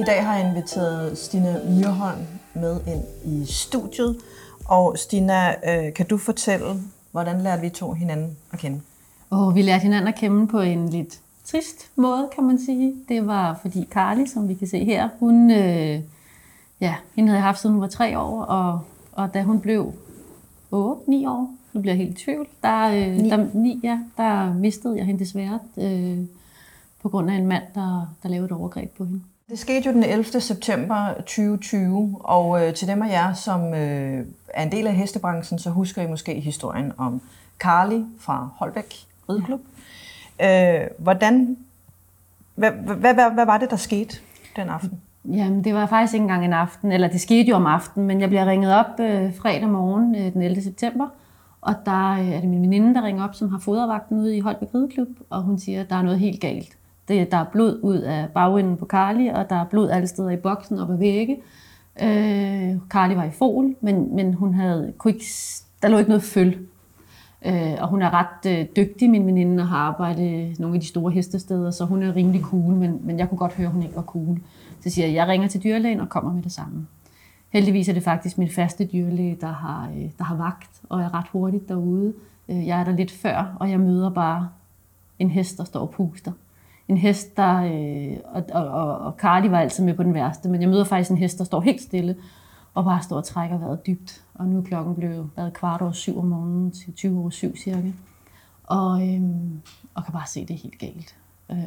I 0.00 0.02
dag 0.02 0.24
har 0.24 0.36
jeg 0.36 0.48
inviteret 0.48 1.18
Stina 1.18 1.60
Myrholm 1.68 2.18
med 2.54 2.80
ind 2.86 3.04
i 3.24 3.44
studiet. 3.52 4.16
Og 4.64 4.98
Stina, 4.98 5.48
øh, 5.50 5.94
kan 5.94 6.06
du 6.06 6.18
fortælle, 6.18 6.66
hvordan 7.12 7.40
lærte 7.40 7.62
vi 7.62 7.68
to 7.68 7.92
hinanden 7.92 8.36
at 8.52 8.58
kende? 8.58 8.80
Og 9.30 9.54
vi 9.54 9.62
lærte 9.62 9.82
hinanden 9.82 10.08
at 10.08 10.14
kende 10.14 10.46
på 10.46 10.60
en 10.60 10.88
lidt 10.88 11.20
trist 11.44 11.90
måde, 11.96 12.28
kan 12.34 12.44
man 12.44 12.58
sige. 12.58 12.94
Det 13.08 13.26
var 13.26 13.58
fordi 13.62 13.88
Carly, 13.90 14.26
som 14.26 14.48
vi 14.48 14.54
kan 14.54 14.68
se 14.68 14.84
her, 14.84 15.08
hun, 15.18 15.50
øh, 15.50 16.00
ja, 16.80 16.94
hende 17.16 17.28
havde 17.28 17.38
jeg 17.38 17.46
haft 17.46 17.60
siden 17.60 17.74
hun 17.74 17.82
var 17.82 17.88
tre 17.88 18.18
år, 18.18 18.42
og, 18.42 18.80
og 19.12 19.34
da 19.34 19.42
hun 19.42 19.60
blev 19.60 19.84
8-9 19.84 20.74
år, 20.74 21.54
nu 21.72 21.80
bliver 21.80 21.94
jeg 21.94 22.04
helt 22.06 22.20
i 22.20 22.24
tvivl, 22.24 22.46
der, 22.62 22.82
øh, 22.88 23.16
Ni. 23.16 23.30
der, 23.30 23.46
ni, 23.54 23.80
ja, 23.82 23.98
der 24.16 24.54
mistede 24.54 24.96
jeg 24.96 25.06
hende 25.06 25.20
desværre 25.20 25.58
øh, 25.76 26.18
på 27.02 27.08
grund 27.08 27.30
af 27.30 27.34
en 27.34 27.46
mand, 27.46 27.64
der, 27.74 28.14
der 28.22 28.28
lavede 28.28 28.46
et 28.46 28.52
overgreb 28.52 28.96
på 28.96 29.04
hende. 29.04 29.20
Det 29.50 29.58
skete 29.58 29.86
jo 29.86 29.92
den 29.92 30.04
11. 30.04 30.40
september 30.40 31.14
2020, 31.14 32.16
og 32.20 32.66
øh, 32.66 32.74
til 32.74 32.88
dem 32.88 33.02
af 33.02 33.08
jer, 33.08 33.32
som 33.32 33.74
øh, 33.74 34.26
er 34.48 34.62
en 34.62 34.72
del 34.72 34.86
af 34.86 34.94
hestebranchen, 34.94 35.58
så 35.58 35.70
husker 35.70 36.02
I 36.02 36.06
måske 36.06 36.40
historien 36.40 36.92
om 36.96 37.22
Carly 37.58 38.02
fra 38.18 38.48
Holbæk 38.56 38.94
Rideklub. 39.28 39.60
Ja. 40.38 40.82
Øh, 40.82 40.88
hvordan, 40.98 41.56
hvad, 42.54 42.70
hvad, 42.70 43.14
hvad, 43.14 43.30
hvad 43.30 43.46
var 43.46 43.58
det, 43.58 43.70
der 43.70 43.76
skete 43.76 44.16
den 44.56 44.68
aften? 44.68 45.00
Jamen, 45.24 45.64
det 45.64 45.74
var 45.74 45.86
faktisk 45.86 46.14
ikke 46.14 46.22
engang 46.22 46.44
en 46.44 46.52
aften, 46.52 46.92
eller 46.92 47.08
det 47.08 47.20
skete 47.20 47.48
jo 47.48 47.56
om 47.56 47.66
aftenen, 47.66 48.06
men 48.06 48.20
jeg 48.20 48.28
bliver 48.28 48.46
ringet 48.46 48.74
op 48.74 49.00
øh, 49.00 49.36
fredag 49.36 49.68
morgen 49.68 50.14
øh, 50.14 50.32
den 50.32 50.42
11. 50.42 50.62
september, 50.62 51.08
og 51.60 51.74
der 51.86 52.10
øh, 52.10 52.28
er 52.30 52.40
det 52.40 52.48
min 52.48 52.62
veninde, 52.62 52.94
der 52.94 53.02
ringer 53.02 53.24
op, 53.24 53.34
som 53.34 53.48
har 53.48 53.58
fodervagten 53.58 54.18
ude 54.18 54.36
i 54.36 54.40
Holbæk 54.40 54.68
Rideklub, 54.74 55.08
og 55.30 55.42
hun 55.42 55.58
siger, 55.58 55.80
at 55.80 55.90
der 55.90 55.96
er 55.96 56.02
noget 56.02 56.18
helt 56.18 56.40
galt. 56.40 56.76
Det, 57.10 57.30
der 57.32 57.36
er 57.36 57.44
blod 57.44 57.80
ud 57.82 57.96
af 57.96 58.28
bagenden 58.34 58.76
på 58.76 58.86
Carly, 58.86 59.30
og 59.30 59.50
der 59.50 59.56
er 59.56 59.64
blod 59.64 59.90
alle 59.90 60.06
steder 60.06 60.30
i 60.30 60.36
boksen 60.36 60.78
og 60.78 60.86
på 60.86 60.96
vægge. 60.96 61.36
Øh, 62.02 62.76
Carly 62.88 63.14
var 63.14 63.24
i 63.24 63.30
fol, 63.30 63.74
men, 63.80 64.16
men 64.16 64.34
hun 64.34 64.54
havde, 64.54 64.92
kunne 64.98 65.12
ikke, 65.12 65.24
der 65.82 65.88
lå 65.88 65.98
ikke 65.98 66.10
noget 66.10 66.22
føl. 66.22 66.58
Øh, 67.46 67.76
og 67.80 67.88
hun 67.88 68.02
er 68.02 68.10
ret 68.14 68.58
øh, 68.58 68.66
dygtig, 68.76 69.10
min 69.10 69.26
veninde, 69.26 69.62
og 69.62 69.68
har 69.68 69.76
arbejdet 69.78 70.58
nogle 70.58 70.74
af 70.74 70.80
de 70.80 70.86
store 70.86 71.12
hestesteder, 71.12 71.70
så 71.70 71.84
hun 71.84 72.02
er 72.02 72.16
rimelig 72.16 72.42
cool, 72.42 72.74
men, 72.74 73.00
men 73.02 73.18
jeg 73.18 73.28
kunne 73.28 73.38
godt 73.38 73.52
høre, 73.52 73.66
at 73.66 73.72
hun 73.72 73.82
ikke 73.82 73.96
var 73.96 74.02
cool. 74.02 74.38
Så 74.80 74.90
siger 74.90 75.06
jeg, 75.06 75.14
jeg 75.14 75.28
ringer 75.28 75.48
til 75.48 75.64
dyrlægen 75.64 76.00
og 76.00 76.08
kommer 76.08 76.32
med 76.32 76.42
det 76.42 76.52
samme. 76.52 76.86
Heldigvis 77.48 77.88
er 77.88 77.92
det 77.92 78.02
faktisk 78.02 78.38
min 78.38 78.50
faste 78.50 78.84
dyrlæge, 78.84 79.38
der 79.40 79.52
har, 79.52 79.90
øh, 79.96 80.10
der 80.18 80.24
har 80.24 80.36
vagt, 80.36 80.80
og 80.88 81.00
er 81.00 81.14
ret 81.14 81.26
hurtigt 81.32 81.68
derude. 81.68 82.12
Øh, 82.48 82.66
jeg 82.66 82.80
er 82.80 82.84
der 82.84 82.92
lidt 82.92 83.10
før, 83.10 83.56
og 83.60 83.70
jeg 83.70 83.80
møder 83.80 84.10
bare 84.10 84.48
en 85.18 85.30
hest, 85.30 85.58
der 85.58 85.64
står 85.64 85.80
og 85.80 85.90
puster. 85.90 86.32
En 86.90 86.96
hest, 86.96 87.36
der... 87.36 87.62
Øh, 87.62 88.16
og, 88.24 88.44
og, 88.52 88.68
og, 88.68 88.98
og 88.98 89.14
Carly 89.18 89.46
var 89.46 89.60
altid 89.60 89.84
med 89.84 89.94
på 89.94 90.02
den 90.02 90.14
værste, 90.14 90.48
men 90.48 90.60
jeg 90.60 90.68
møder 90.68 90.84
faktisk 90.84 91.10
en 91.10 91.16
hest, 91.16 91.38
der 91.38 91.44
står 91.44 91.60
helt 91.60 91.82
stille, 91.82 92.16
og 92.74 92.84
bare 92.84 93.02
står 93.02 93.16
og 93.16 93.24
trækker 93.24 93.58
vejret 93.58 93.86
dybt. 93.86 94.24
Og 94.34 94.46
nu 94.46 94.58
er 94.58 94.62
klokken 94.62 94.94
blevet 94.94 95.30
været 95.36 95.52
kvart 95.52 95.80
over 95.82 95.92
syv 95.92 96.18
om 96.18 96.24
morgenen 96.24 96.70
til 96.70 96.92
20 96.92 97.20
over 97.20 97.30
syv 97.30 97.56
cirka. 97.56 97.90
Og, 98.64 99.08
øh, 99.08 99.22
og 99.94 100.04
kan 100.04 100.12
bare 100.12 100.26
se, 100.26 100.40
det 100.40 100.54
er 100.54 100.58
helt 100.58 100.78
galt. 100.78 101.16
Øh, 101.50 101.58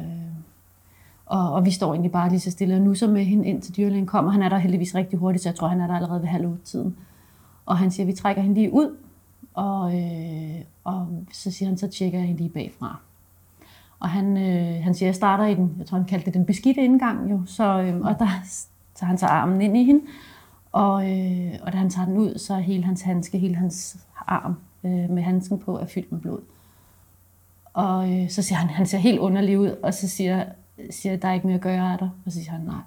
og, 1.26 1.52
og 1.52 1.64
vi 1.64 1.70
står 1.70 1.92
egentlig 1.92 2.12
bare 2.12 2.28
lige 2.28 2.40
så 2.40 2.50
stille 2.50 2.74
og 2.74 2.80
nu 2.80 2.94
så 2.94 3.06
med 3.06 3.24
hende 3.24 3.46
ind 3.46 3.62
til 3.62 3.76
dyrlægen 3.76 4.06
kommer. 4.06 4.30
Han 4.30 4.42
er 4.42 4.48
der 4.48 4.58
heldigvis 4.58 4.94
rigtig 4.94 5.18
hurtigt, 5.18 5.42
så 5.42 5.48
jeg 5.48 5.56
tror, 5.56 5.68
han 5.68 5.80
er 5.80 5.86
der 5.86 5.94
allerede 5.94 6.20
ved 6.20 6.28
halv 6.28 6.46
otte 6.46 6.64
tiden. 6.64 6.96
Og 7.66 7.78
han 7.78 7.90
siger, 7.90 8.04
at 8.04 8.08
vi 8.08 8.12
trækker 8.12 8.42
hende 8.42 8.54
lige 8.54 8.72
ud, 8.72 8.96
og, 9.54 10.00
øh, 10.00 10.60
og 10.84 11.08
så 11.32 11.50
siger 11.50 11.68
han, 11.68 11.78
så 11.78 11.88
tjekker 11.88 12.18
jeg 12.18 12.26
hende 12.26 12.40
lige 12.40 12.50
bagfra. 12.50 13.00
Og 14.04 14.10
han, 14.10 14.36
øh, 14.36 14.82
han 14.82 14.94
siger, 14.94 15.06
jeg 15.06 15.14
starter 15.14 15.46
i 15.46 15.54
den, 15.54 15.76
jeg 15.78 15.86
tror 15.86 15.98
han 15.98 16.06
kaldte 16.06 16.26
det 16.26 16.34
den 16.34 16.46
beskidte 16.46 16.84
indgang 16.84 17.30
jo, 17.30 17.42
så, 17.46 17.80
øh, 17.80 18.00
og 18.00 18.18
der 18.18 18.28
tager 18.94 19.08
han 19.08 19.18
så 19.18 19.26
armen 19.26 19.62
ind 19.62 19.76
i 19.76 19.84
hende, 19.84 20.00
og, 20.72 21.10
øh, 21.10 21.52
og 21.62 21.72
da 21.72 21.78
han 21.78 21.90
tager 21.90 22.06
den 22.06 22.16
ud, 22.16 22.38
så 22.38 22.54
er 22.54 22.58
hele 22.58 22.84
hans 22.84 23.02
handske, 23.02 23.38
hele 23.38 23.56
hans 23.56 24.06
arm 24.26 24.56
øh, 24.84 25.10
med 25.10 25.22
handsken 25.22 25.58
på 25.58 25.78
er 25.78 25.86
fyldt 25.86 26.12
med 26.12 26.20
blod. 26.20 26.40
Og 27.74 28.12
øh, 28.12 28.30
så 28.30 28.42
siger 28.42 28.58
han, 28.58 28.68
han 28.68 28.86
ser 28.86 28.98
helt 28.98 29.18
underlig 29.18 29.58
ud, 29.58 29.68
og 29.82 29.94
så 29.94 30.08
siger, 30.08 30.44
siger 30.90 31.16
der 31.16 31.28
er 31.28 31.32
ikke 31.32 31.46
mere 31.46 31.56
at 31.56 31.62
gøre 31.62 31.92
af 31.92 31.98
dig. 31.98 32.10
Og 32.26 32.32
så 32.32 32.38
siger 32.38 32.52
han 32.52 32.60
nej. 32.60 32.82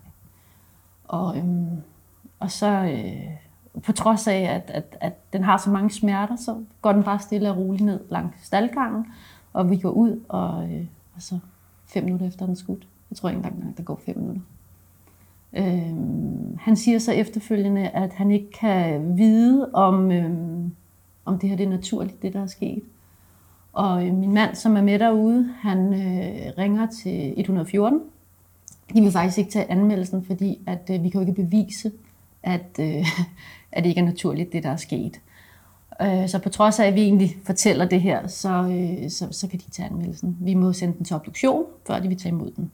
Og, 1.04 1.38
øhm, 1.38 1.82
og 2.40 2.52
så 2.52 2.68
øh, 2.68 3.82
på 3.84 3.92
trods 3.92 4.28
af, 4.28 4.40
at, 4.40 4.72
at, 4.76 4.98
at 5.02 5.34
den 5.34 5.44
har 5.44 5.58
så 5.58 5.70
mange 5.70 5.92
smerter, 5.92 6.36
så 6.36 6.64
går 6.82 6.94
den 6.94 7.04
bare 7.04 7.20
stille 7.20 7.52
og 7.52 7.58
roligt 7.58 7.86
ned 7.86 8.00
langs 8.10 8.46
staldgangen, 8.46 9.06
og 9.54 9.70
vi 9.70 9.78
går 9.78 9.90
ud, 9.90 10.20
og, 10.30 10.64
øh, 10.64 10.86
og 11.18 11.24
så 11.24 11.40
fem 11.86 12.04
minutter 12.04 12.28
efter 12.28 12.46
den 12.46 12.56
skudt. 12.56 12.88
Jeg 13.10 13.18
tror 13.18 13.30
ikke 13.30 13.38
engang, 13.38 13.78
der 13.78 13.84
går 13.84 14.02
fem 14.06 14.18
minutter. 14.18 14.42
Øhm, 15.54 16.58
han 16.60 16.76
siger 16.76 17.00
så 17.00 17.12
efterfølgende, 17.12 17.90
at 17.90 18.14
han 18.14 18.32
ikke 18.32 18.52
kan 18.52 19.18
vide, 19.18 19.70
om, 19.74 20.12
øhm, 20.12 20.72
om 21.26 21.40
det 21.40 21.50
her 21.50 21.58
det 21.58 21.66
er 21.66 21.70
naturligt, 21.70 22.22
det 22.22 22.34
der 22.34 22.42
er 22.42 22.48
sket. 22.48 22.84
Og 23.74 24.08
øh, 24.08 24.14
min 24.14 24.34
mand, 24.34 24.56
som 24.56 24.78
er 24.78 24.82
med 24.82 25.00
derude, 25.00 25.54
han 25.60 25.94
øh, 25.94 26.54
ringer 26.58 26.88
til 27.04 27.34
114. 27.40 28.02
De 28.94 29.02
vil 29.02 29.12
faktisk 29.12 29.38
ikke 29.38 29.52
tage 29.52 29.72
anmeldelsen, 29.72 30.26
fordi 30.26 30.60
at, 30.68 30.90
øh, 30.92 31.04
vi 31.04 31.10
kan 31.10 31.22
jo 31.22 31.28
ikke 31.28 31.44
bevise, 31.44 31.92
at, 32.44 32.80
øh, 32.80 33.06
at 33.72 33.84
det 33.84 33.90
ikke 33.90 34.02
er 34.02 34.06
naturligt, 34.06 34.54
det 34.54 34.64
der 34.64 34.70
er 34.70 34.78
sket. 34.78 35.22
Øh, 36.02 36.30
så 36.30 36.40
på 36.40 36.50
trods 36.50 36.80
af, 36.80 36.86
at 36.86 36.96
vi 36.96 37.02
egentlig 37.02 37.38
fortæller 37.46 37.86
det 37.86 38.02
her, 38.02 38.28
så, 38.28 38.50
øh, 38.50 39.10
så, 39.10 39.28
så 39.32 39.48
kan 39.48 39.60
de 39.60 39.72
tage 39.72 39.90
anmeldelsen. 39.90 40.38
Vi 40.42 40.54
må 40.54 40.74
sende 40.74 40.98
den 40.98 41.06
til 41.06 41.16
obduktion, 41.16 41.66
før 41.88 42.00
de 42.00 42.08
vil 42.08 42.18
tage 42.18 42.34
imod 42.34 42.52
den. 42.52 42.72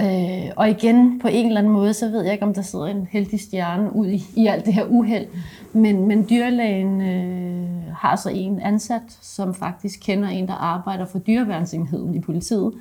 Øh, 0.00 0.50
og 0.56 0.70
igen, 0.70 1.18
på 1.20 1.28
en 1.28 1.46
eller 1.46 1.60
anden 1.60 1.72
måde, 1.72 1.94
så 1.94 2.08
ved 2.08 2.22
jeg 2.22 2.32
ikke, 2.32 2.44
om 2.44 2.54
der 2.54 2.62
sidder 2.62 2.86
en 2.86 3.08
heldig 3.10 3.40
stjerne 3.40 3.96
ud 3.96 4.06
i, 4.06 4.24
i 4.36 4.46
alt 4.46 4.66
det 4.66 4.74
her 4.74 4.84
uheld. 4.84 5.26
Men, 5.72 6.08
men 6.08 6.26
dyrlægen 6.30 7.00
øh, 7.00 7.94
har 7.94 8.16
så 8.16 8.30
en 8.30 8.60
ansat, 8.60 9.18
som 9.20 9.54
faktisk 9.54 10.00
kender 10.02 10.28
en, 10.28 10.48
der 10.48 10.54
arbejder 10.54 11.06
for 11.06 11.18
dyreværnsenheden 11.18 12.14
i 12.14 12.20
politiet, 12.20 12.72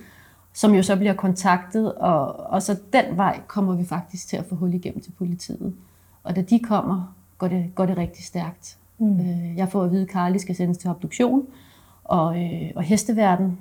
som 0.54 0.74
jo 0.74 0.84
så 0.84 0.96
bliver 0.96 1.14
kontaktet, 1.14 1.94
og, 1.94 2.40
og 2.40 2.64
så 2.64 2.80
den 2.94 3.18
vej 3.18 3.40
kommer 3.48 3.76
vi 3.76 3.86
faktisk 3.86 4.28
til 4.28 4.38
at 4.38 4.46
få 4.46 4.56
hul 4.56 4.74
igennem 4.74 5.02
til 5.02 5.12
politiet. 5.12 5.74
Og 6.24 6.36
da 6.36 6.42
de 6.42 6.60
kommer, 6.60 7.16
går 7.38 7.48
det, 7.48 7.76
går 7.76 7.86
det 7.86 7.98
rigtig 7.98 8.26
stærkt. 8.26 8.78
Mm. 8.98 9.20
Øh, 9.20 9.58
jeg 9.58 9.70
får 9.70 9.84
at 9.84 9.92
vide, 9.92 10.02
at 10.02 10.10
Carly 10.10 10.38
skal 10.38 10.56
sendes 10.56 10.78
til 10.78 10.90
obduktion, 10.90 11.46
og, 12.04 12.44
øh, 12.44 12.72
og 12.76 12.84
hesteverden, 12.84 13.60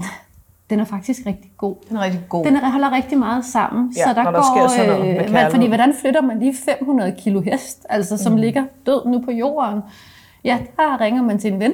den 0.70 0.80
er 0.80 0.84
faktisk 0.84 1.26
rigtig 1.26 1.52
god. 1.56 1.76
Den 1.88 1.96
er 1.96 2.00
rigtig 2.00 2.24
god. 2.28 2.44
Den 2.44 2.56
er, 2.56 2.70
holder 2.70 2.92
rigtig 2.92 3.18
meget 3.18 3.44
sammen. 3.44 3.92
Ja, 3.96 4.02
så 4.02 4.14
der 4.14 4.22
når 4.22 4.30
der 4.30 4.38
går, 4.38 4.68
sker 4.68 4.68
sådan 4.68 5.00
noget 5.00 5.16
med 5.32 5.44
øh, 5.44 5.50
fordi 5.50 5.66
hvordan 5.66 5.94
flytter 6.00 6.22
man 6.22 6.38
lige 6.38 6.54
500 6.54 7.14
kilo 7.18 7.40
hest, 7.40 7.86
altså 7.88 8.16
som 8.16 8.32
mm. 8.32 8.38
ligger 8.38 8.64
død 8.86 9.06
nu 9.06 9.20
på 9.24 9.30
jorden? 9.30 9.80
Ja, 10.44 10.58
der 10.76 11.00
ringer 11.00 11.22
man 11.22 11.38
til 11.38 11.52
en 11.52 11.60
ven. 11.60 11.72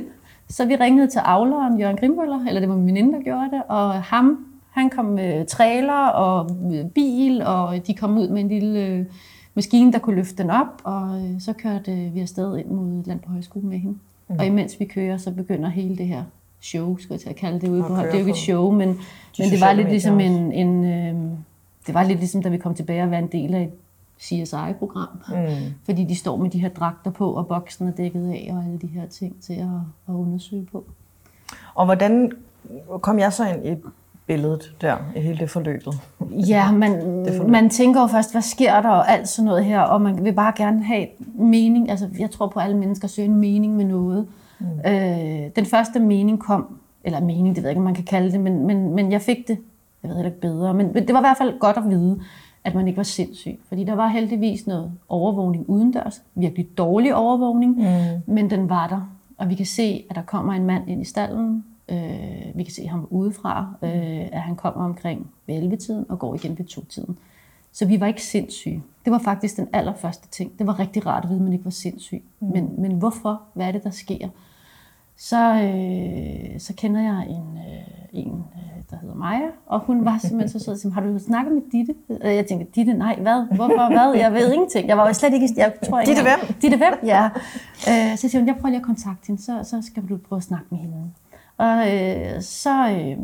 Så 0.49 0.65
vi 0.65 0.77
ringede 0.77 1.07
til 1.07 1.19
avleren, 1.19 1.81
Jørgen 1.81 1.97
Grimøller, 1.97 2.45
eller 2.47 2.61
det 2.61 2.69
var 2.69 2.75
min 2.75 2.87
veninde, 2.87 3.13
der 3.13 3.23
gjorde 3.23 3.51
det, 3.51 3.63
og 3.69 4.03
ham, 4.03 4.47
han 4.71 4.91
kom 4.91 5.05
med 5.05 5.47
trailer 5.47 6.07
og 6.07 6.51
bil, 6.95 7.43
og 7.43 7.87
de 7.87 7.95
kom 7.95 8.19
ud 8.19 8.29
med 8.29 8.41
en 8.41 8.49
lille 8.49 8.79
øh, 8.79 9.05
maskine, 9.55 9.93
der 9.93 9.99
kunne 9.99 10.17
løfte 10.17 10.43
den 10.43 10.51
op, 10.51 10.81
og 10.85 11.23
øh, 11.23 11.41
så 11.41 11.53
kørte 11.53 12.11
vi 12.15 12.21
afsted 12.21 12.59
ind 12.59 12.67
mod 12.67 13.05
Land 13.05 13.21
på 13.21 13.33
Højskole 13.33 13.67
med 13.67 13.79
hende. 13.79 13.99
Mm. 14.29 14.37
Og 14.39 14.47
imens 14.47 14.81
vi 14.81 14.85
kører, 14.85 15.17
så 15.17 15.31
begynder 15.31 15.69
hele 15.69 15.97
det 15.97 16.07
her 16.07 16.25
show, 16.61 16.97
skulle 16.99 17.15
jeg 17.15 17.21
til 17.21 17.29
at 17.29 17.37
kalde 17.37 17.61
det 17.61 17.69
ude 17.69 17.83
på. 17.83 17.97
Det 17.97 18.05
er 18.05 18.13
jo 18.13 18.19
ikke 18.19 18.31
et 18.31 18.37
show, 18.37 18.71
men, 18.71 18.89
men 19.39 19.51
det 19.51 19.61
var 19.61 19.73
lidt 19.73 19.89
ligesom 19.89 20.21
en, 20.21 20.53
en 20.53 20.85
øh, 20.85 21.39
det 21.87 21.95
var 21.95 22.03
lidt 22.03 22.19
ligesom, 22.19 22.43
da 22.43 22.49
vi 22.49 22.59
kom 22.59 22.75
tilbage 22.75 23.03
og 23.03 23.11
være 23.11 23.21
en 23.21 23.33
del 23.33 23.55
af 23.55 23.63
et 23.63 23.71
CSI-program. 24.21 25.09
Mm. 25.29 25.75
Fordi 25.85 26.05
de 26.05 26.17
står 26.17 26.37
med 26.37 26.51
de 26.51 26.59
her 26.59 26.69
dragter 26.69 27.11
på, 27.11 27.33
og 27.33 27.47
boksen 27.47 27.89
er 27.89 27.93
dækket 27.93 28.31
af, 28.31 28.49
og 28.53 28.65
alle 28.65 28.79
de 28.79 28.87
her 28.87 29.07
ting 29.07 29.37
til 29.43 29.53
at, 29.53 29.69
at 30.09 30.13
undersøge 30.13 30.67
på. 30.73 30.85
Og 31.75 31.85
hvordan 31.85 32.33
kom 33.01 33.19
jeg 33.19 33.33
så 33.33 33.49
ind 33.49 33.67
i 33.67 33.75
billedet 34.27 34.73
der, 34.81 34.97
i 35.17 35.21
hele 35.21 35.39
det 35.39 35.51
forløbet? 35.51 35.95
Ja, 36.31 36.73
man, 36.83 36.93
forløb. 37.37 37.51
man 37.51 37.71
tænker 37.71 38.01
jo 38.01 38.07
først, 38.07 38.33
hvad 38.33 38.43
sker 38.43 38.81
der, 38.81 38.89
og 38.89 39.11
alt 39.11 39.29
sådan 39.29 39.47
noget 39.47 39.65
her, 39.65 39.81
og 39.81 40.03
man 40.03 40.25
vil 40.25 40.33
bare 40.33 40.53
gerne 40.57 40.85
have 40.85 41.07
mening. 41.35 41.91
Altså, 41.91 42.09
jeg 42.19 42.31
tror 42.31 42.47
på, 42.47 42.59
at 42.59 42.65
alle 42.65 42.77
mennesker 42.77 43.09
søger 43.09 43.29
en 43.29 43.37
mening 43.37 43.77
med 43.77 43.85
noget. 43.85 44.27
Mm. 44.59 44.67
Øh, 44.91 45.51
den 45.57 45.67
første 45.67 46.01
mening 46.01 46.41
kom, 46.41 46.79
eller 47.05 47.21
mening, 47.21 47.57
det 47.57 47.57
ved 47.57 47.71
jeg 47.71 47.71
ikke, 47.71 47.83
man 47.83 47.95
kan 47.95 48.05
kalde 48.05 48.33
det, 48.33 48.41
men, 48.41 48.67
men, 48.67 48.95
men 48.95 49.13
jeg 49.13 49.21
fik 49.21 49.49
det, 49.49 49.59
jeg 50.03 50.09
ved 50.09 50.17
heller 50.17 50.31
ikke 50.31 50.41
bedre, 50.41 50.75
men 50.75 50.91
men 50.95 51.07
det 51.07 51.15
var 51.15 51.21
i 51.21 51.23
hvert 51.23 51.39
fald 51.39 51.59
godt 51.59 51.77
at 51.77 51.91
vide, 51.91 52.21
at 52.65 52.75
man 52.75 52.87
ikke 52.87 52.97
var 52.97 53.03
sindssyg. 53.03 53.59
Fordi 53.69 53.85
der 53.85 53.95
var 53.95 54.09
heldigvis 54.09 54.67
noget 54.67 54.93
overvågning 55.09 55.65
udendørs, 55.69 56.23
virkelig 56.35 56.79
dårlig 56.79 57.15
overvågning, 57.15 57.77
mm. 57.77 58.35
men 58.35 58.51
den 58.51 58.69
var 58.69 58.87
der. 58.87 59.11
Og 59.39 59.49
vi 59.49 59.55
kan 59.55 59.67
se, 59.67 60.05
at 60.11 60.17
der 60.17 60.23
kommer 60.23 60.53
en 60.53 60.65
mand 60.65 60.91
ind 60.91 61.03
i 61.03 61.05
stallen, 61.05 61.65
øh, 61.91 62.59
vi 62.59 62.63
kan 62.63 62.73
se 62.73 62.87
ham 62.87 63.07
udefra, 63.11 63.75
øh, 63.83 64.29
at 64.33 64.41
han 64.41 64.57
kommer 64.57 64.85
omkring 64.85 65.31
ved 65.47 65.73
11-tiden 65.73 66.07
og 66.09 66.19
går 66.19 66.35
igen 66.35 66.59
ved 66.59 66.65
2-tiden. 66.71 67.19
Så 67.73 67.87
vi 67.87 68.01
var 68.01 68.07
ikke 68.07 68.23
sindssyge. 68.23 68.83
Det 69.05 69.13
var 69.13 69.19
faktisk 69.19 69.57
den 69.57 69.69
allerførste 69.73 70.29
ting. 70.29 70.59
Det 70.59 70.67
var 70.67 70.79
rigtig 70.79 71.07
rart 71.07 71.25
at 71.25 71.31
vide, 71.31 71.39
at 71.39 71.45
man 71.45 71.53
ikke 71.53 71.65
var 71.65 71.71
sindssyg. 71.71 72.23
Mm. 72.41 72.49
Men, 72.49 72.75
men 72.79 72.93
hvorfor? 72.93 73.43
Hvad 73.55 73.67
er 73.67 73.73
det, 73.73 73.85
der 73.85 73.91
sker? 73.91 74.29
Så, 75.17 75.55
øh, 75.55 76.61
så 76.61 76.75
kender 76.75 77.01
jeg 77.01 77.27
en, 77.29 77.59
øh, 77.59 78.25
en 78.25 78.45
der 78.91 78.97
hedder 79.03 79.15
Maja, 79.15 79.49
og 79.67 79.81
hun 79.81 80.05
var 80.05 80.19
simpelthen 80.19 80.61
så 80.61 80.65
sød, 80.65 80.77
som, 80.77 80.93
har 80.93 81.01
du 81.01 81.19
snakket 81.19 81.53
med 81.55 81.63
Ditte? 81.73 81.95
Og 82.09 82.35
Jeg 82.35 82.47
tænkte, 82.47 82.67
Ditte, 82.75 82.95
nej, 82.95 83.19
hvad? 83.21 83.47
Hvorfor, 83.57 83.93
hvad? 83.93 84.15
Jeg 84.15 84.33
ved 84.33 84.53
ingenting. 84.53 84.89
Jeg 84.89 84.97
var 84.97 85.07
jo 85.07 85.13
slet 85.13 85.35
ikke, 85.35 85.49
jeg 85.57 85.73
tror 85.83 86.01
ikke. 86.01 86.11
Ditte 86.11 86.23
hvem? 86.23 86.55
Ditte 86.63 86.77
hvem, 86.77 86.95
ja. 87.05 87.25
Øh, 87.89 88.17
så 88.17 88.29
siger 88.29 88.39
hun, 88.39 88.49
jeg 88.49 88.57
prøver 88.57 88.69
lige 88.69 88.81
at 88.81 88.87
kontakte 88.87 89.27
hende, 89.27 89.43
så, 89.43 89.61
så 89.63 89.83
skal 89.83 90.03
du 90.09 90.17
prøve 90.17 90.37
at 90.37 90.43
snakke 90.43 90.67
med 90.71 90.79
hende. 90.79 90.97
Og 91.61 91.95
øh, 91.95 92.43
så 92.43 92.91
øh, 92.91 93.17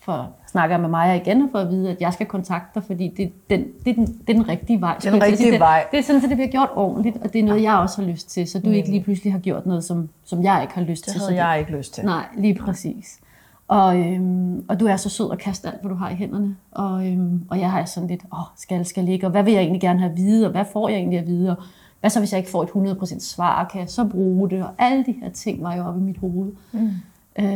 for, 0.00 0.30
snakker 0.46 0.74
jeg 0.76 0.80
med 0.80 0.88
Maja 0.88 1.14
igen 1.14 1.42
og 1.42 1.48
for 1.52 1.58
at 1.58 1.68
vide, 1.68 1.90
at 1.90 2.00
jeg 2.00 2.12
skal 2.12 2.26
kontakte 2.26 2.80
dig, 2.80 2.86
fordi 2.86 3.08
det, 3.16 3.32
den, 3.50 3.64
det, 3.84 3.90
er, 3.90 3.94
den, 3.94 4.06
det 4.06 4.28
er 4.28 4.32
den 4.32 4.48
rigtige 4.48 4.80
vej. 4.80 4.96
Det 4.96 5.06
er 5.06 5.10
den 5.10 5.22
rigtige 5.22 5.52
det, 5.52 5.60
vej. 5.60 5.86
Det 5.90 5.98
er 5.98 6.02
sådan, 6.02 6.24
at 6.24 6.28
det 6.28 6.36
bliver 6.36 6.50
gjort 6.50 6.70
ordentligt, 6.74 7.16
og 7.16 7.32
det 7.32 7.38
er 7.38 7.44
noget, 7.44 7.62
jeg 7.62 7.74
også 7.74 8.02
har 8.02 8.08
lyst 8.08 8.30
til, 8.30 8.48
så 8.48 8.60
du 8.60 8.70
ikke 8.70 8.90
lige 8.90 9.02
pludselig 9.02 9.32
har 9.32 9.40
gjort 9.40 9.66
noget, 9.66 9.84
som, 9.84 10.08
som 10.24 10.42
jeg 10.42 10.62
ikke 10.62 10.74
har 10.74 10.82
lyst 10.82 11.04
Det 11.04 11.12
til. 11.12 11.20
så 11.20 11.28
havde 11.28 11.44
jeg 11.44 11.58
ikke 11.58 11.72
lyst 11.72 11.94
til. 11.94 12.04
Nej, 12.04 12.24
lige 12.36 12.54
præcis. 12.54 13.20
Og, 13.68 13.98
øhm, 13.98 14.64
og 14.68 14.80
du 14.80 14.86
er 14.86 14.96
så 14.96 15.08
sød 15.08 15.32
at 15.32 15.38
kaste 15.38 15.68
alt, 15.68 15.80
hvad 15.80 15.90
du 15.90 15.96
har 15.96 16.10
i 16.10 16.14
hænderne. 16.14 16.56
Og, 16.70 17.06
øhm, 17.06 17.44
og 17.50 17.60
jeg 17.60 17.70
har 17.70 17.84
sådan 17.84 18.08
lidt, 18.08 18.22
åh, 18.32 18.38
skal, 18.56 18.84
skal 18.84 19.08
ikke, 19.08 19.26
og 19.26 19.30
hvad 19.30 19.42
vil 19.42 19.52
jeg 19.52 19.60
egentlig 19.60 19.80
gerne 19.80 19.98
have 19.98 20.10
at 20.10 20.16
vide, 20.16 20.46
og 20.46 20.50
hvad 20.50 20.64
får 20.72 20.88
jeg 20.88 20.98
egentlig 20.98 21.18
at 21.18 21.26
vide, 21.26 21.50
og 21.50 21.62
hvad 22.00 22.10
så, 22.10 22.18
hvis 22.18 22.32
jeg 22.32 22.38
ikke 22.38 22.50
får 22.50 22.62
et 22.62 22.68
100% 22.68 23.20
svar, 23.20 23.68
kan 23.72 23.80
jeg 23.80 23.88
så 23.88 24.04
bruge 24.04 24.50
det, 24.50 24.62
og 24.62 24.70
alle 24.78 25.04
de 25.04 25.12
her 25.12 25.30
ting 25.30 25.62
var 25.62 25.74
jo 25.74 25.84
oppe 25.84 26.00
i 26.00 26.02
mit 26.02 26.18
hoved. 26.18 26.52
Mm. 26.72 26.90
Øhm, 27.38 27.48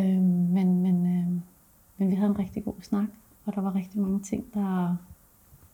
men, 0.52 0.82
men, 0.82 1.06
øhm, 1.06 1.40
men 1.98 2.10
vi 2.10 2.14
havde 2.14 2.30
en 2.30 2.38
rigtig 2.38 2.64
god 2.64 2.74
snak, 2.82 3.04
og 3.46 3.54
der 3.54 3.60
var 3.60 3.74
rigtig 3.74 4.00
mange 4.00 4.20
ting, 4.20 4.44
der, 4.54 4.96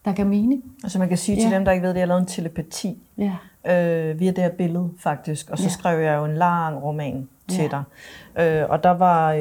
der 0.04 0.12
gav 0.12 0.26
mening. 0.26 0.64
Altså 0.84 0.98
man 0.98 1.08
kan 1.08 1.18
sige 1.18 1.36
til 1.40 1.50
Ja. 1.50 1.54
dem, 1.56 1.64
der 1.64 1.72
ikke 1.72 1.86
ved 1.86 1.94
det, 1.94 2.00
jeg 2.00 2.08
lavede 2.08 2.20
en 2.20 2.26
telepati 2.26 2.98
Ja, 3.18 3.32
øh, 4.10 4.20
via 4.20 4.30
det 4.30 4.38
her 4.38 4.50
billede 4.50 4.90
faktisk. 4.98 5.50
Og 5.50 5.58
så 5.58 5.64
Ja. 5.64 5.68
skrev 5.70 6.00
jeg 6.00 6.16
jo 6.18 6.24
en 6.24 6.34
lang 6.36 6.82
roman 6.82 7.28
til 7.48 7.62
Ja. 7.62 7.68
dig. 7.68 7.82
Øh, 8.62 8.70
og 8.70 8.82
der 8.82 8.90
var, 8.90 9.32
øh, 9.32 9.40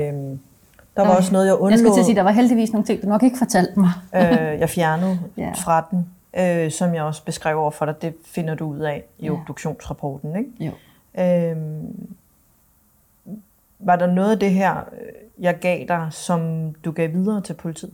der 0.96 1.02
var 1.08 1.16
også 1.18 1.32
noget, 1.34 1.46
jeg 1.46 1.54
undlod. 1.56 1.70
jeg 1.72 1.80
skulle 1.80 1.94
til 1.96 2.00
at 2.00 2.06
sige, 2.06 2.16
der 2.16 2.22
var 2.22 2.32
heldigvis 2.32 2.72
nogle 2.74 2.86
ting, 2.86 3.02
du 3.02 3.08
nok 3.08 3.24
ikke 3.24 3.38
fortalte 3.38 3.80
mig. 3.80 3.90
øh, 4.16 4.60
jeg 4.60 4.70
fjernede 4.70 5.20
Ja. 5.38 5.52
fra 5.52 5.88
den, 5.92 6.06
øh, 6.66 6.72
som 6.72 6.94
jeg 6.94 7.04
også 7.04 7.24
beskrev 7.26 7.58
over 7.60 7.72
for 7.72 7.86
dig. 7.86 8.02
Det 8.02 8.16
finder 8.26 8.56
du 8.56 8.66
ud 8.66 8.80
af 8.80 9.04
i 9.20 9.26
Ja. 9.26 9.32
obduktionsrapporten. 9.32 10.36
Ikke? 10.36 10.52
Jo. 10.66 10.72
Øh, 11.24 11.58
var 13.80 13.96
der 13.96 14.08
noget 14.08 14.32
af 14.32 14.40
det 14.40 14.52
her, 14.52 14.78
øh, 14.78 15.44
jeg 15.44 15.60
gav 15.60 15.86
dig, 15.88 16.08
som 16.12 16.72
du 16.86 16.92
gav 16.92 17.14
videre 17.14 17.42
til 17.42 17.54
politiet? 17.54 17.94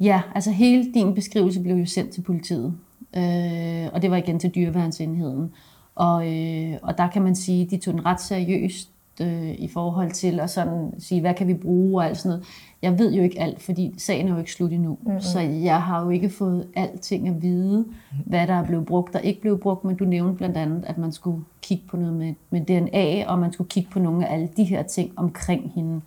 Ja, 0.00 0.22
altså 0.34 0.50
hele 0.50 0.94
din 0.94 1.14
beskrivelse 1.14 1.62
blev 1.62 1.76
jo 1.76 1.86
sendt 1.86 2.10
til 2.10 2.22
politiet, 2.22 2.74
øh, 3.16 3.88
og 3.92 4.02
det 4.02 4.10
var 4.10 4.16
igen 4.16 4.38
til 4.38 4.50
dyreværnsenheden. 4.54 5.54
Og, 5.94 6.32
øh, 6.32 6.78
og 6.82 6.98
der 6.98 7.08
kan 7.08 7.22
man 7.22 7.34
sige, 7.34 7.64
at 7.64 7.70
de 7.70 7.76
tog 7.76 7.94
den 7.94 8.06
ret 8.06 8.20
seriøst 8.20 8.91
øh, 9.20 9.50
i 9.58 9.68
forhold 9.68 10.10
til 10.10 10.40
at 10.40 10.50
sådan 10.50 10.94
sige, 10.98 11.20
hvad 11.20 11.34
kan 11.34 11.48
vi 11.48 11.54
bruge 11.54 12.02
og 12.02 12.06
alt 12.06 12.18
sådan 12.18 12.28
noget. 12.28 12.44
Jeg 12.82 12.98
ved 12.98 13.12
jo 13.12 13.22
ikke 13.22 13.40
alt, 13.40 13.62
fordi 13.62 13.94
sagen 13.98 14.28
er 14.28 14.32
jo 14.32 14.38
ikke 14.38 14.52
slut 14.52 14.72
endnu. 14.72 14.98
Mm-hmm. 15.02 15.20
Så 15.20 15.40
jeg 15.40 15.82
har 15.82 16.04
jo 16.04 16.10
ikke 16.10 16.30
fået 16.30 16.68
alting 16.76 17.28
at 17.28 17.42
vide, 17.42 17.86
hvad 18.26 18.46
der 18.46 18.54
er 18.54 18.64
blevet 18.64 18.86
brugt 18.86 19.14
og 19.14 19.24
ikke 19.24 19.40
blevet 19.40 19.60
brugt, 19.60 19.84
men 19.84 19.96
du 19.96 20.04
nævnte 20.04 20.36
blandt 20.36 20.56
andet, 20.56 20.84
at 20.86 20.98
man 20.98 21.12
skulle 21.12 21.44
kigge 21.62 21.84
på 21.88 21.96
noget 21.96 22.14
med, 22.14 22.34
med 22.50 22.60
DNA, 22.60 23.26
og 23.28 23.38
man 23.38 23.52
skulle 23.52 23.70
kigge 23.70 23.90
på 23.90 23.98
nogle 23.98 24.28
af 24.28 24.34
alle 24.34 24.48
de 24.56 24.64
her 24.64 24.82
ting 24.82 25.12
omkring 25.16 25.72
hende. 25.74 26.00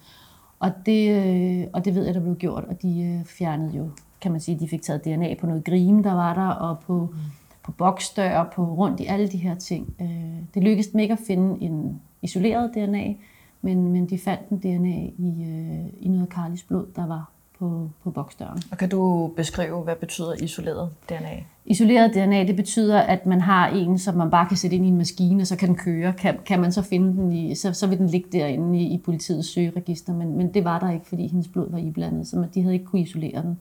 Og 0.59 0.71
det, 0.85 1.25
øh, 1.25 1.67
og 1.73 1.85
det 1.85 1.95
ved 1.95 2.05
jeg, 2.05 2.13
der 2.13 2.21
blev 2.21 2.35
gjort, 2.35 2.63
og 2.63 2.81
de 2.81 3.01
øh, 3.01 3.25
fjernede 3.25 3.77
jo, 3.77 3.89
kan 4.21 4.31
man 4.31 4.41
sige, 4.41 4.59
de 4.59 4.67
fik 4.67 4.81
taget 4.81 5.05
DNA 5.05 5.35
på 5.39 5.47
noget 5.47 5.63
grime, 5.63 6.03
der 6.03 6.13
var 6.13 6.33
der, 6.33 6.47
og 6.47 6.79
på, 6.79 7.09
mm. 7.11 7.17
på 7.63 7.71
boksdør, 7.71 8.37
og 8.39 8.47
på 8.55 8.73
rundt 8.73 8.99
i 8.99 9.05
alle 9.05 9.27
de 9.27 9.37
her 9.37 9.55
ting. 9.55 9.95
Øh, 10.01 10.07
det 10.53 10.63
lykkedes 10.63 10.87
dem 10.87 10.99
ikke 10.99 11.13
at 11.13 11.19
finde 11.27 11.63
en 11.63 12.01
isoleret 12.25 12.71
DNA, 12.73 13.13
men, 13.61 13.91
men 13.91 14.09
de 14.09 14.19
fandt 14.19 14.49
en 14.49 14.57
DNA 14.57 15.09
i, 15.17 15.43
øh, 15.43 16.05
i 16.05 16.07
noget 16.07 16.21
af 16.21 16.27
Carlis 16.27 16.63
blod, 16.63 16.85
der 16.95 17.07
var 17.07 17.31
på, 17.59 17.89
på 18.03 18.11
boksdøren. 18.11 18.61
Og 18.71 18.77
kan 18.77 18.89
du 18.89 19.31
beskrive, 19.35 19.81
hvad 19.81 19.95
betyder 19.95 20.33
isoleret 20.43 20.89
DNA? 21.09 21.43
Isoleret 21.65 22.13
DNA, 22.13 22.43
det 22.43 22.55
betyder, 22.55 22.99
at 22.99 23.25
man 23.25 23.41
har 23.41 23.67
en, 23.67 23.99
som 23.99 24.15
man 24.15 24.31
bare 24.31 24.47
kan 24.47 24.57
sætte 24.57 24.75
ind 24.75 24.85
i 24.85 24.89
en 24.89 24.97
maskine, 24.97 25.43
og 25.43 25.47
så 25.47 25.55
kan 25.55 25.67
den 25.67 25.77
køre. 25.77 26.13
Kan, 26.13 26.37
kan 26.45 26.61
man 26.61 26.71
så 26.71 26.81
finde 26.81 27.07
den 27.07 27.31
i, 27.31 27.55
så, 27.55 27.73
så 27.73 27.87
vil 27.87 27.97
den 27.97 28.07
ligge 28.07 28.29
derinde 28.31 28.79
i, 28.79 28.93
i 28.93 28.97
politiets 28.97 29.53
søgeregister, 29.53 30.13
men, 30.13 30.37
men 30.37 30.53
det 30.53 30.63
var 30.63 30.79
der 30.79 30.91
ikke, 30.91 31.07
fordi 31.07 31.27
hendes 31.27 31.47
blod 31.47 31.71
var 31.71 31.77
iblandet, 31.77 32.27
så 32.27 32.37
man, 32.37 32.49
de 32.53 32.61
havde 32.61 32.73
ikke 32.73 32.85
kunne 32.85 33.01
isolere 33.01 33.41
den. 33.41 33.59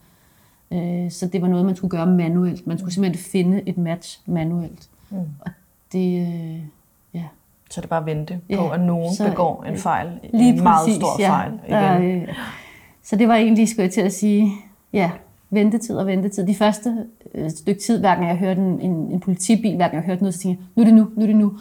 Øh, 0.71 1.11
så 1.11 1.27
det 1.27 1.43
var 1.43 1.49
noget, 1.49 1.67
man 1.67 1.77
skulle 1.77 1.91
gøre 1.91 2.07
manuelt. 2.07 2.67
Man 2.67 2.79
skulle 2.79 2.95
simpelthen 2.95 3.25
finde 3.25 3.63
et 3.67 3.79
match 3.79 4.21
manuelt. 4.27 4.89
Mm. 5.11 5.17
Og 5.17 5.51
det, 5.93 6.21
øh. 6.21 6.61
Så 7.75 7.81
det 7.81 7.85
er 7.87 7.89
bare 7.89 8.01
at 8.01 8.07
vente 8.07 8.41
Ja, 8.51 8.57
på, 8.57 8.69
at 8.71 8.81
nogen 8.81 9.15
så- 9.15 9.31
begår 9.31 9.65
en 9.65 9.77
fejl. 9.77 10.09
Lige 10.35 10.53
en 10.57 10.63
meget 10.63 10.85
præcis, 10.85 10.97
stor 10.97 11.21
ja. 11.23 11.29
fejl. 11.31 11.53
Der, 11.69 11.99
Igen. 11.99 12.23
øh, 12.23 12.29
så 13.03 13.17
det 13.17 13.29
var 13.29 13.35
egentlig, 13.37 13.69
skulle 13.69 13.83
jeg 13.83 13.93
til 13.93 14.01
at 14.01 14.13
sige, 14.13 14.53
ja, 14.93 15.11
ventetid 15.51 15.97
og 15.97 16.07
ventetid. 16.07 16.47
De 16.47 16.55
første 16.55 17.07
øh, 17.35 17.51
stykke 17.51 17.81
tid, 17.81 18.01
hver 18.01 18.15
gang 18.15 18.29
jeg 18.29 18.37
hørte 18.37 18.61
en, 18.61 18.81
en, 18.81 18.93
en 19.13 19.21
politibil, 19.21 19.77
hver 19.77 19.85
gang 19.89 19.95
jeg 19.95 20.03
hørte 20.03 20.23
noget, 20.23 20.35
så 20.35 20.41
tænkte 20.41 20.63
jeg, 20.63 20.69
nu 20.77 20.83
er 20.83 20.85
det 20.87 20.95
nu, 20.95 21.11
nu 21.17 21.23
er 21.23 21.27
det 21.27 21.37
nu. 21.37 21.53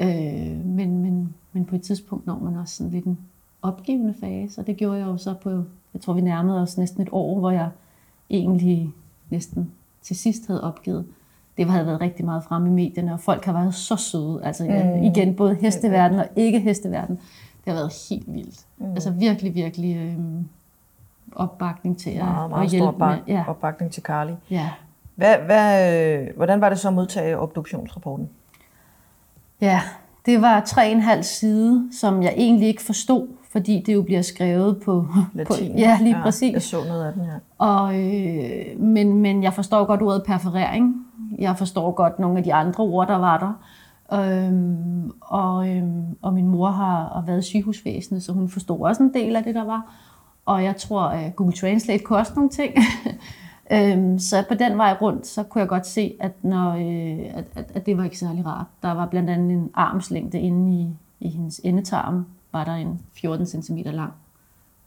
Øh, 0.00 0.66
men, 0.66 0.98
men, 0.98 1.34
men 1.52 1.64
på 1.64 1.74
et 1.76 1.82
tidspunkt 1.82 2.26
når 2.26 2.38
man 2.38 2.56
også 2.56 2.76
sådan 2.76 2.92
lidt 2.92 3.04
en 3.04 3.18
opgivende 3.62 4.14
fase, 4.20 4.60
og 4.60 4.66
det 4.66 4.76
gjorde 4.76 4.98
jeg 4.98 5.06
jo 5.06 5.16
så 5.16 5.34
på, 5.42 5.50
jeg 5.94 6.00
tror 6.00 6.12
vi 6.12 6.20
nærmede 6.20 6.62
os 6.62 6.78
næsten 6.78 7.02
et 7.02 7.08
år, 7.12 7.38
hvor 7.38 7.50
jeg 7.50 7.68
egentlig 8.30 8.90
næsten 9.30 9.70
til 10.02 10.16
sidst 10.16 10.46
havde 10.46 10.62
opgivet. 10.64 11.04
Det 11.56 11.66
havde 11.66 11.86
været 11.86 12.00
rigtig 12.00 12.24
meget 12.24 12.44
fremme 12.44 12.68
i 12.68 12.72
medierne, 12.72 13.12
og 13.12 13.20
folk 13.20 13.44
har 13.44 13.52
været 13.52 13.74
så 13.74 13.96
søde. 13.96 14.40
Altså 14.44 14.64
mm. 14.64 15.02
igen, 15.02 15.34
både 15.36 15.54
hesteverden 15.54 16.18
og 16.18 16.26
ikke 16.36 16.60
hesteverden. 16.60 17.16
Det 17.64 17.72
har 17.72 17.74
været 17.74 17.92
helt 18.10 18.34
vildt. 18.34 18.60
Mm. 18.78 18.92
Altså 18.92 19.10
virkelig, 19.10 19.54
virkelig 19.54 19.96
øh, 19.96 20.14
opbakning 21.36 21.98
til 21.98 22.10
at, 22.10 22.24
Meget, 22.24 22.64
at 22.64 22.70
hjælpe 22.70 22.84
stor 22.84 22.92
bak- 22.98 23.16
med. 23.26 23.34
Ja, 23.34 23.44
opbakning 23.48 23.92
til 23.92 24.02
Carly. 24.02 24.32
ja. 24.50 24.70
Hvad, 25.14 25.36
hvad, 25.36 25.94
øh, 26.20 26.28
hvordan 26.36 26.60
var 26.60 26.68
det 26.68 26.78
så 26.78 26.88
at 26.88 26.94
modtage 26.94 27.38
obduktionsrapporten? 27.38 28.28
ja, 29.60 29.80
det 30.26 30.42
var 30.42 30.60
tre 30.60 30.82
og 30.86 30.92
en 30.92 31.00
halv 31.00 31.22
side, 31.22 31.88
som 32.00 32.22
jeg 32.22 32.34
egentlig 32.36 32.68
ikke 32.68 32.82
forstod, 32.82 33.28
fordi 33.50 33.82
det 33.86 33.94
jo 33.94 34.02
bliver 34.02 34.22
skrevet 34.22 34.80
på... 34.84 35.06
Latin. 35.34 35.72
På, 35.72 35.78
ja, 35.78 35.98
lige 36.02 36.16
ja, 36.16 36.22
præcis. 36.22 36.52
Jeg 36.52 36.62
så 36.62 36.84
noget 36.88 37.06
af 37.06 37.12
den 37.12 37.22
her. 37.24 37.38
Og, 37.58 38.00
øh, 38.00 38.80
men, 38.80 39.12
men 39.22 39.42
jeg 39.42 39.54
forstår 39.54 39.84
godt 39.84 40.02
ordet 40.02 40.22
perforering. 40.26 41.06
Jeg 41.42 41.58
forstår 41.58 41.92
godt 41.92 42.18
nogle 42.18 42.38
af 42.38 42.44
de 42.44 42.54
andre 42.54 42.84
ord, 42.84 43.08
der 43.08 43.16
var 43.16 43.38
der. 43.38 43.52
Øhm, 44.12 45.10
og, 45.20 45.68
øhm, 45.68 46.16
og 46.22 46.34
min 46.34 46.48
mor 46.48 46.70
har, 46.70 47.12
har 47.14 47.22
været 47.26 47.38
i 47.38 47.48
sygehusvæsenet, 47.48 48.22
så 48.22 48.32
hun 48.32 48.48
forstod 48.48 48.80
også 48.80 49.02
en 49.02 49.14
del 49.14 49.36
af 49.36 49.42
det, 49.42 49.54
der 49.54 49.64
var. 49.64 49.94
Og 50.46 50.64
jeg 50.64 50.76
tror, 50.76 51.02
at 51.02 51.36
Google 51.36 51.56
Translate 51.56 52.04
kunne 52.04 52.18
også 52.18 52.32
nogle 52.36 52.50
ting. 52.50 52.74
øhm, 53.74 54.18
så 54.18 54.44
på 54.48 54.54
den 54.54 54.78
vej 54.78 54.96
rundt, 55.00 55.26
så 55.26 55.42
kunne 55.42 55.60
jeg 55.60 55.68
godt 55.68 55.86
se, 55.86 56.14
at, 56.20 56.44
når, 56.44 56.70
øh, 56.70 57.18
at, 57.34 57.44
at, 57.54 57.72
at 57.74 57.86
det 57.86 57.96
var 57.96 58.04
ikke 58.04 58.18
særlig 58.18 58.46
rart. 58.46 58.66
Der 58.82 58.92
var 58.92 59.06
blandt 59.06 59.30
andet 59.30 59.52
en 59.52 59.70
armslængde 59.74 60.40
inde 60.40 60.72
i, 60.72 60.96
i 61.20 61.28
hendes 61.28 61.60
endetarm, 61.64 62.26
var 62.52 62.64
der 62.64 62.74
en 62.74 63.00
14 63.12 63.46
cm 63.46 63.76
lang 63.84 64.12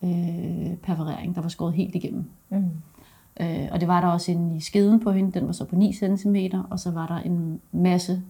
øh, 0.03 0.77
perforering, 0.83 1.35
der 1.35 1.41
var 1.41 1.49
skåret 1.49 1.73
helt 1.73 1.95
igennem. 1.95 2.25
Mm. 2.49 2.64
Øh, 3.39 3.67
og 3.71 3.79
det 3.79 3.87
var 3.87 4.01
der 4.01 4.07
også 4.07 4.31
inde 4.31 4.57
i 4.57 4.59
skeden 4.59 4.99
på 4.99 5.11
hende, 5.11 5.39
den 5.39 5.47
var 5.47 5.53
så 5.53 5.65
på 5.65 5.75
9 5.75 5.93
cm, 5.93 6.35
og 6.69 6.79
så 6.79 6.91
var 6.91 7.07
der 7.07 7.17
en 7.17 7.61
masse, 7.71 8.21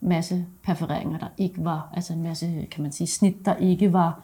masse 0.00 0.46
perforeringer, 0.62 1.18
der 1.18 1.28
ikke 1.38 1.64
var, 1.64 1.90
altså 1.94 2.12
en 2.12 2.22
masse, 2.22 2.66
kan 2.70 2.82
man 2.82 2.92
sige, 2.92 3.06
snit, 3.06 3.44
der 3.44 3.54
ikke 3.54 3.92
var 3.92 4.20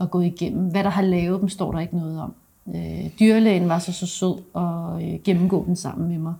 at 0.00 0.10
gå 0.10 0.20
igennem. 0.20 0.70
Hvad 0.70 0.84
der 0.84 0.90
har 0.90 1.02
lavet 1.02 1.40
dem, 1.40 1.48
står 1.48 1.72
der 1.72 1.80
ikke 1.80 1.96
noget 1.96 2.20
om. 2.20 2.34
Øh, 2.74 3.10
dyrlægen 3.20 3.68
var 3.68 3.78
så 3.78 3.92
så 3.92 4.06
sød 4.06 4.42
og 4.52 5.04
øh, 5.04 5.20
gennemgå 5.24 5.64
den 5.66 5.76
sammen 5.76 6.08
med 6.08 6.18
mig. 6.18 6.34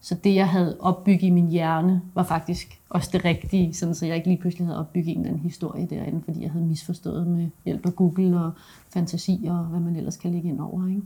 Så 0.00 0.14
det, 0.14 0.34
jeg 0.34 0.48
havde 0.48 0.76
opbygget 0.80 1.22
i 1.22 1.30
min 1.30 1.48
hjerne, 1.48 2.02
var 2.14 2.22
faktisk 2.22 2.80
også 2.90 3.10
det 3.12 3.24
rigtige, 3.24 3.74
sådan 3.74 3.94
så 3.94 4.06
jeg 4.06 4.16
ikke 4.16 4.28
lige 4.28 4.40
pludselig 4.40 4.66
havde 4.66 4.78
opbygget 4.78 5.12
en 5.12 5.16
eller 5.16 5.28
anden 5.28 5.42
historie 5.42 5.86
derinde, 5.86 6.22
fordi 6.24 6.42
jeg 6.42 6.50
havde 6.50 6.64
misforstået 6.64 7.26
med 7.26 7.48
hjælp 7.64 7.86
af 7.86 7.96
Google 7.96 8.40
og 8.40 8.50
fantasi 8.92 9.46
og 9.50 9.56
hvad 9.56 9.80
man 9.80 9.96
ellers 9.96 10.16
kan 10.16 10.30
lægge 10.30 10.48
ind 10.48 10.60
over. 10.60 10.88
Ikke? 10.88 11.02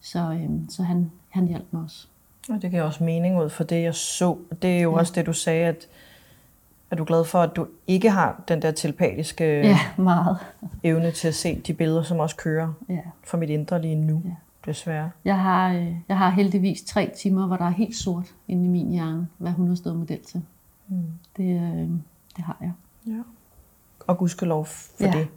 Så, 0.00 0.18
øhm, 0.18 0.68
så 0.70 0.82
han, 0.82 1.10
han 1.28 1.46
hjalp 1.46 1.64
mig 1.70 1.82
også. 1.82 2.06
Og 2.50 2.62
det 2.62 2.70
giver 2.70 2.82
også 2.82 3.04
mening 3.04 3.38
ud 3.42 3.48
for 3.50 3.64
det, 3.64 3.82
jeg 3.82 3.94
så. 3.94 4.36
Det 4.62 4.78
er 4.78 4.80
jo 4.80 4.92
ja. 4.92 4.98
også 4.98 5.12
det, 5.16 5.26
du 5.26 5.32
sagde, 5.32 5.66
at 5.66 5.86
er 6.90 6.96
du 6.96 7.04
glad 7.04 7.24
for, 7.24 7.38
at 7.40 7.56
du 7.56 7.66
ikke 7.86 8.10
har 8.10 8.42
den 8.48 8.62
der 8.62 8.70
telepatiske 8.70 9.44
Ja, 9.44 9.78
meget. 9.96 10.36
evne 10.82 11.10
til 11.10 11.28
at 11.28 11.34
se 11.34 11.60
de 11.66 11.74
billeder, 11.74 12.02
som 12.02 12.18
også 12.18 12.36
kører 12.36 12.72
Ja. 12.88 12.98
fra 13.26 13.38
mit 13.38 13.50
indre 13.50 13.82
lige 13.82 13.94
nu, 13.94 14.22
Ja. 14.24 14.30
desværre. 14.70 15.10
Jeg, 15.24 15.38
har, 15.40 15.72
øh, 15.74 15.94
jeg 16.08 16.18
har 16.18 16.30
heldigvis 16.30 16.82
tre 16.82 17.10
timer, 17.18 17.46
hvor 17.46 17.56
der 17.56 17.64
er 17.64 17.70
helt 17.70 17.96
sort 17.96 18.34
inde 18.48 18.64
i 18.64 18.68
min 18.68 18.90
hjerne, 18.90 19.28
hvad 19.38 19.52
hun 19.52 19.68
har 19.68 19.74
stået 19.74 19.96
model 19.96 20.20
til. 20.24 20.42
Mm. 20.88 21.02
Det, 21.36 21.44
øh, 21.60 21.88
det 22.36 22.44
har 22.44 22.56
jeg. 22.60 22.72
Ja. 23.06 23.20
Og 24.06 24.18
gudskelov 24.18 24.64
for 24.66 25.04
Ja. 25.04 25.10
det. 25.18 25.28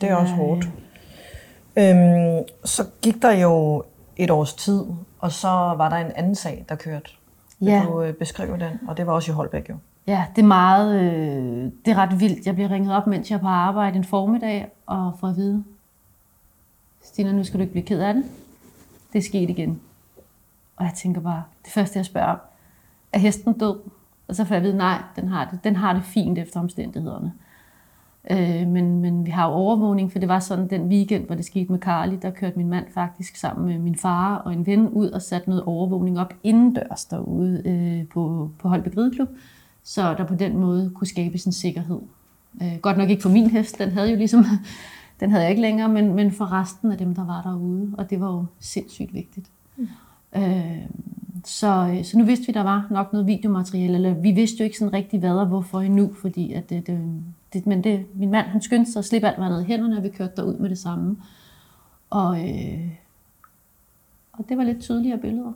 Det 0.00 0.08
er 0.10 0.14
også 0.16 0.32
øh, 0.32 0.38
hårdt. 0.38 0.68
Øhm, 1.78 2.44
så 2.64 2.84
gik 3.02 3.22
der 3.22 3.30
jo 3.32 3.82
et 4.16 4.30
års 4.30 4.54
tid, 4.54 4.84
og 5.18 5.32
så 5.32 5.48
var 5.48 5.88
der 5.88 5.96
en 5.96 6.12
anden 6.16 6.34
sag, 6.34 6.64
der 6.68 6.74
kørte. 6.74 7.10
Vil 7.60 7.68
Ja. 7.68 7.82
du 7.88 8.02
øh, 8.02 8.14
beskrive 8.14 8.52
den? 8.58 8.88
Og 8.88 8.96
det 8.96 9.06
var 9.06 9.12
også 9.12 9.32
i 9.32 9.34
Holbæk 9.34 9.68
jo. 9.68 9.76
Ja, 10.06 10.24
det 10.36 10.42
er 10.42 10.46
meget, 10.46 10.94
øh, 11.00 11.64
det 11.84 11.90
er 11.90 11.94
ret 11.94 12.20
vildt. 12.20 12.46
Jeg 12.46 12.54
bliver 12.54 12.70
ringet 12.70 12.96
op, 12.96 13.06
mens 13.06 13.30
jeg 13.30 13.36
er 13.36 13.40
på 13.40 13.46
arbejde 13.46 13.96
en 13.96 14.04
formiddag, 14.04 14.68
og 14.86 15.12
får 15.20 15.28
at 15.28 15.36
vide, 15.36 15.64
Stina, 17.02 17.32
nu 17.32 17.44
skal 17.44 17.58
du 17.58 17.62
ikke 17.62 17.72
blive 17.72 17.86
ked 17.86 18.00
af 18.00 18.14
det. 18.14 18.24
Det 19.12 19.18
er 19.18 19.22
sket 19.22 19.50
igen. 19.50 19.80
Og 20.76 20.84
jeg 20.84 20.92
tænker 20.94 21.20
bare, 21.20 21.42
det 21.64 21.72
første 21.72 21.96
jeg 21.98 22.04
spørger, 22.06 22.36
er 23.12 23.18
hesten 23.18 23.52
død? 23.58 23.76
Og 24.28 24.34
så 24.36 24.44
får 24.44 24.54
jeg 24.54 24.60
at 24.60 24.62
vide, 24.64 24.76
nej, 24.76 24.98
den 25.16 25.28
har 25.28 25.44
det, 25.50 25.58
den 25.64 25.76
har 25.76 25.92
det 25.92 26.02
fint 26.04 26.38
efter 26.38 26.60
omstændighederne. 26.60 27.32
Øh, 28.30 28.68
men, 28.68 29.00
men 29.00 29.26
vi 29.26 29.30
har 29.30 29.46
jo 29.48 29.52
overvågning, 29.52 30.12
for 30.12 30.18
det 30.18 30.28
var 30.28 30.40
sådan 30.40 30.70
den 30.70 30.88
weekend, 30.88 31.26
hvor 31.26 31.34
det 31.34 31.44
skete 31.44 31.72
med 31.72 31.80
Carly, 31.80 32.16
der 32.22 32.30
kørte 32.30 32.58
min 32.58 32.68
mand 32.68 32.86
faktisk 32.94 33.36
sammen 33.36 33.66
med 33.66 33.78
min 33.78 33.96
far 33.96 34.36
og 34.36 34.52
en 34.52 34.66
ven 34.66 34.88
ud 34.88 35.10
og 35.10 35.22
satte 35.22 35.48
noget 35.48 35.64
overvågning 35.64 36.20
op 36.20 36.34
indendørs 36.42 37.04
derude 37.04 37.62
øh, 37.64 38.08
på, 38.08 38.50
på 38.58 38.68
Holbæk 38.68 38.96
Rideklub, 38.96 39.28
så 39.82 40.14
der 40.14 40.24
på 40.24 40.34
den 40.34 40.58
måde 40.58 40.90
kunne 40.94 41.06
skabes 41.06 41.44
en 41.44 41.52
sikkerhed. 41.52 42.00
Øh, 42.62 42.78
godt 42.82 42.98
nok 42.98 43.10
ikke 43.10 43.22
for 43.22 43.28
min 43.28 43.50
hest, 43.50 43.78
den 43.78 43.90
havde 43.90 44.10
jo 44.10 44.16
ligesom, 44.16 44.44
den 45.20 45.30
havde 45.30 45.42
jeg 45.42 45.50
ikke 45.50 45.62
længere, 45.62 45.88
men, 45.88 46.14
men 46.14 46.32
for 46.32 46.52
resten 46.52 46.92
af 46.92 46.98
dem, 46.98 47.14
der 47.14 47.26
var 47.26 47.42
derude, 47.42 47.94
og 47.98 48.10
det 48.10 48.20
var 48.20 48.32
jo 48.32 48.44
sindssygt 48.60 49.14
vigtigt. 49.14 49.50
Mm. 49.76 49.88
Øh, 50.36 50.80
så, 51.44 52.00
så 52.02 52.18
nu 52.18 52.24
vidste 52.24 52.46
vi, 52.46 52.52
der 52.52 52.62
var 52.62 52.86
nok 52.90 53.12
noget 53.12 53.26
videomateriale, 53.26 53.94
eller 53.94 54.14
vi 54.14 54.30
vidste 54.30 54.58
jo 54.58 54.64
ikke 54.64 54.78
sådan 54.78 54.92
rigtig 54.92 55.20
hvad 55.20 55.30
og 55.30 55.46
hvorfor 55.46 55.80
endnu, 55.80 56.12
fordi 56.20 56.52
at 56.52 56.70
det, 56.70 56.86
det, 56.86 57.22
det, 57.52 57.66
men 57.66 57.84
det, 57.84 58.06
min 58.14 58.30
mand 58.30 58.46
han 58.46 58.62
skyndte 58.62 58.92
sig 58.92 58.98
at 58.98 59.04
slippe 59.04 59.28
alt, 59.28 59.36
hvad 59.36 59.46
han 59.46 59.62
i 59.62 59.64
hænderne, 59.64 59.96
og 59.96 60.02
vi 60.02 60.08
kørte 60.08 60.32
derud 60.36 60.54
med 60.54 60.70
det 60.70 60.78
samme. 60.78 61.16
Og, 62.10 62.38
øh, 62.40 62.88
og 64.32 64.44
det 64.48 64.58
var 64.58 64.64
lidt 64.64 64.80
tydeligere 64.80 65.18
billeder. 65.18 65.52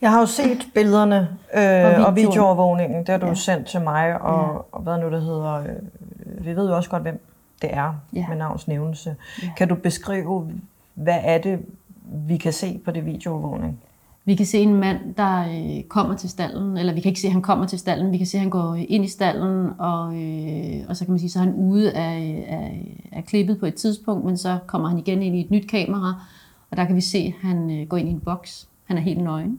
Jeg 0.00 0.10
har 0.10 0.20
jo 0.20 0.26
set 0.26 0.68
billederne 0.74 1.38
øh, 1.54 2.00
og, 2.00 2.06
og 2.06 2.16
videoovervågningen, 2.16 2.98
det 2.98 3.08
har 3.08 3.18
du 3.18 3.26
ja. 3.26 3.34
sendt 3.34 3.66
til 3.66 3.80
mig, 3.80 4.20
og, 4.20 4.54
ja. 4.54 4.58
og 4.72 4.82
hvad 4.82 4.98
nu 4.98 5.10
det 5.10 5.22
hedder, 5.22 5.52
øh, 5.54 6.44
vi 6.44 6.56
ved 6.56 6.68
jo 6.68 6.76
også 6.76 6.90
godt, 6.90 7.02
hvem 7.02 7.20
det 7.62 7.74
er 7.74 7.94
ja. 8.12 8.28
med 8.28 8.36
navns 8.36 8.68
nævnelse. 8.68 9.16
Ja. 9.42 9.48
Kan 9.56 9.68
du 9.68 9.74
beskrive, 9.74 10.52
hvad 10.94 11.18
er 11.22 11.38
det, 11.38 11.60
vi 12.04 12.36
kan 12.36 12.52
se 12.52 12.80
på 12.84 12.90
det 12.90 13.06
videoovervågning? 13.06 13.80
Vi 14.26 14.34
kan 14.34 14.46
se 14.46 14.58
en 14.58 14.74
mand, 14.74 15.14
der 15.14 15.40
øh, 15.48 15.82
kommer 15.82 16.16
til 16.16 16.30
stallen, 16.30 16.76
eller 16.76 16.92
vi 16.92 17.00
kan 17.00 17.08
ikke 17.08 17.20
se, 17.20 17.26
at 17.26 17.32
han 17.32 17.42
kommer 17.42 17.66
til 17.66 17.78
stallen, 17.78 18.12
vi 18.12 18.16
kan 18.18 18.26
se, 18.26 18.36
at 18.36 18.40
han 18.40 18.50
går 18.50 18.74
øh, 18.74 18.84
ind 18.88 19.04
i 19.04 19.08
stallen, 19.08 19.70
og, 19.78 20.22
øh, 20.22 20.84
og 20.88 20.96
så 20.96 21.04
kan 21.04 21.12
man 21.12 21.18
sige, 21.18 21.30
så 21.30 21.38
er 21.38 21.42
han 21.42 21.54
ude 21.54 21.92
af, 21.92 22.44
af, 22.48 22.98
af 23.12 23.24
klippet 23.24 23.58
på 23.58 23.66
et 23.66 23.74
tidspunkt, 23.74 24.24
men 24.24 24.36
så 24.36 24.58
kommer 24.66 24.88
han 24.88 24.98
igen 24.98 25.22
ind 25.22 25.36
i 25.36 25.40
et 25.40 25.50
nyt 25.50 25.68
kamera, 25.68 26.24
og 26.70 26.76
der 26.76 26.84
kan 26.84 26.96
vi 26.96 27.00
se, 27.00 27.18
at 27.18 27.48
han 27.48 27.70
øh, 27.70 27.86
går 27.86 27.96
ind 27.96 28.08
i 28.08 28.12
en 28.12 28.20
boks. 28.20 28.68
Han 28.84 28.96
er 28.96 29.02
helt 29.02 29.22
nøgen, 29.22 29.58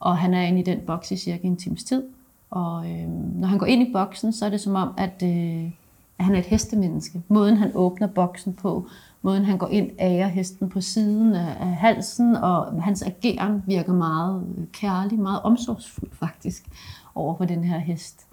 og 0.00 0.16
han 0.16 0.34
er 0.34 0.42
inde 0.42 0.60
i 0.60 0.64
den 0.64 0.78
boks 0.86 1.10
i 1.10 1.16
cirka 1.16 1.46
en 1.46 1.56
times 1.56 1.84
tid. 1.84 2.02
Og 2.50 2.90
øh, 2.90 3.08
når 3.34 3.48
han 3.48 3.58
går 3.58 3.66
ind 3.66 3.88
i 3.88 3.92
boksen, 3.92 4.32
så 4.32 4.46
er 4.46 4.50
det 4.50 4.60
som 4.60 4.74
om, 4.74 4.88
at, 4.96 5.22
øh, 5.24 5.70
at 6.18 6.24
han 6.24 6.34
er 6.34 6.38
et 6.38 6.46
hestemenneske. 6.46 7.22
Måden 7.28 7.56
han 7.56 7.70
åbner 7.74 8.06
boksen 8.06 8.54
på, 8.54 8.88
måden 9.22 9.44
han 9.44 9.58
går 9.58 9.68
ind, 9.68 9.90
ærer 9.98 10.28
hesten 10.28 10.68
på 10.68 10.80
siden 10.80 11.34
af, 11.34 11.66
halsen, 11.66 12.36
og 12.36 12.82
hans 12.82 13.02
ageren 13.02 13.62
virker 13.66 13.92
meget 13.92 14.68
kærlig, 14.72 15.18
meget 15.18 15.42
omsorgsfuld 15.42 16.10
faktisk 16.12 16.68
over 17.14 17.36
for 17.36 17.44
den 17.44 17.64
her 17.64 17.78
hest. 17.78 18.26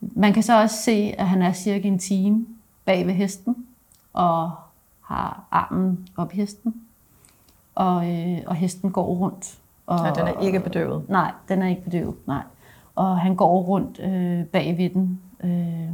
Man 0.00 0.32
kan 0.32 0.42
så 0.42 0.62
også 0.62 0.76
se, 0.76 1.14
at 1.18 1.28
han 1.28 1.42
er 1.42 1.52
cirka 1.52 1.88
en 1.88 1.98
time 1.98 2.46
bag 2.84 3.06
ved 3.06 3.14
hesten, 3.14 3.56
og 4.12 4.50
har 5.00 5.44
armen 5.50 6.08
op 6.16 6.32
i 6.32 6.36
hesten, 6.36 6.74
og, 7.74 8.10
øh, 8.10 8.38
og 8.46 8.54
hesten 8.54 8.90
går 8.90 9.06
rundt. 9.06 9.58
Og, 9.86 10.06
ja, 10.06 10.12
den 10.12 10.28
er 10.28 10.40
ikke 10.40 10.60
bedøvet? 10.60 11.08
Nej, 11.08 11.32
den 11.48 11.62
er 11.62 11.68
ikke 11.68 11.82
bedøvet, 11.82 12.26
nej. 12.26 12.42
Og 12.94 13.18
han 13.18 13.36
går 13.36 13.62
rundt 13.62 14.00
øh, 14.00 14.44
bag 14.44 14.76
ved 14.78 14.90
den, 14.90 15.20
øh, 15.44 15.90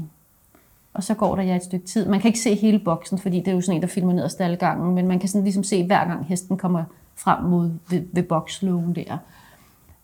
og 0.96 1.04
så 1.04 1.14
går 1.14 1.36
der 1.36 1.42
ja 1.42 1.56
et 1.56 1.64
stykke 1.64 1.86
tid. 1.86 2.06
Man 2.06 2.20
kan 2.20 2.28
ikke 2.28 2.40
se 2.40 2.54
hele 2.54 2.78
boksen, 2.78 3.18
fordi 3.18 3.38
det 3.38 3.48
er 3.48 3.52
jo 3.52 3.60
sådan 3.60 3.76
en, 3.76 3.82
der 3.82 3.88
filmer 3.88 4.12
ned 4.12 4.24
ad 4.24 4.28
staldgangen, 4.28 4.94
men 4.94 5.08
man 5.08 5.18
kan 5.18 5.28
sådan 5.28 5.44
ligesom 5.44 5.64
se, 5.64 5.86
hver 5.86 6.04
gang 6.04 6.26
hesten 6.26 6.56
kommer 6.56 6.84
frem 7.16 7.44
mod 7.44 7.70
ved, 7.90 8.02
ved 8.12 8.22
bokslågen 8.22 8.94
der. 8.94 9.18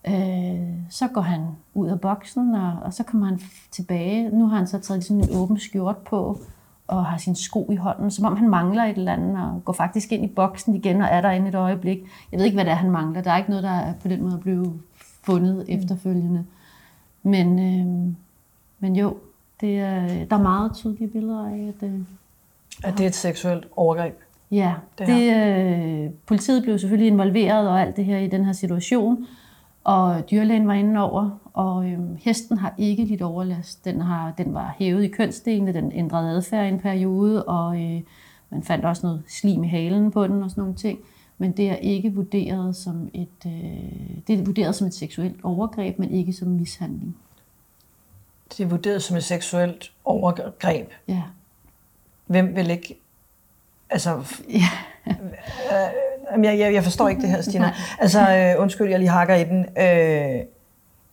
Øh, 0.07 0.67
så 0.89 1.07
går 1.07 1.21
han 1.21 1.41
ud 1.73 1.87
af 1.87 2.01
boksen, 2.01 2.55
og, 2.55 2.73
og 2.83 2.93
så 2.93 3.03
kommer 3.03 3.27
han 3.27 3.39
tilbage. 3.71 4.29
Nu 4.29 4.47
har 4.47 4.57
han 4.57 4.67
så 4.67 4.79
taget 4.79 5.03
sådan 5.03 5.23
en 5.23 5.35
åben 5.35 5.59
skjort 5.59 5.97
på, 5.97 6.39
og 6.87 7.05
har 7.05 7.17
sin 7.17 7.35
sko 7.35 7.69
i 7.71 7.75
hånden, 7.75 8.11
som 8.11 8.25
om 8.25 8.37
han 8.37 8.49
mangler 8.49 8.83
et 8.83 8.97
eller 8.97 9.13
andet, 9.13 9.37
og 9.37 9.65
går 9.65 9.73
faktisk 9.73 10.11
ind 10.11 10.25
i 10.25 10.27
boksen 10.27 10.75
igen, 10.75 11.01
og 11.01 11.07
er 11.07 11.21
der 11.21 11.31
inde 11.31 11.47
et 11.47 11.55
øjeblik. 11.55 11.99
Jeg 12.31 12.37
ved 12.37 12.45
ikke, 12.45 12.55
hvad 12.55 12.65
det 12.65 12.71
er, 12.71 12.75
han 12.75 12.91
mangler. 12.91 13.21
Der 13.21 13.31
er 13.31 13.37
ikke 13.37 13.49
noget, 13.49 13.63
der 13.63 13.69
er 13.69 13.93
på 14.01 14.07
den 14.07 14.23
måde 14.23 14.37
blevet 14.37 14.73
fundet 15.23 15.55
mm. 15.55 15.63
efterfølgende. 15.67 16.45
Men, 17.23 17.59
øh, 17.59 18.13
men 18.79 18.95
jo, 18.95 19.17
det 19.63 19.79
er, 19.79 20.25
der 20.25 20.35
er 20.35 20.41
meget 20.41 20.73
tydelige 20.73 21.07
billeder 21.07 21.45
af, 21.45 21.73
at... 21.77 21.89
Øh, 21.89 21.99
at 22.83 22.97
det 22.97 23.03
er 23.03 23.07
et 23.07 23.15
seksuelt 23.15 23.67
overgreb? 23.75 24.19
Ja, 24.51 24.73
det, 24.97 25.07
det 25.07 25.35
øh, 25.35 26.09
politiet 26.25 26.63
blev 26.63 26.79
selvfølgelig 26.79 27.11
involveret 27.11 27.69
og 27.69 27.81
alt 27.81 27.97
det 27.97 28.05
her 28.05 28.17
i 28.17 28.27
den 28.27 28.45
her 28.45 28.53
situation, 28.53 29.25
og 29.83 30.31
dyrlægen 30.31 30.67
var 30.67 30.73
inde 30.73 30.99
over, 30.99 31.29
og 31.53 31.89
øh, 31.89 31.99
hesten 32.19 32.57
har 32.57 32.73
ikke 32.77 33.05
lidt 33.05 33.21
overlast. 33.21 33.85
Den, 33.85 34.01
har, 34.01 34.33
den 34.37 34.53
var 34.53 34.75
hævet 34.79 35.03
i 35.03 35.07
kønsdelene, 35.07 35.73
den 35.73 35.91
ændrede 35.91 36.29
adfærd 36.29 36.65
i 36.65 36.69
en 36.69 36.79
periode, 36.79 37.43
og 37.43 37.81
øh, 37.81 38.01
man 38.49 38.63
fandt 38.63 38.85
også 38.85 39.07
noget 39.07 39.23
slim 39.27 39.63
i 39.63 39.67
halen 39.67 40.11
på 40.11 40.27
den 40.27 40.43
og 40.43 40.49
sådan 40.49 40.61
nogle 40.61 40.75
ting. 40.75 40.99
Men 41.37 41.51
det 41.51 41.69
er 41.69 41.75
ikke 41.75 42.13
vurderet 42.13 42.75
som 42.75 43.09
et, 43.13 43.45
øh, 43.45 44.17
det 44.27 44.39
er 44.39 44.45
vurderet 44.45 44.75
som 44.75 44.87
et 44.87 44.93
seksuelt 44.93 45.39
overgreb, 45.43 45.99
men 45.99 46.11
ikke 46.11 46.33
som 46.33 46.47
mishandling. 46.47 47.15
Det 48.57 48.63
er 48.63 48.67
vurderet 48.67 49.03
som 49.03 49.17
et 49.17 49.23
seksuelt 49.23 49.91
overgreb. 50.05 50.91
Ja. 51.07 51.21
Hvem 52.25 52.55
vil 52.55 52.69
ikke... 52.69 52.99
Altså... 53.89 54.41
Ja. 54.49 54.69
øh, 55.07 56.43
jeg, 56.43 56.59
jeg, 56.59 56.73
jeg 56.73 56.83
forstår 56.83 57.09
ikke 57.09 57.21
det 57.21 57.29
her, 57.29 57.41
Stina. 57.51 57.73
Altså, 57.99 58.19
øh, 58.19 58.61
undskyld, 58.61 58.89
jeg 58.89 58.99
lige 58.99 59.09
hakker 59.09 59.35
i 59.35 59.43
den. 59.43 59.65
Øh, 59.77 60.45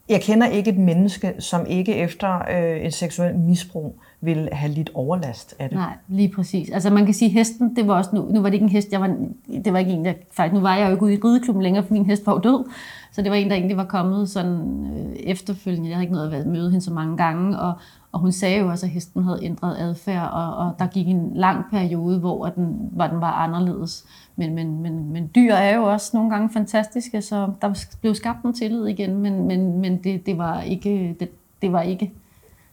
jeg 0.08 0.20
kender 0.20 0.46
ikke 0.46 0.70
et 0.70 0.78
menneske, 0.78 1.34
som 1.38 1.66
ikke 1.66 1.94
efter 1.94 2.42
øh, 2.50 2.80
et 2.80 2.94
seksuelt 2.94 3.38
misbrug 3.38 4.00
vil 4.20 4.48
have 4.52 4.72
lidt 4.72 4.90
overlast 4.94 5.54
af 5.58 5.68
det. 5.68 5.78
Nej, 5.78 5.92
lige 6.08 6.28
præcis. 6.28 6.70
Altså 6.70 6.90
man 6.90 7.04
kan 7.04 7.14
sige, 7.14 7.30
hesten, 7.30 7.76
det 7.76 7.88
var 7.88 7.94
også, 7.94 8.10
nu, 8.12 8.28
nu 8.30 8.40
var 8.40 8.48
det 8.48 8.54
ikke 8.54 8.64
en 8.64 8.70
hest, 8.70 8.92
jeg 8.92 9.00
var, 9.00 9.16
det 9.64 9.72
var 9.72 9.78
ikke 9.78 9.90
en, 9.90 10.04
der, 10.04 10.12
faktisk, 10.32 10.54
nu 10.54 10.60
var 10.60 10.76
jeg 10.76 10.86
jo 10.86 10.92
ikke 10.92 11.02
ude 11.02 11.14
i 11.14 11.18
rideklubben 11.24 11.62
længere, 11.62 11.86
for 11.86 11.92
min 11.92 12.06
hest 12.06 12.26
var 12.26 12.32
jo 12.32 12.38
død. 12.38 12.70
Så 13.12 13.22
det 13.22 13.30
var 13.30 13.36
en, 13.36 13.50
der 13.50 13.56
egentlig 13.56 13.76
var 13.76 13.84
kommet 13.84 14.30
sådan 14.30 14.86
øh, 14.96 15.16
efterfølgende. 15.16 15.88
Jeg 15.88 15.96
havde 15.96 16.04
ikke 16.04 16.14
noget 16.14 16.32
at 16.32 16.46
møde 16.46 16.70
hende 16.70 16.84
så 16.84 16.92
mange 16.92 17.16
gange, 17.16 17.58
og, 17.58 17.72
og 18.12 18.20
hun 18.20 18.32
sagde 18.32 18.58
jo 18.58 18.68
også, 18.68 18.86
at 18.86 18.92
hesten 18.92 19.24
havde 19.24 19.38
ændret 19.42 19.76
adfærd, 19.78 20.30
og, 20.32 20.56
og 20.56 20.74
der 20.78 20.86
gik 20.86 21.08
en 21.08 21.30
lang 21.34 21.64
periode, 21.70 22.18
hvor 22.18 22.46
den, 22.46 22.76
hvor 22.92 23.06
den 23.06 23.20
var 23.20 23.32
anderledes. 23.32 24.04
Men, 24.36 24.54
men, 24.54 24.82
men, 24.82 25.12
men 25.12 25.30
dyr 25.34 25.52
er 25.52 25.76
jo 25.76 25.82
også 25.82 26.10
nogle 26.14 26.30
gange 26.30 26.50
fantastiske, 26.52 27.22
så 27.22 27.52
der 27.62 27.84
blev 28.00 28.14
skabt 28.14 28.44
en 28.44 28.52
tillid 28.52 28.86
igen, 28.86 29.18
men, 29.18 29.46
men, 29.46 29.78
men 29.78 30.04
det, 30.04 30.26
det 30.26 30.38
var 30.38 30.60
ikke... 30.60 31.16
Det, 31.20 31.30
det 31.62 31.72
var 31.72 31.82
ikke 31.82 32.12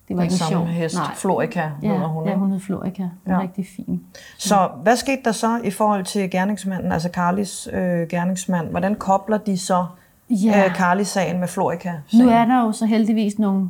det 0.08 0.17
var 0.17 0.24
ikke 0.24 0.36
sjovt. 0.36 0.67
hest, 0.67 0.96
Nej. 0.96 1.15
Florika 1.15 1.60
ja, 1.60 1.88
hedder 1.88 2.08
hun. 2.08 2.27
Ja, 2.27 2.36
hun 2.36 2.51
hed 2.51 2.60
Florika. 2.60 3.01
Hun 3.01 3.34
ja. 3.34 3.41
rigtig 3.41 3.67
fin. 3.75 4.03
Så 4.38 4.70
hvad 4.84 4.96
skete 4.96 5.22
der 5.25 5.32
så 5.32 5.60
i 5.63 5.72
forhold 5.72 6.06
til 6.06 6.32
gerningsmanden, 6.32 6.91
altså 6.91 7.10
Carlis 7.13 7.70
øh, 7.74 8.08
gerningsmand? 8.08 8.70
Hvordan 8.70 8.96
kobler 8.96 9.38
de 9.38 9.58
så 9.58 9.86
ja. 10.29 10.65
øh, 10.65 10.75
Carly-sagen 10.75 11.39
med 11.39 11.48
Florika? 11.48 11.89
-sagen? 11.89 12.24
Nu 12.24 12.29
er 12.29 12.46
der 12.46 12.62
jo 12.65 12.72
så 12.72 12.86
heldigvis 12.86 13.39
nogle 13.39 13.69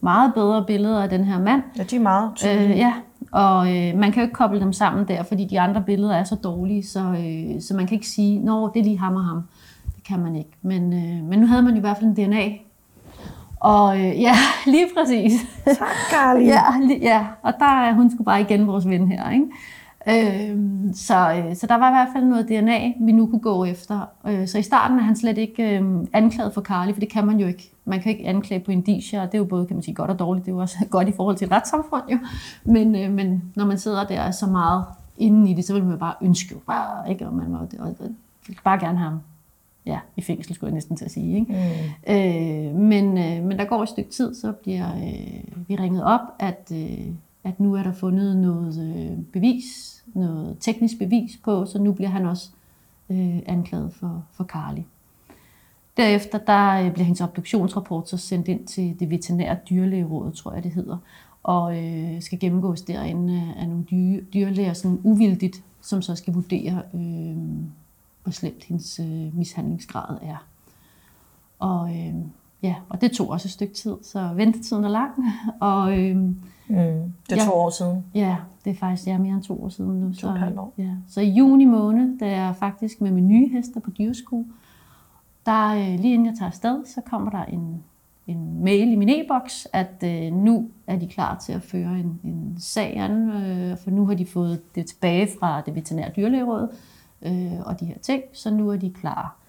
meget 0.00 0.34
bedre 0.34 0.64
billeder 0.66 1.02
af 1.02 1.08
den 1.08 1.24
her 1.24 1.38
mand. 1.38 1.62
Ja, 1.78 1.82
de 1.82 1.96
er 1.96 2.00
meget 2.00 2.32
tydelige. 2.34 2.72
Øh, 2.72 2.78
ja, 2.78 2.92
og 3.32 3.76
øh, 3.76 3.98
man 3.98 4.12
kan 4.12 4.14
jo 4.14 4.22
ikke 4.22 4.34
koble 4.34 4.60
dem 4.60 4.72
sammen 4.72 5.08
der, 5.08 5.22
fordi 5.22 5.44
de 5.44 5.60
andre 5.60 5.82
billeder 5.82 6.14
er 6.14 6.24
så 6.24 6.34
dårlige, 6.34 6.86
så, 6.86 7.00
øh, 7.00 7.62
så 7.62 7.74
man 7.74 7.86
kan 7.86 7.94
ikke 7.94 8.08
sige, 8.08 8.38
nå, 8.38 8.70
det 8.74 8.80
er 8.80 8.84
lige 8.84 8.98
ham 8.98 9.16
og 9.16 9.24
ham. 9.24 9.42
Det 9.96 10.04
kan 10.04 10.18
man 10.20 10.36
ikke. 10.36 10.50
Men, 10.62 10.92
øh, 10.92 11.24
men 11.24 11.38
nu 11.38 11.46
havde 11.46 11.62
man 11.62 11.76
i 11.76 11.80
hvert 11.80 11.96
fald 11.96 12.18
en 12.18 12.26
DNA. 12.26 12.48
Og 13.60 14.00
øh, 14.00 14.20
ja, 14.20 14.34
lige 14.74 14.86
præcis. 14.96 15.32
Tak, 15.64 15.96
Carly. 16.10 16.46
ja, 16.46 16.62
ja, 17.00 17.26
og 17.42 17.52
der 17.58 17.66
er 17.66 17.92
hun 17.92 18.10
skulle 18.10 18.24
bare 18.24 18.40
igen 18.40 18.66
vores 18.66 18.88
ven 18.88 19.08
her, 19.08 19.30
ikke? 19.30 19.46
Øh, 20.08 20.58
så, 20.94 21.44
så 21.54 21.66
der 21.66 21.74
var 21.74 21.88
i 21.88 21.92
hvert 21.92 22.08
fald 22.12 22.24
noget 22.24 22.48
DNA, 22.48 22.92
vi 23.00 23.12
nu 23.12 23.26
kunne 23.26 23.40
gå 23.40 23.64
efter. 23.64 24.00
Øh, 24.26 24.48
så 24.48 24.58
i 24.58 24.62
starten 24.62 24.98
er 24.98 25.02
han 25.02 25.16
slet 25.16 25.38
ikke 25.38 25.78
øh, 25.78 26.06
anklaget 26.12 26.54
for 26.54 26.60
Carly, 26.60 26.92
for 26.92 27.00
det 27.00 27.08
kan 27.08 27.26
man 27.26 27.40
jo 27.40 27.46
ikke. 27.46 27.70
Man 27.84 28.00
kan 28.00 28.12
ikke 28.12 28.26
anklage 28.26 28.60
på 28.60 28.70
indicier, 28.70 29.22
og 29.22 29.26
det 29.26 29.34
er 29.34 29.38
jo 29.38 29.44
både 29.44 29.66
kan 29.66 29.76
man 29.76 29.82
sige, 29.82 29.94
godt 29.94 30.10
og 30.10 30.18
dårligt. 30.18 30.46
Det 30.46 30.52
er 30.52 30.54
jo 30.54 30.60
også 30.60 30.76
godt 30.90 31.08
i 31.08 31.12
forhold 31.16 31.36
til 31.36 31.46
et 31.46 31.52
retssamfund 31.52 32.02
jo. 32.12 32.18
Men, 32.64 32.96
øh, 32.96 33.12
men 33.12 33.52
når 33.54 33.66
man 33.66 33.78
sidder 33.78 34.04
der 34.04 34.30
så 34.30 34.46
meget 34.46 34.84
inde 35.18 35.50
i 35.50 35.54
det, 35.54 35.64
så 35.64 35.74
vil 35.74 35.84
man 35.84 35.98
bare 35.98 36.14
ønske, 36.22 36.54
bare, 36.66 37.10
ikke? 37.10 37.26
Og 37.26 37.34
man 37.34 37.50
må, 37.50 37.58
og, 37.58 37.94
bare 38.64 38.78
gerne 38.78 38.98
have 38.98 39.10
ham 39.10 39.20
ja, 39.86 39.98
i 40.16 40.22
fængsel, 40.22 40.54
skulle 40.54 40.68
jeg 40.68 40.74
næsten 40.74 40.96
til 40.96 41.04
at 41.04 41.10
sige. 41.10 41.38
Ikke? 41.38 41.52
Mm. 42.06 42.14
Øh, 42.14 42.80
men, 42.80 43.18
øh, 43.18 43.44
men 43.44 43.58
der 43.58 43.64
går 43.64 43.82
et 43.82 43.88
stykke 43.88 44.10
tid, 44.10 44.34
så 44.34 44.52
bliver 44.52 44.96
øh, 44.96 45.68
vi 45.68 45.76
ringet 45.76 46.04
op, 46.04 46.20
at, 46.38 46.72
øh, 46.74 47.06
at 47.44 47.60
nu 47.60 47.74
er 47.74 47.82
der 47.82 47.92
fundet 47.92 48.36
noget 48.36 48.96
øh, 48.96 49.24
bevis 49.32 49.93
noget 50.14 50.56
teknisk 50.60 50.98
bevis 50.98 51.36
på, 51.44 51.66
så 51.66 51.78
nu 51.78 51.92
bliver 51.92 52.08
han 52.10 52.26
også 52.26 52.50
øh, 53.10 53.38
anklaget 53.46 53.92
for, 53.92 54.24
for 54.32 54.44
Carly. 54.44 54.82
Derefter 55.96 56.38
der 56.38 56.70
øh, 56.70 56.92
bliver 56.92 57.04
hendes 57.04 57.20
obduktionsrapport 57.20 58.08
så 58.08 58.16
sendt 58.16 58.48
ind 58.48 58.66
til 58.66 59.00
det 59.00 59.10
veterinære 59.10 59.56
dyrlægeråd, 59.70 60.32
tror 60.32 60.52
jeg 60.52 60.62
det 60.62 60.70
hedder. 60.70 60.98
og 61.42 61.84
øh, 61.84 62.22
skal 62.22 62.38
gennemgås 62.38 62.82
derinde 62.82 63.34
af, 63.34 63.60
af 63.62 63.68
nogle 63.68 63.84
dyre, 63.84 64.20
dyrlæger, 64.20 64.72
sådan 64.72 65.00
uvildigt, 65.02 65.64
som 65.80 66.02
så 66.02 66.14
skal 66.14 66.34
vurdere, 66.34 66.82
øh, 66.94 67.36
hvor 68.22 68.32
slemt 68.32 68.64
hendes 68.64 69.00
øh, 69.00 69.36
mishandlingsgrad 69.36 70.18
er. 70.22 70.46
Og, 71.58 71.96
øh, 71.96 72.14
ja, 72.64 72.74
og 72.88 73.00
det 73.00 73.12
tog 73.12 73.30
også 73.30 73.46
et 73.46 73.52
stykke 73.52 73.74
tid, 73.74 73.96
så 74.02 74.30
ventetiden 74.34 74.84
er 74.84 74.88
lang. 74.88 75.12
Og, 75.60 75.98
øh, 75.98 76.16
mm, 76.16 76.34
det 76.68 76.76
er 77.30 77.36
ja, 77.36 77.44
to 77.44 77.52
år 77.52 77.70
siden. 77.70 78.04
Ja, 78.14 78.36
det 78.64 78.70
er 78.70 78.74
faktisk 78.74 79.06
ja, 79.06 79.18
mere 79.18 79.34
end 79.34 79.42
to 79.42 79.64
år 79.64 79.68
siden 79.68 80.00
nu. 80.00 80.12
To 80.12 80.28
et 80.28 80.38
halvt 80.38 80.58
år. 80.58 80.74
Ja. 80.78 80.90
Så 81.08 81.20
i 81.20 81.30
juni 81.30 81.64
måned, 81.64 82.18
da 82.18 82.30
jeg 82.30 82.56
faktisk 82.56 83.00
med 83.00 83.10
mine 83.10 83.26
nye 83.26 83.48
hester 83.48 83.80
på 83.80 83.90
dyrskue, 83.90 84.46
der 85.46 85.74
øh, 85.74 86.00
lige 86.00 86.14
inden 86.14 86.26
jeg 86.26 86.34
tager 86.38 86.48
afsted, 86.48 86.84
så 86.86 87.00
kommer 87.00 87.30
der 87.30 87.44
en, 87.44 87.82
en 88.26 88.64
mail 88.64 88.92
i 88.92 88.96
min 88.96 89.08
e-boks, 89.08 89.68
at 89.72 90.04
øh, 90.04 90.32
nu 90.32 90.68
er 90.86 90.96
de 90.96 91.06
klar 91.06 91.38
til 91.38 91.52
at 91.52 91.62
føre 91.62 91.98
en, 91.98 92.20
en 92.24 92.56
sag 92.58 92.96
an, 92.96 93.30
øh, 93.30 93.78
for 93.78 93.90
nu 93.90 94.06
har 94.06 94.14
de 94.14 94.26
fået 94.26 94.74
det 94.74 94.86
tilbage 94.86 95.28
fra 95.40 95.60
det 95.60 95.74
veterinære 95.74 96.10
dyrlægeråd 96.16 96.68
øh, 97.22 97.60
og 97.66 97.80
de 97.80 97.86
her 97.86 97.98
ting, 97.98 98.22
så 98.32 98.50
nu 98.50 98.70
er 98.70 98.76
de 98.76 98.90
klar. 98.90 99.43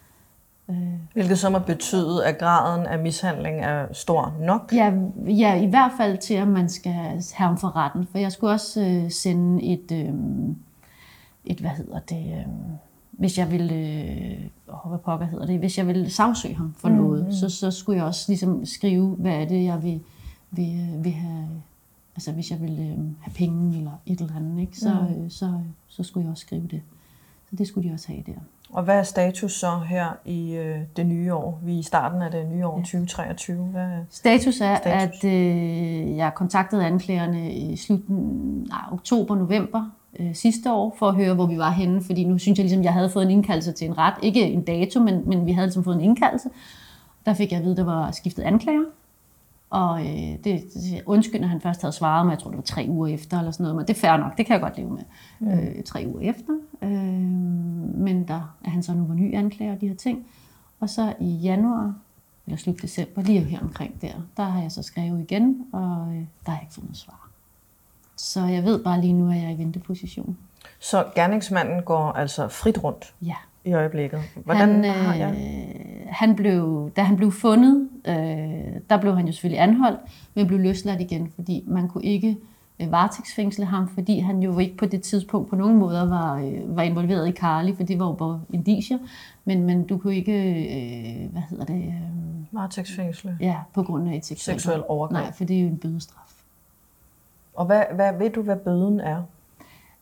Øh. 0.69 0.77
Hvilket 1.13 1.39
så 1.39 1.49
må 1.49 1.59
betyde, 1.59 2.25
at 2.25 2.37
graden 2.37 2.85
af 2.85 2.99
mishandling 2.99 3.59
er 3.59 3.93
stor 3.93 4.33
nok? 4.39 4.69
Ja, 4.73 4.93
ja, 5.27 5.55
i 5.55 5.65
hvert 5.65 5.91
fald 5.97 6.17
til, 6.17 6.33
at 6.33 6.47
man 6.47 6.69
skal 6.69 6.91
have 6.91 7.21
ham 7.47 7.57
for 7.57 7.75
retten. 7.75 8.07
For 8.11 8.17
jeg 8.17 8.31
skulle 8.31 8.53
også 8.53 8.81
øh, 8.81 9.11
sende 9.11 9.63
et, 9.63 9.91
øh, 9.91 10.13
et, 11.45 11.59
hvad 11.59 11.69
hedder 11.69 11.99
det, 11.99 12.25
øh, 12.37 12.45
hvis 13.11 13.37
jeg 13.37 13.51
ville, 13.51 13.75
øh, 13.75 14.39
hvad 14.87 14.99
pokker 14.99 15.25
hedder 15.25 15.45
det, 15.45 15.59
hvis 15.59 15.77
jeg 15.77 15.87
ville 15.87 16.09
sagsøge 16.09 16.55
ham 16.55 16.73
for 16.77 16.89
mm, 16.89 16.95
noget. 16.95 17.35
Så, 17.35 17.49
så 17.49 17.71
skulle 17.71 17.97
jeg 17.97 18.05
også 18.05 18.25
ligesom 18.27 18.65
skrive, 18.65 19.07
hvad 19.07 19.33
er 19.33 19.45
det, 19.45 19.63
jeg 19.63 19.83
vil, 19.83 19.99
vil, 20.51 20.89
vil 21.03 21.11
have, 21.11 21.47
altså 22.15 22.31
hvis 22.31 22.51
jeg 22.51 22.61
ville 22.61 22.81
øh, 22.83 22.97
have 23.21 23.33
penge 23.35 23.77
eller 23.77 23.91
et 24.05 24.21
eller 24.21 24.35
andet, 24.35 24.61
ikke? 24.61 24.79
Så, 24.79 24.93
mm. 25.09 25.23
øh, 25.23 25.31
så, 25.31 25.59
så 25.87 26.03
skulle 26.03 26.23
jeg 26.23 26.31
også 26.31 26.41
skrive 26.41 26.67
det. 26.67 26.81
Så 27.49 27.55
det 27.55 27.67
skulle 27.67 27.89
de 27.89 27.93
også 27.93 28.07
have 28.07 28.23
der. 28.25 28.39
Og 28.75 28.83
hvad 28.83 28.99
er 28.99 29.03
status 29.03 29.53
så 29.53 29.79
her 29.89 30.07
i 30.25 30.55
øh, 30.55 30.77
det 30.95 31.05
nye 31.05 31.33
år? 31.33 31.59
Vi 31.63 31.75
er 31.75 31.79
i 31.79 31.83
starten 31.83 32.21
af 32.21 32.31
det 32.31 32.47
nye 32.47 32.65
år, 32.65 32.77
ja. 32.77 32.83
2023. 32.83 33.57
Hvad 33.57 33.81
er 33.81 33.99
status 34.09 34.61
er, 34.61 34.75
status? 34.75 35.23
at 35.23 35.23
øh, 35.23 36.17
jeg 36.17 36.31
kontaktede 36.35 36.85
anklagerne 36.85 37.53
i 37.53 37.75
slutningen 37.75 38.67
af 38.71 38.93
oktober-november 38.93 39.89
øh, 40.19 40.35
sidste 40.35 40.71
år, 40.71 40.95
for 40.99 41.07
at 41.07 41.15
høre, 41.15 41.33
hvor 41.33 41.45
vi 41.45 41.57
var 41.57 41.69
henne. 41.69 42.01
Fordi 42.03 42.23
nu 42.23 42.37
synes 42.37 42.59
jeg 42.59 42.63
ligesom, 42.63 42.83
jeg 42.83 42.93
havde 42.93 43.09
fået 43.09 43.23
en 43.25 43.31
indkaldelse 43.31 43.71
til 43.71 43.87
en 43.87 43.97
ret. 43.97 44.13
Ikke 44.23 44.41
en 44.41 44.63
dato, 44.63 44.99
men, 44.99 45.29
men 45.29 45.45
vi 45.45 45.51
havde 45.51 45.67
ligesom 45.67 45.83
fået 45.83 45.95
en 45.95 46.01
indkaldelse. 46.01 46.49
Der 47.25 47.33
fik 47.33 47.51
jeg 47.51 47.57
at 47.57 47.63
vide, 47.63 47.73
at 47.73 47.77
der 47.77 47.85
var 47.85 48.11
skiftet 48.11 48.43
anklager. 48.43 48.83
Og 49.75 50.01
øh, 50.01 50.37
det, 50.43 50.63
det 50.73 51.03
undskyld, 51.05 51.41
når 51.41 51.47
han 51.47 51.61
først 51.61 51.81
havde 51.81 51.91
svaret 51.91 52.25
mig, 52.25 52.31
jeg 52.31 52.39
tror 52.39 52.49
det 52.49 52.57
var 52.57 52.63
tre 52.63 52.85
uger 52.89 53.07
efter 53.07 53.39
eller 53.39 53.51
sådan 53.51 53.63
noget, 53.63 53.75
men 53.75 53.87
det 53.87 53.95
er 53.95 53.99
fair 53.99 54.17
nok, 54.17 54.37
det 54.37 54.45
kan 54.45 54.53
jeg 54.53 54.61
godt 54.61 54.77
leve 54.77 54.89
med. 54.89 55.03
Mm. 55.39 55.49
Øh, 55.49 55.83
tre 55.83 56.03
uger 56.07 56.29
efter. 56.29 56.53
Øh, 56.81 56.89
men 57.99 58.27
der 58.27 58.55
er 58.65 58.69
han 58.69 58.83
så 58.83 58.93
nu 58.93 59.05
var 59.05 59.13
ny 59.13 59.35
anklager 59.35 59.73
og 59.73 59.81
de 59.81 59.87
her 59.87 59.95
ting. 59.95 60.27
Og 60.79 60.89
så 60.89 61.13
i 61.19 61.25
januar, 61.25 61.95
eller 62.45 62.57
slut 62.57 62.81
december, 62.81 63.21
lige 63.21 63.39
her 63.39 63.59
omkring 63.59 64.01
der, 64.01 64.13
der 64.37 64.43
har 64.43 64.61
jeg 64.61 64.71
så 64.71 64.83
skrevet 64.83 65.19
igen, 65.19 65.65
og 65.73 66.07
øh, 66.09 66.23
der 66.45 66.51
har 66.51 66.53
jeg 66.53 66.61
ikke 66.61 66.73
fået 66.73 66.85
noget 66.85 66.97
svar. 66.97 67.29
Så 68.15 68.45
jeg 68.45 68.63
ved 68.63 68.83
bare 68.83 69.01
lige 69.01 69.13
nu, 69.13 69.31
at 69.31 69.37
jeg 69.37 69.45
er 69.45 69.49
i 69.49 69.57
venteposition. 69.57 70.37
Så 70.79 71.05
gerningsmanden 71.15 71.83
går 71.83 72.11
altså 72.11 72.47
frit 72.47 72.83
rundt? 72.83 73.13
Ja. 73.21 73.35
I 73.65 73.73
øjeblikket. 73.73 74.19
Hvordan 74.45 74.83
han, 74.83 75.13
øh, 75.13 75.19
ja. 75.19 75.33
han 76.07 76.35
blev, 76.35 76.91
da 76.95 77.01
han 77.01 77.15
blev 77.15 77.31
fundet, 77.31 77.89
øh, 78.07 78.15
der 78.89 78.97
blev 79.01 79.15
han 79.15 79.25
jo 79.25 79.31
selvfølgelig 79.31 79.61
anholdt, 79.61 79.99
men 80.33 80.47
blev 80.47 80.59
løsladt 80.59 81.01
igen, 81.01 81.31
fordi 81.35 81.63
man 81.67 81.87
kunne 81.87 82.03
ikke 82.03 82.37
øh, 82.79 82.91
varetægtsfængsle 82.91 83.65
ham, 83.65 83.87
fordi 83.87 84.19
han 84.19 84.43
jo 84.43 84.59
ikke 84.59 84.77
på 84.77 84.85
det 84.85 85.01
tidspunkt 85.01 85.49
på 85.49 85.55
nogen 85.55 85.77
måder 85.77 86.09
var, 86.09 86.35
øh, 86.35 86.75
var 86.75 86.81
involveret 86.81 87.27
i 87.27 87.31
Carly, 87.31 87.75
for 87.75 87.83
det 87.83 87.99
var 87.99 88.05
jo 88.05 88.13
bare 88.13 88.41
indicier, 88.53 88.97
men, 89.45 89.63
men 89.63 89.87
du 89.87 89.97
kunne 89.97 90.15
ikke, 90.15 90.33
øh, 90.33 91.31
hvad 91.31 91.41
hedder 91.49 91.65
det? 91.65 91.75
Øh, 91.75 91.93
varetægtsfængsle? 92.51 93.37
Ja, 93.39 93.55
på 93.73 93.83
grund 93.83 94.09
af 94.09 94.15
et 94.15 94.25
seksuelt 94.25 94.83
overgreb. 94.87 95.23
Nej, 95.23 95.33
for 95.33 95.43
det 95.43 95.57
er 95.57 95.61
jo 95.61 95.67
en 95.67 95.77
bødestraf. 95.77 96.21
Og 97.53 97.65
hvad, 97.65 97.83
hvad 97.95 98.13
ved 98.17 98.29
du, 98.29 98.41
hvad 98.41 98.55
bøden 98.55 98.99
er? 98.99 99.21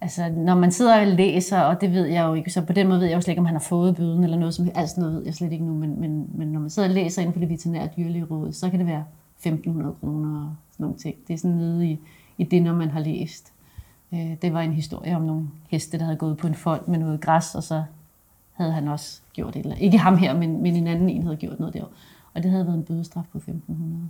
Altså, 0.03 0.29
når 0.29 0.55
man 0.55 0.71
sidder 0.71 1.01
og 1.01 1.07
læser, 1.07 1.59
og 1.59 1.81
det 1.81 1.91
ved 1.91 2.05
jeg 2.05 2.23
jo 2.23 2.33
ikke, 2.33 2.51
så 2.51 2.61
på 2.61 2.73
den 2.73 2.87
måde 2.87 2.99
ved 2.99 3.07
jeg 3.07 3.15
jo 3.15 3.21
slet 3.21 3.31
ikke, 3.31 3.39
om 3.39 3.45
han 3.45 3.55
har 3.55 3.59
fået 3.59 3.95
bøden 3.95 4.23
eller 4.23 4.37
noget, 4.37 4.53
som 4.53 4.69
altså 4.75 4.99
noget 4.99 5.15
ved 5.15 5.25
jeg 5.25 5.33
slet 5.33 5.51
ikke 5.51 5.65
nu, 5.65 5.73
men, 5.73 5.99
men, 5.99 6.29
men 6.33 6.47
når 6.47 6.59
man 6.59 6.69
sidder 6.69 6.89
og 6.89 6.93
læser 6.95 7.21
inden 7.21 7.33
for 7.33 7.39
det 7.39 7.49
veterinære 7.49 7.89
dyrlige 7.97 8.23
råd, 8.23 8.51
så 8.51 8.69
kan 8.69 8.79
det 8.79 8.87
være 8.87 9.05
1.500 9.45 9.51
kroner 9.99 10.41
og 10.41 10.55
sådan 10.71 10.83
nogle 10.83 10.97
ting. 10.97 11.15
Det 11.27 11.33
er 11.33 11.37
sådan 11.37 11.57
nede 11.57 11.87
i, 11.87 11.99
i 12.37 12.43
det, 12.43 12.63
når 12.63 12.73
man 12.73 12.89
har 12.89 12.99
læst. 12.99 13.53
Øh, 14.13 14.35
det 14.41 14.53
var 14.53 14.61
en 14.61 14.73
historie 14.73 15.15
om 15.15 15.21
nogle 15.21 15.47
heste, 15.69 15.97
der 15.97 16.03
havde 16.03 16.17
gået 16.17 16.37
på 16.37 16.47
en 16.47 16.55
fold 16.55 16.87
med 16.87 16.99
noget 16.99 17.21
græs, 17.21 17.55
og 17.55 17.63
så 17.63 17.83
havde 18.53 18.71
han 18.71 18.87
også 18.87 19.21
gjort 19.33 19.55
et 19.55 19.59
eller 19.59 19.75
Ikke 19.75 19.97
ham 19.97 20.17
her, 20.17 20.37
men, 20.37 20.61
men 20.61 20.75
en 20.75 20.87
anden 20.87 21.09
en 21.09 21.23
havde 21.23 21.37
gjort 21.37 21.59
noget 21.59 21.73
der. 21.73 21.83
Og 22.33 22.43
det 22.43 22.51
havde 22.51 22.65
været 22.65 22.77
en 22.77 22.83
bødestraf 22.83 23.23
på 23.31 23.37
1.500. 23.37 23.53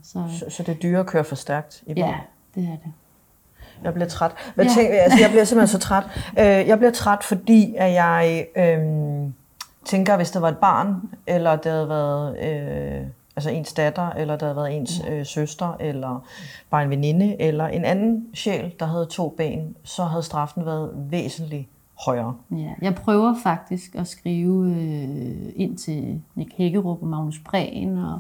Så, 0.04 0.24
så, 0.40 0.46
så 0.50 0.64
det 0.64 0.84
dyre 0.84 1.00
at 1.00 1.06
køre 1.06 1.24
for 1.24 1.36
stærkt 1.36 1.84
i 1.88 1.94
Ja, 1.98 2.20
det 2.56 2.64
er 2.64 2.78
det. 2.78 2.92
Jeg 3.84 3.94
bliver 3.94 4.08
træt. 4.08 4.32
Hvad 4.56 4.66
ja. 4.66 4.72
tænker, 4.72 5.02
altså, 5.02 5.20
jeg 5.22 5.30
bliver 5.30 5.44
simpelthen 5.44 5.80
så 5.80 5.88
træt. 5.88 6.04
Øh, 6.40 6.68
jeg 6.68 6.78
bliver 6.78 6.92
træt, 6.92 7.24
fordi 7.24 7.76
at 7.78 7.94
jeg 7.94 8.46
øh, 8.56 8.80
tænker, 9.86 10.16
hvis 10.16 10.32
der 10.32 10.40
var 10.40 10.50
et 10.50 10.58
barn, 10.58 10.96
eller 11.28 11.56
det 11.56 11.72
havde 11.72 11.90
været 11.90 12.38
øh, 12.40 13.08
altså 13.36 13.50
ens 13.50 13.74
datter, 13.74 14.10
eller 14.10 14.34
det 14.34 14.42
havde 14.42 14.56
været 14.56 14.78
ens 14.78 15.02
øh, 15.10 15.26
søster, 15.26 15.78
eller 15.80 16.26
bare 16.70 16.84
en 16.84 16.90
veninde, 16.90 17.42
eller 17.42 17.68
en 17.68 17.86
anden 17.86 18.26
sjæl, 18.34 18.74
der 18.80 18.86
havde 18.86 19.06
to 19.06 19.30
ben, 19.38 19.76
så 19.84 20.04
havde 20.04 20.24
straffen 20.24 20.66
været 20.66 20.92
væsentligt 20.96 21.68
højere. 22.06 22.36
Ja, 22.52 22.72
jeg 22.82 22.96
prøver 22.96 23.36
faktisk 23.44 23.96
at 23.96 24.08
skrive 24.08 24.76
øh, 24.76 25.52
ind 25.56 25.78
til 25.78 26.22
Nick 26.36 26.54
Hækkerup 26.58 27.02
og 27.02 27.08
Magnus 27.08 27.40
Prehn 27.46 27.98
og 27.98 28.20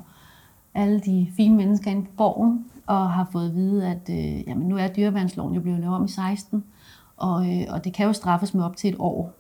alle 0.74 1.00
de 1.00 1.28
fine 1.38 1.56
mennesker 1.56 1.92
inde 1.92 2.02
på 2.02 2.12
borgen, 2.18 2.66
og 2.86 3.12
har 3.12 3.28
fået 3.32 3.50
at 3.50 3.56
vide, 3.56 3.88
at 3.88 4.10
øh, 4.10 4.48
jamen, 4.48 4.68
nu 4.68 4.78
er 4.78 4.88
dyreværnsloven 4.88 5.54
jo 5.54 5.62
blevet 5.62 5.80
lavet 5.80 5.96
om 5.96 6.06
i 6.06 6.08
16, 6.08 6.64
og, 7.18 7.52
øh, 7.52 7.66
og 7.70 7.84
det 7.84 7.94
kan 7.94 8.06
jo 8.06 8.14
straffes 8.14 8.54
med 8.54 8.64
op 8.64 8.78
til 8.78 8.90
et 8.90 8.96
år. 9.00 9.34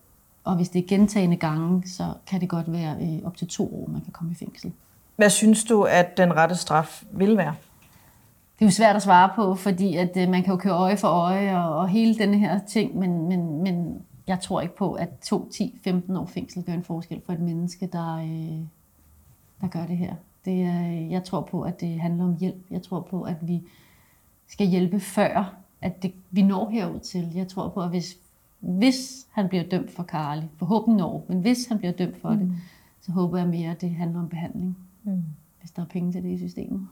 Og 0.44 0.56
hvis 0.56 0.70
det 0.70 0.84
er 0.84 0.88
gentagende 0.88 1.38
gange, 1.38 1.88
så 1.88 2.14
kan 2.28 2.42
det 2.42 2.50
godt 2.50 2.72
være 2.72 2.96
øh, 3.02 3.28
op 3.28 3.38
til 3.38 3.48
to 3.48 3.84
år, 3.84 3.90
man 3.90 4.02
kan 4.02 4.12
komme 4.12 4.32
i 4.32 4.36
fængsel. 4.36 4.72
Hvad 5.16 5.30
synes 5.30 5.64
du, 5.64 5.84
at 5.84 6.18
den 6.18 6.36
rette 6.36 6.56
straf 6.56 7.04
vil 7.12 7.38
være? 7.38 7.56
Det 8.60 8.62
er 8.62 8.66
jo 8.66 8.72
svært 8.72 8.96
at 8.96 9.02
svare 9.02 9.30
på, 9.36 9.56
fordi 9.56 9.96
at 9.98 10.18
øh, 10.18 10.30
man 10.30 10.44
kan 10.44 10.52
jo 10.52 10.58
køre 10.58 10.74
øje 10.74 10.98
for 10.98 11.08
øje 11.08 11.58
og, 11.58 11.78
og 11.78 11.90
hele 11.90 12.18
den 12.18 12.34
her 12.34 12.60
ting, 12.68 12.98
men, 12.98 13.28
men, 13.28 13.64
men 13.64 14.02
jeg 14.28 14.40
tror 14.40 14.62
ikke 14.62 14.76
på, 14.76 14.94
at 14.94 15.10
2, 15.22 15.50
10, 15.50 15.80
15 15.84 16.18
år 16.18 16.26
fængsel 16.26 16.64
gør 16.64 16.74
en 16.74 16.84
forskel 16.84 17.22
for 17.26 17.34
et 17.34 17.40
menneske, 17.40 17.90
der, 17.92 18.16
øh, 18.16 18.60
der 19.62 19.68
gør 19.68 19.86
det 19.86 19.98
her. 19.98 20.16
Det 20.46 20.60
jeg 21.12 21.24
tror 21.24 21.42
på, 21.42 21.62
at 21.62 21.82
det 21.82 22.00
handler 22.00 22.24
om 22.24 22.38
hjælp. 22.40 22.66
Jeg 22.72 22.82
tror 22.82 23.02
på, 23.02 23.22
at 23.22 23.36
vi 23.42 23.62
skal 24.48 24.68
hjælpe 24.68 25.00
før, 25.00 25.56
at 25.82 26.04
det, 26.04 26.14
vi 26.32 26.42
når 26.42 26.70
herud 26.70 27.00
til. 27.00 27.32
Jeg 27.36 27.48
tror 27.48 27.70
på, 27.70 27.82
at 27.82 27.90
hvis, 27.90 28.18
hvis 28.60 29.28
han 29.32 29.48
bliver 29.48 29.64
dømt 29.64 29.92
for 29.92 30.04
Karli, 30.04 30.46
forhåbentlig 30.58 30.98
når, 30.98 31.26
men 31.28 31.42
hvis 31.42 31.68
han 31.68 31.78
bliver 31.78 31.92
dømt 31.92 32.22
for 32.22 32.30
mm. 32.30 32.40
det, 32.40 32.52
så 33.02 33.12
håber 33.12 33.38
jeg 33.38 33.48
mere, 33.48 33.72
at 33.72 33.82
det 33.82 33.90
handler 33.90 34.20
om 34.20 34.30
behandling. 34.30 34.78
Mm. 35.04 35.24
Hvis 35.60 35.72
der 35.72 35.82
er 35.82 35.86
penge 35.86 36.12
til 36.12 36.24
det 36.24 36.30
i 36.30 36.38
systemet. 36.38 36.88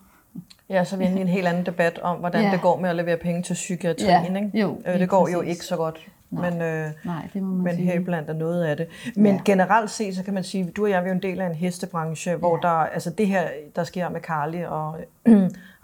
Ja, 0.69 0.83
så 0.83 0.95
er 0.95 0.97
vi 0.97 1.05
inde 1.05 1.17
i 1.17 1.21
en 1.21 1.27
helt 1.27 1.47
anden 1.47 1.65
debat 1.65 1.99
om, 1.99 2.17
hvordan 2.17 2.43
ja. 2.43 2.51
det 2.51 2.61
går 2.61 2.79
med 2.79 2.89
at 2.89 2.95
levere 2.95 3.17
penge 3.17 3.43
til 3.43 3.53
psykiatrien. 3.53 4.35
Ja. 4.35 4.43
Ikke? 4.45 4.59
Jo, 4.59 4.81
øh, 4.85 4.99
det 4.99 5.09
går 5.09 5.23
præcis. 5.23 5.33
jo 5.33 5.41
ikke 5.41 5.65
så 5.65 5.77
godt 5.77 6.07
Nej, 6.31 6.49
men, 6.49 6.61
øh, 6.61 6.91
nej 7.05 7.29
det 7.33 7.43
må 7.43 7.55
man 7.55 7.63
men 7.63 7.75
sige. 7.75 7.85
her 7.85 7.99
blandt 7.99 8.29
er 8.29 8.33
noget 8.33 8.63
af 8.63 8.77
det. 8.77 8.87
Men 9.15 9.35
ja. 9.35 9.41
generelt 9.45 9.89
set, 9.89 10.15
så 10.15 10.23
kan 10.23 10.33
man 10.33 10.43
sige, 10.43 10.71
du 10.71 10.83
og 10.83 10.89
jeg 10.89 11.01
er 11.01 11.07
jo 11.07 11.11
en 11.11 11.21
del 11.21 11.41
af 11.41 11.47
en 11.47 11.55
hestebranche, 11.55 12.35
hvor 12.35 12.59
ja. 12.63 12.69
der, 12.69 12.75
altså 12.75 13.09
det 13.09 13.27
her, 13.27 13.47
der 13.75 13.83
sker 13.83 14.09
med 14.09 14.21
Carly 14.21 14.63
og 14.63 14.97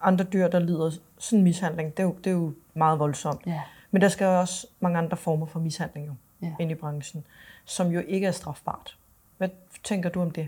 andre 0.04 0.26
dyr, 0.26 0.48
der 0.48 0.60
lider 0.60 0.92
sådan 1.18 1.44
mishandling, 1.44 1.98
det 1.98 2.00
er 2.00 2.04
jo, 2.04 2.16
det 2.24 2.28
er 2.28 2.36
jo 2.36 2.54
meget 2.74 3.00
voldsomt. 3.00 3.42
Ja. 3.46 3.62
Men 3.92 4.02
der 4.02 4.10
skal 4.10 4.28
også 4.28 4.68
mange 4.80 4.98
andre 4.98 5.18
former 5.18 5.46
for 5.46 5.60
mishandling 5.60 6.08
jo, 6.08 6.14
ja. 6.42 6.52
ind 6.60 6.72
i 6.72 6.76
branchen, 6.76 7.24
som 7.66 7.88
jo 7.88 8.02
ikke 8.08 8.28
er 8.28 8.32
strafbart. 8.32 8.98
Hvad 9.38 9.50
tænker 9.84 10.10
du 10.10 10.22
om 10.22 10.32
det? 10.32 10.48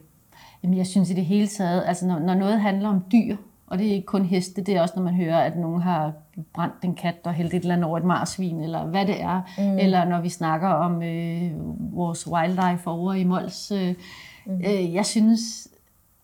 Jamen, 0.64 0.78
jeg 0.78 0.88
synes 0.88 1.10
i 1.10 1.14
det 1.14 1.26
hele 1.26 1.48
taget, 1.48 1.84
altså 1.86 2.08
når, 2.08 2.20
når 2.20 2.34
noget 2.34 2.62
handler 2.62 2.90
om 2.90 3.06
dyr, 3.12 3.36
og 3.70 3.78
det 3.78 3.88
er 3.88 3.92
ikke 3.92 4.06
kun 4.06 4.26
heste, 4.26 4.62
det 4.62 4.76
er 4.76 4.82
også, 4.82 4.94
når 4.96 5.04
man 5.04 5.14
hører, 5.14 5.40
at 5.40 5.58
nogen 5.58 5.82
har 5.82 6.14
brændt 6.54 6.84
en 6.84 6.96
kat 6.96 7.16
og 7.24 7.34
hældt 7.34 7.54
et 7.54 7.60
eller 7.60 7.74
andet 7.74 7.88
over 7.88 7.98
et 7.98 8.06
marsvin, 8.06 8.60
eller 8.62 8.86
hvad 8.86 9.06
det 9.06 9.22
er. 9.22 9.42
Mm. 9.58 9.78
Eller 9.78 10.06
når 10.06 10.22
vi 10.22 10.30
snakker 10.30 10.68
om 10.68 11.04
øh, 11.04 11.52
vores 11.96 12.28
wildlife 12.28 12.88
over 12.88 13.14
i 13.14 13.24
Mols. 13.24 13.72
Øh, 13.72 13.96
mm. 14.46 14.62
øh, 14.66 14.94
jeg 14.94 15.06
synes, 15.06 15.68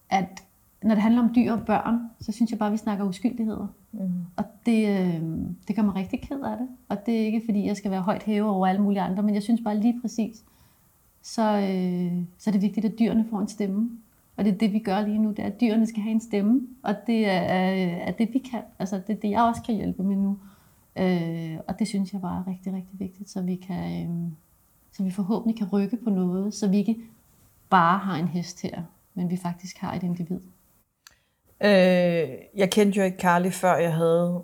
at 0.09 0.43
når 0.83 0.95
det 0.95 1.01
handler 1.01 1.21
om 1.21 1.31
dyr 1.35 1.51
og 1.51 1.65
børn, 1.65 1.99
så 2.19 2.31
synes 2.31 2.51
jeg 2.51 2.59
bare, 2.59 2.67
at 2.67 2.73
vi 2.73 2.77
snakker 2.77 3.05
uskyldigheder. 3.05 3.67
Mm. 3.91 4.09
Og 4.35 4.43
det, 4.65 4.87
øh, 4.89 5.21
det 5.67 5.75
gør 5.75 5.83
mig 5.83 5.95
rigtig 5.95 6.21
ked 6.21 6.41
af 6.41 6.57
det. 6.57 6.67
Og 6.89 7.05
det 7.05 7.21
er 7.21 7.25
ikke, 7.25 7.41
fordi 7.45 7.65
jeg 7.65 7.77
skal 7.77 7.91
være 7.91 8.01
højt 8.01 8.23
hæve 8.23 8.49
over 8.49 8.67
alle 8.67 8.81
mulige 8.81 9.01
andre, 9.01 9.23
men 9.23 9.33
jeg 9.35 9.43
synes 9.43 9.61
bare 9.63 9.79
lige 9.79 10.01
præcis, 10.01 10.43
så, 11.21 11.41
øh, 11.41 12.23
så 12.37 12.49
er 12.49 12.51
det 12.51 12.61
vigtigt, 12.61 12.85
at 12.85 12.99
dyrene 12.99 13.25
får 13.29 13.39
en 13.39 13.47
stemme. 13.47 13.89
Og 14.37 14.45
det 14.45 14.53
er 14.53 14.57
det, 14.57 14.73
vi 14.73 14.79
gør 14.79 15.01
lige 15.01 15.19
nu, 15.19 15.29
det 15.29 15.39
er, 15.39 15.45
at 15.45 15.61
dyrene 15.61 15.87
skal 15.87 16.01
have 16.01 16.11
en 16.11 16.21
stemme, 16.21 16.61
og 16.83 16.95
det 17.07 17.27
er, 17.27 17.41
er 18.07 18.11
det, 18.11 18.29
vi 18.33 18.39
kan. 18.39 18.61
Altså, 18.79 19.01
det 19.07 19.15
er 19.15 19.19
det, 19.19 19.29
jeg 19.29 19.41
også 19.41 19.61
kan 19.61 19.75
hjælpe 19.75 20.03
med 20.03 20.15
nu. 20.15 20.39
Øh, 20.97 21.57
og 21.67 21.79
det 21.79 21.87
synes 21.87 22.13
jeg 22.13 22.21
bare 22.21 22.43
er 22.47 22.51
rigtig, 22.51 22.73
rigtig 22.73 22.99
vigtigt, 22.99 23.29
så 23.29 23.41
vi 23.41 23.55
kan, 23.55 24.07
øh, 24.07 24.31
så 24.91 25.03
vi 25.03 25.11
forhåbentlig 25.11 25.57
kan 25.57 25.67
rykke 25.73 25.97
på 26.03 26.09
noget, 26.09 26.53
så 26.53 26.67
vi 26.67 26.77
ikke 26.77 26.97
bare 27.69 27.99
har 27.99 28.15
en 28.15 28.27
hest 28.27 28.61
her, 28.61 28.83
men 29.13 29.29
vi 29.29 29.37
faktisk 29.37 29.77
har 29.77 29.93
et 29.93 30.03
individ. 30.03 30.39
Øh, 31.63 32.29
jeg 32.55 32.71
kendte 32.71 32.97
jo 32.97 33.03
ikke 33.03 33.17
Carly, 33.17 33.49
før 33.49 33.75
jeg 33.75 33.93
havde 33.93 34.43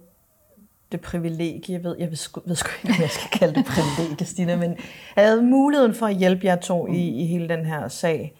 det 0.91 1.01
privilegie, 1.01 1.75
jeg 1.75 1.83
ved, 1.83 1.95
jeg 1.99 2.09
ved, 2.09 2.15
sgu, 2.15 2.41
ved 2.45 2.55
sgu 2.55 2.69
ikke, 2.83 2.97
om 2.97 3.01
jeg 3.01 3.09
skal 3.09 3.39
kalde 3.39 3.55
det 3.55 3.65
privilegie, 3.65 4.25
Stina, 4.25 4.55
men 4.55 4.69
jeg 5.15 5.25
havde 5.25 5.41
muligheden 5.41 5.93
for 5.93 6.05
at 6.05 6.15
hjælpe 6.15 6.45
jer 6.45 6.55
to 6.55 6.87
i, 6.87 7.21
i 7.21 7.25
hele 7.25 7.49
den 7.49 7.65
her 7.65 7.87
sag. 7.87 8.35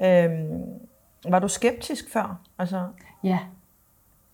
Øh, 0.00 0.30
var 1.28 1.38
du 1.38 1.48
skeptisk 1.48 2.12
før? 2.12 2.40
Altså... 2.58 2.86
Ja, 3.24 3.38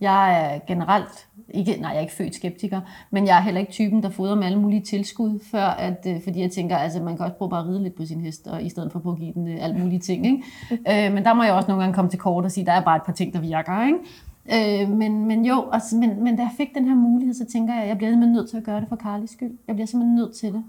jeg 0.01 0.55
er 0.55 0.59
generelt, 0.67 1.29
ikke, 1.49 1.77
nej, 1.81 1.91
jeg 1.91 1.97
er 1.97 2.01
ikke 2.01 2.13
født 2.13 2.35
skeptiker, 2.35 2.81
men 3.11 3.27
jeg 3.27 3.37
er 3.37 3.41
heller 3.41 3.61
ikke 3.61 3.73
typen, 3.73 4.03
der 4.03 4.11
fodrer 4.11 4.35
med 4.35 4.45
alle 4.45 4.59
mulige 4.59 4.83
tilskud, 4.83 5.41
før 5.51 5.65
at, 5.65 6.07
øh, 6.07 6.23
fordi 6.23 6.41
jeg 6.41 6.51
tænker, 6.51 6.77
altså 6.77 7.03
man 7.03 7.17
kan 7.17 7.25
også 7.25 7.37
prøve 7.37 7.51
bare 7.51 7.61
at 7.61 7.67
ride 7.67 7.83
lidt 7.83 7.95
på 7.95 8.07
sin 8.07 8.21
hest, 8.21 8.47
og 8.47 8.63
i 8.63 8.69
stedet 8.69 8.93
for 8.93 8.99
på 8.99 9.11
at 9.11 9.19
give 9.19 9.33
den 9.33 9.49
øh, 9.49 9.65
alle 9.65 9.79
mulige 9.79 9.99
ting. 9.99 10.27
Ikke? 10.27 10.43
øh, 11.07 11.15
men 11.15 11.25
der 11.25 11.35
må 11.35 11.43
jeg 11.43 11.53
også 11.53 11.69
nogle 11.69 11.83
gange 11.83 11.95
komme 11.95 12.11
til 12.11 12.19
kort 12.19 12.45
og 12.45 12.51
sige, 12.53 12.67
der 12.67 12.73
er 12.73 12.81
bare 12.81 12.97
et 12.97 13.03
par 13.03 13.13
ting, 13.13 13.33
der 13.33 13.41
virker. 13.41 13.87
Ikke? 13.87 14.83
Øh, 14.83 14.89
men, 14.91 15.27
men 15.27 15.45
jo, 15.45 15.69
altså, 15.73 15.97
men, 15.97 16.25
men 16.25 16.37
da 16.37 16.43
jeg 16.43 16.53
fik 16.57 16.75
den 16.75 16.85
her 16.85 16.95
mulighed, 16.95 17.35
så 17.35 17.45
tænker 17.53 17.75
jeg, 17.75 17.83
at 17.83 17.89
jeg 17.89 17.97
bliver 17.97 18.11
simpelthen 18.11 18.33
nødt 18.33 18.51
til 18.51 18.57
at 18.57 18.65
gøre 18.65 18.81
det 18.81 18.89
for 18.89 18.97
Karlis 18.97 19.31
skyld. 19.31 19.59
Jeg 19.67 19.75
bliver 19.75 19.87
simpelthen 19.87 20.15
nødt 20.15 20.35
til 20.35 20.53
det. 20.53 20.65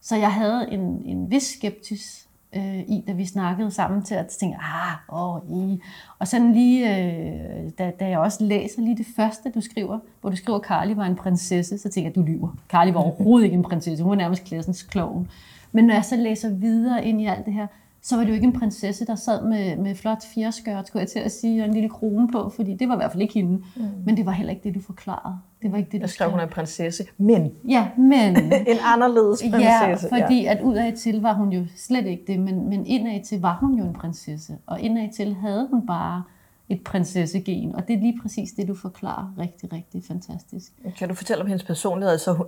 Så 0.00 0.16
jeg 0.16 0.32
havde 0.32 0.72
en, 0.72 1.02
en 1.04 1.30
vis 1.30 1.42
skeptis 1.42 2.23
øh, 2.56 2.78
i, 2.78 3.04
da 3.06 3.12
vi 3.12 3.26
snakkede 3.26 3.70
sammen 3.70 4.02
til 4.02 4.14
at 4.14 4.26
tænke, 4.26 4.56
ah, 4.56 5.18
åh, 5.20 5.40
i. 5.50 5.80
Og 6.18 6.28
sådan 6.28 6.52
lige, 6.52 6.96
øh, 6.96 7.70
da, 7.78 7.92
da 8.00 8.08
jeg 8.08 8.18
også 8.18 8.44
læser 8.44 8.82
lige 8.82 8.96
det 8.96 9.06
første, 9.16 9.50
du 9.50 9.60
skriver, 9.60 9.98
hvor 10.20 10.30
du 10.30 10.36
skriver, 10.36 10.58
at 10.58 10.64
Carly 10.64 10.92
var 10.92 11.04
en 11.06 11.16
prinsesse, 11.16 11.78
så 11.78 11.88
tænker 11.88 12.10
jeg, 12.10 12.10
at 12.10 12.16
du 12.16 12.22
lyver. 12.22 12.48
Carly 12.68 12.92
var 12.92 13.00
overhovedet 13.00 13.44
ikke 13.44 13.56
en 13.56 13.62
prinsesse, 13.62 14.04
hun 14.04 14.10
var 14.10 14.16
nærmest 14.16 14.44
klassens 14.44 14.82
klovn. 14.82 15.28
Men 15.72 15.84
når 15.84 15.94
jeg 15.94 16.04
så 16.04 16.16
læser 16.16 16.50
videre 16.50 17.04
ind 17.04 17.20
i 17.20 17.26
alt 17.26 17.46
det 17.46 17.54
her, 17.54 17.66
så 18.06 18.16
var 18.16 18.22
det 18.22 18.30
jo 18.30 18.34
ikke 18.34 18.46
en 18.46 18.52
prinsesse, 18.52 19.06
der 19.06 19.14
sad 19.14 19.44
med, 19.44 19.76
med 19.76 19.94
flot 19.94 20.24
fjerskørt, 20.34 20.86
skulle 20.86 21.00
jeg 21.00 21.08
til 21.08 21.18
at 21.18 21.32
sige, 21.32 21.62
og 21.62 21.68
en 21.68 21.74
lille 21.74 21.88
krone 21.88 22.28
på, 22.32 22.48
fordi 22.56 22.74
det 22.74 22.88
var 22.88 22.94
i 22.94 22.96
hvert 22.96 23.12
fald 23.12 23.22
ikke 23.22 23.34
hende. 23.34 23.62
Mm. 23.76 23.84
Men 24.06 24.16
det 24.16 24.26
var 24.26 24.32
heller 24.32 24.52
ikke 24.52 24.68
det, 24.68 24.74
du 24.74 24.80
forklarede. 24.80 25.38
Det 25.62 25.72
var 25.72 25.78
ikke 25.78 25.90
det, 25.90 26.00
du 26.00 26.02
Jeg 26.02 26.10
skrev, 26.10 26.30
hun 26.30 26.38
er 26.40 26.44
en 26.44 26.48
prinsesse, 26.48 27.04
men 27.18 27.52
Ja, 27.68 27.88
men... 27.98 28.36
en 28.72 28.78
anderledes 28.84 29.42
prinsesse. 29.42 30.16
Ja, 30.16 30.24
fordi 30.24 30.46
at 30.46 30.62
udad 30.62 30.96
til 30.96 31.22
var 31.22 31.32
hun 31.32 31.52
jo 31.52 31.64
slet 31.76 32.06
ikke 32.06 32.24
det, 32.26 32.40
men, 32.40 32.68
men 32.68 32.86
indad 32.86 33.24
til 33.24 33.40
var 33.40 33.58
hun 33.60 33.74
jo 33.74 33.84
en 33.84 33.92
prinsesse. 33.92 34.56
Og 34.66 34.80
indad 34.80 35.08
til 35.16 35.34
havde 35.34 35.68
hun 35.70 35.86
bare 35.86 36.22
et 36.68 36.84
prinsessegen, 36.84 37.74
og 37.74 37.88
det 37.88 37.96
er 37.96 38.00
lige 38.00 38.18
præcis 38.22 38.52
det, 38.52 38.68
du 38.68 38.74
forklarer 38.74 39.34
rigtig, 39.38 39.72
rigtig 39.72 40.02
fantastisk. 40.04 40.72
Kan 40.98 41.08
du 41.08 41.14
fortælle 41.14 41.42
om 41.42 41.46
hendes 41.46 41.64
personlighed? 41.64 42.12
Altså, 42.12 42.44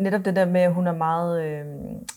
netop 0.00 0.24
det 0.24 0.36
der 0.36 0.44
med, 0.46 0.60
at 0.60 0.74
hun 0.74 0.86
er 0.86 0.92
meget 0.94 1.42
øh, 1.44 1.64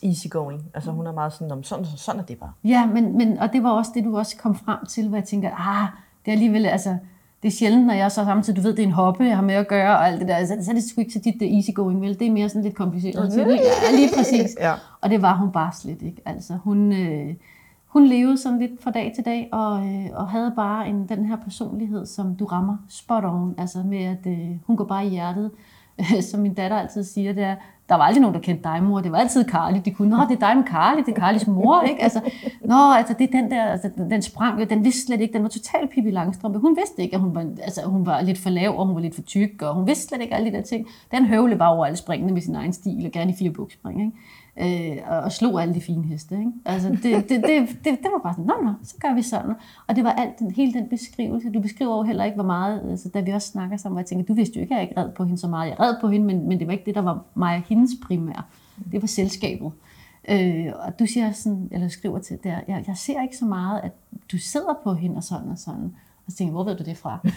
easygoing. 0.02 0.62
Altså 0.74 0.90
hun 0.90 1.06
er 1.06 1.12
meget 1.12 1.32
sådan, 1.32 1.48
"Nå, 1.48 1.54
men 1.54 1.64
sådan, 1.64 1.84
sådan 1.84 2.20
er 2.20 2.24
det 2.24 2.38
bare. 2.38 2.52
Ja, 2.64 2.86
men, 2.86 3.16
men, 3.18 3.38
og 3.38 3.52
det 3.52 3.62
var 3.62 3.70
også 3.70 3.90
det, 3.94 4.04
du 4.04 4.18
også 4.18 4.36
kom 4.36 4.54
frem 4.54 4.86
til, 4.86 5.08
hvor 5.08 5.16
jeg 5.16 5.24
tænker, 5.24 5.50
ah, 5.68 5.88
det 6.24 6.30
er 6.30 6.32
alligevel, 6.32 6.66
altså, 6.66 6.96
det 7.42 7.48
er 7.48 7.52
sjældent, 7.52 7.86
når 7.86 7.94
jeg 7.94 8.12
så 8.12 8.24
samtidig, 8.24 8.56
du 8.56 8.62
ved, 8.62 8.76
det 8.76 8.82
er 8.82 8.86
en 8.86 8.92
hobby, 8.92 9.22
jeg 9.22 9.36
har 9.36 9.42
med 9.42 9.54
at 9.54 9.68
gøre, 9.68 9.96
og 9.98 10.06
alt 10.08 10.20
det 10.20 10.28
der, 10.28 10.46
så, 10.46 10.56
så 10.62 10.70
er 10.70 10.74
det 10.74 10.84
sgu 10.84 11.00
ikke 11.00 11.12
så 11.12 11.20
tit, 11.20 11.34
det 11.40 11.54
easygoing, 11.56 12.00
vel? 12.00 12.18
Det 12.18 12.26
er 12.26 12.32
mere 12.32 12.48
sådan 12.48 12.62
lidt 12.62 12.74
kompliceret 12.74 13.32
til 13.32 13.44
det. 13.44 13.56
Ja, 13.56 13.96
lige 13.96 14.08
præcis. 14.16 14.56
Ja. 14.60 14.72
Og 15.00 15.10
det 15.10 15.22
var 15.22 15.36
hun 15.36 15.52
bare 15.52 15.72
slet 15.72 16.02
ikke. 16.02 16.22
Altså, 16.26 16.52
hun, 16.64 16.92
øh, 16.92 17.34
hun 17.86 18.06
levede 18.06 18.38
sådan 18.38 18.58
lidt 18.58 18.82
fra 18.82 18.90
dag 18.90 19.12
til 19.14 19.24
dag, 19.24 19.48
og, 19.52 19.86
øh, 19.86 20.06
og 20.12 20.28
havde 20.28 20.52
bare 20.56 20.88
en, 20.88 21.06
den 21.08 21.24
her 21.26 21.36
personlighed, 21.36 22.06
som 22.06 22.34
du 22.36 22.44
rammer 22.44 22.76
spot 22.88 23.24
on, 23.24 23.54
altså 23.58 23.78
med, 23.78 24.04
at 24.04 24.26
øh, 24.26 24.50
hun 24.66 24.76
går 24.76 24.84
bare 24.84 25.06
i 25.06 25.08
hjertet. 25.08 25.50
Som 26.30 26.40
min 26.40 26.54
datter 26.54 26.76
altid 26.76 27.04
siger, 27.04 27.32
det 27.32 27.44
er, 27.44 27.56
der 27.88 27.94
var 27.94 28.04
aldrig 28.04 28.20
nogen, 28.20 28.34
der 28.34 28.40
kendte 28.40 28.64
dig, 28.64 28.82
mor. 28.82 29.00
Det 29.00 29.12
var 29.12 29.18
altid 29.18 29.44
Carly. 29.44 29.80
De 29.84 29.90
kunne, 29.90 30.10
nå, 30.10 30.16
det 30.28 30.42
er 30.42 30.46
dig 30.46 30.56
med 30.56 30.64
Carly, 30.64 30.98
det 30.98 31.08
er 31.08 31.20
Carlys 31.20 31.46
mor, 31.46 31.82
ikke? 31.82 32.02
Altså, 32.02 32.20
nå, 32.64 32.92
altså, 32.92 33.14
det 33.18 33.34
er 33.34 33.40
den 33.40 33.50
der, 33.50 33.64
altså, 33.64 33.90
den, 33.96 34.10
den 34.10 34.22
sprang 34.22 34.60
jo, 34.60 34.66
den 34.70 34.84
vidste 34.84 35.06
slet 35.06 35.20
ikke, 35.20 35.32
den 35.32 35.42
var 35.42 35.48
totalt 35.48 35.90
Pippi 35.90 36.10
Langstrømpe. 36.10 36.58
Hun 36.58 36.76
vidste 36.76 37.02
ikke, 37.02 37.14
at 37.14 37.20
hun 37.20 37.34
var, 37.34 37.40
altså, 37.40 37.82
hun 37.86 38.06
var 38.06 38.20
lidt 38.20 38.38
for 38.38 38.50
lav, 38.50 38.78
og 38.78 38.86
hun 38.86 38.94
var 38.94 39.00
lidt 39.00 39.14
for 39.14 39.22
tyk, 39.22 39.62
og 39.62 39.74
hun 39.74 39.86
vidste 39.86 40.08
slet 40.08 40.20
ikke 40.20 40.34
alle 40.34 40.50
de 40.50 40.56
der 40.56 40.62
ting. 40.62 40.86
Den 41.10 41.26
høvle 41.26 41.58
var 41.58 41.68
over 41.68 41.86
alle 41.86 41.96
springende 41.96 42.34
med 42.34 42.42
sin 42.42 42.54
egen 42.54 42.72
stil, 42.72 43.06
og 43.06 43.12
gerne 43.12 43.30
i 43.30 43.34
fire 43.38 43.50
bukspring, 43.50 44.00
ikke? 44.00 44.12
Øh, 44.56 44.96
og, 45.06 45.18
og 45.18 45.32
slog 45.32 45.62
alle 45.62 45.74
de 45.74 45.80
fine 45.80 46.04
heste. 46.04 46.38
Ikke? 46.38 46.52
Altså, 46.64 46.88
det, 46.88 47.02
det, 47.02 47.28
det, 47.28 47.68
det, 47.68 47.84
det 47.84 48.10
var 48.12 48.20
bare 48.22 48.32
sådan, 48.32 48.44
nå, 48.44 48.54
nå, 48.64 48.72
så 48.82 48.96
gør 49.00 49.14
vi 49.14 49.22
sådan. 49.22 49.54
Og 49.86 49.96
det 49.96 50.04
var 50.04 50.12
alt, 50.12 50.38
den, 50.38 50.50
hele 50.50 50.72
den 50.72 50.88
beskrivelse. 50.88 51.50
Du 51.50 51.60
beskriver 51.60 51.96
jo 51.96 52.02
heller 52.02 52.24
ikke, 52.24 52.34
hvor 52.34 52.44
meget, 52.44 52.90
altså, 52.90 53.08
da 53.08 53.20
vi 53.20 53.30
også 53.30 53.48
snakker 53.48 53.76
sammen, 53.76 53.94
hvor 53.94 54.00
jeg 54.00 54.06
tænker, 54.06 54.24
du 54.24 54.34
vidste 54.34 54.56
jo 54.56 54.62
ikke, 54.62 54.74
at 54.74 54.80
jeg 54.80 54.88
ikke 54.88 55.00
red 55.00 55.10
på 55.10 55.24
hende 55.24 55.38
så 55.38 55.48
meget. 55.48 55.70
Jeg 55.70 55.80
red 55.80 55.94
på 56.00 56.08
hende, 56.08 56.26
men, 56.26 56.48
men 56.48 56.58
det 56.58 56.66
var 56.66 56.72
ikke 56.72 56.86
det, 56.86 56.94
der 56.94 57.02
var 57.02 57.24
mig 57.34 57.56
og 57.56 57.62
hendes 57.68 57.90
primære. 58.06 58.42
Det 58.92 59.02
var 59.02 59.08
selskabet. 59.08 59.72
Øh, 60.28 60.66
og 60.86 60.98
du 60.98 61.06
siger 61.06 61.32
sådan, 61.32 61.68
eller 61.72 61.88
skriver 61.88 62.18
til 62.18 62.38
der, 62.44 62.60
jeg, 62.68 62.84
jeg 62.86 62.96
ser 62.96 63.22
ikke 63.22 63.36
så 63.36 63.44
meget, 63.44 63.80
at 63.80 63.92
du 64.32 64.38
sidder 64.38 64.74
på 64.84 64.94
hende 64.94 65.16
og 65.16 65.24
sådan 65.24 65.48
og 65.48 65.58
sådan. 65.58 65.94
Og 66.26 66.32
så 66.32 66.36
tænker 66.36 66.50
jeg, 66.50 66.54
hvor 66.54 66.64
ved 66.64 66.76
du 66.76 66.84
det 66.84 66.96
fra? 66.96 67.18
det 67.24 67.32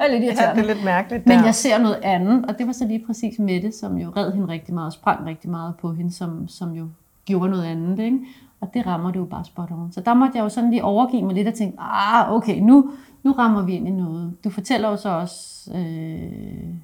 er 0.00 0.18
lidt 0.18 0.24
Ja, 0.24 0.52
det 0.54 0.62
er 0.62 0.74
lidt 0.74 0.84
mærkeligt. 0.84 1.26
Men 1.26 1.38
der. 1.38 1.44
jeg 1.44 1.54
ser 1.54 1.78
noget 1.78 1.98
andet, 2.02 2.44
og 2.46 2.58
det 2.58 2.66
var 2.66 2.72
så 2.72 2.86
lige 2.86 3.04
præcis 3.06 3.38
Mette, 3.38 3.72
som 3.72 3.96
jo 3.96 4.12
red 4.16 4.32
hende 4.32 4.48
rigtig 4.48 4.74
meget 4.74 4.86
og 4.86 4.92
sprang 4.92 5.26
rigtig 5.26 5.50
meget 5.50 5.74
på 5.76 5.92
hende, 5.92 6.12
som, 6.12 6.48
som 6.48 6.72
jo 6.72 6.88
gjorde 7.24 7.50
noget 7.50 7.64
andet. 7.64 7.98
Ikke? 7.98 8.18
Og 8.60 8.74
det 8.74 8.86
rammer 8.86 9.10
det 9.10 9.18
jo 9.18 9.24
bare 9.24 9.44
spot 9.44 9.70
on. 9.70 9.92
Så 9.92 10.00
der 10.00 10.14
måtte 10.14 10.36
jeg 10.38 10.44
jo 10.44 10.48
sådan 10.48 10.70
lige 10.70 10.84
overgive 10.84 11.22
mig 11.22 11.34
lidt 11.34 11.48
og 11.48 11.54
tænke, 11.54 11.76
ah, 11.80 12.32
okay, 12.32 12.58
nu, 12.60 12.90
nu 13.22 13.32
rammer 13.32 13.62
vi 13.62 13.72
ind 13.72 13.88
i 13.88 13.90
noget. 13.90 14.36
Du 14.44 14.50
fortæller 14.50 14.88
jo 14.88 14.96
så 14.96 15.08
også 15.08 15.70
øh, 15.74 16.74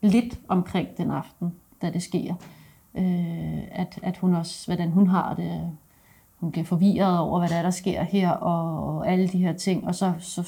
lidt 0.00 0.38
omkring 0.48 0.88
den 0.98 1.10
aften, 1.10 1.52
da 1.82 1.90
det 1.90 2.02
sker. 2.02 2.34
Øh, 2.94 3.62
at, 3.72 3.98
at 4.02 4.16
hun 4.16 4.34
også, 4.34 4.66
hvordan 4.66 4.90
hun 4.90 5.06
har 5.06 5.34
det, 5.34 5.70
hun 6.46 6.52
bliver 6.52 6.64
forvirret 6.64 7.18
over, 7.18 7.38
hvad 7.38 7.48
der 7.48 7.56
er, 7.56 7.62
der 7.62 7.70
sker 7.70 8.02
her, 8.02 8.30
og, 8.30 8.84
og 8.96 9.08
alle 9.08 9.28
de 9.28 9.38
her 9.38 9.52
ting. 9.52 9.86
Og 9.86 9.94
så, 9.94 10.12
så 10.18 10.42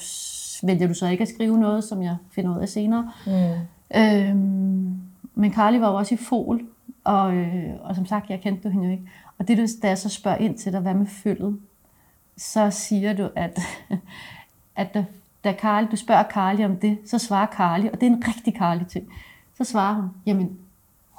vælger 0.63 0.87
du 0.87 0.93
så 0.93 1.07
ikke 1.07 1.21
at 1.21 1.27
skrive 1.27 1.59
noget, 1.59 1.83
som 1.83 2.03
jeg 2.03 2.17
finder 2.31 2.55
ud 2.55 2.61
af 2.61 2.69
senere. 2.69 3.11
Mm. 3.25 3.31
Øhm, 3.95 5.01
men 5.35 5.53
Carly 5.53 5.77
var 5.77 5.89
jo 5.89 5.95
også 5.95 6.15
i 6.15 6.17
fol, 6.17 6.61
og, 7.03 7.33
øh, 7.33 7.73
og 7.81 7.95
som 7.95 8.05
sagt, 8.05 8.29
jeg 8.29 8.41
kendte 8.41 8.63
du 8.63 8.69
hende 8.69 8.85
jo 8.85 8.91
ikke. 8.91 9.03
Og 9.37 9.47
det, 9.47 9.69
da 9.81 9.87
jeg 9.87 9.97
så 9.97 10.09
spørger 10.09 10.37
ind 10.37 10.57
til 10.57 10.73
dig, 10.73 10.81
hvad 10.81 10.93
med 10.93 11.07
følget, 11.07 11.59
så 12.37 12.69
siger 12.69 13.13
du, 13.13 13.29
at, 13.35 13.59
at 14.75 14.93
da, 14.93 15.05
da 15.43 15.53
Carly, 15.53 15.87
du 15.91 15.95
spørger 15.95 16.23
Carly 16.23 16.65
om 16.65 16.75
det, 16.75 16.97
så 17.05 17.17
svarer 17.17 17.47
Carly, 17.47 17.85
og 17.85 18.01
det 18.01 18.03
er 18.03 18.11
en 18.11 18.23
rigtig 18.27 18.55
Carly 18.57 18.83
ting, 18.89 19.07
så 19.57 19.63
svarer 19.63 19.93
hun, 19.93 20.09
jamen, 20.25 20.57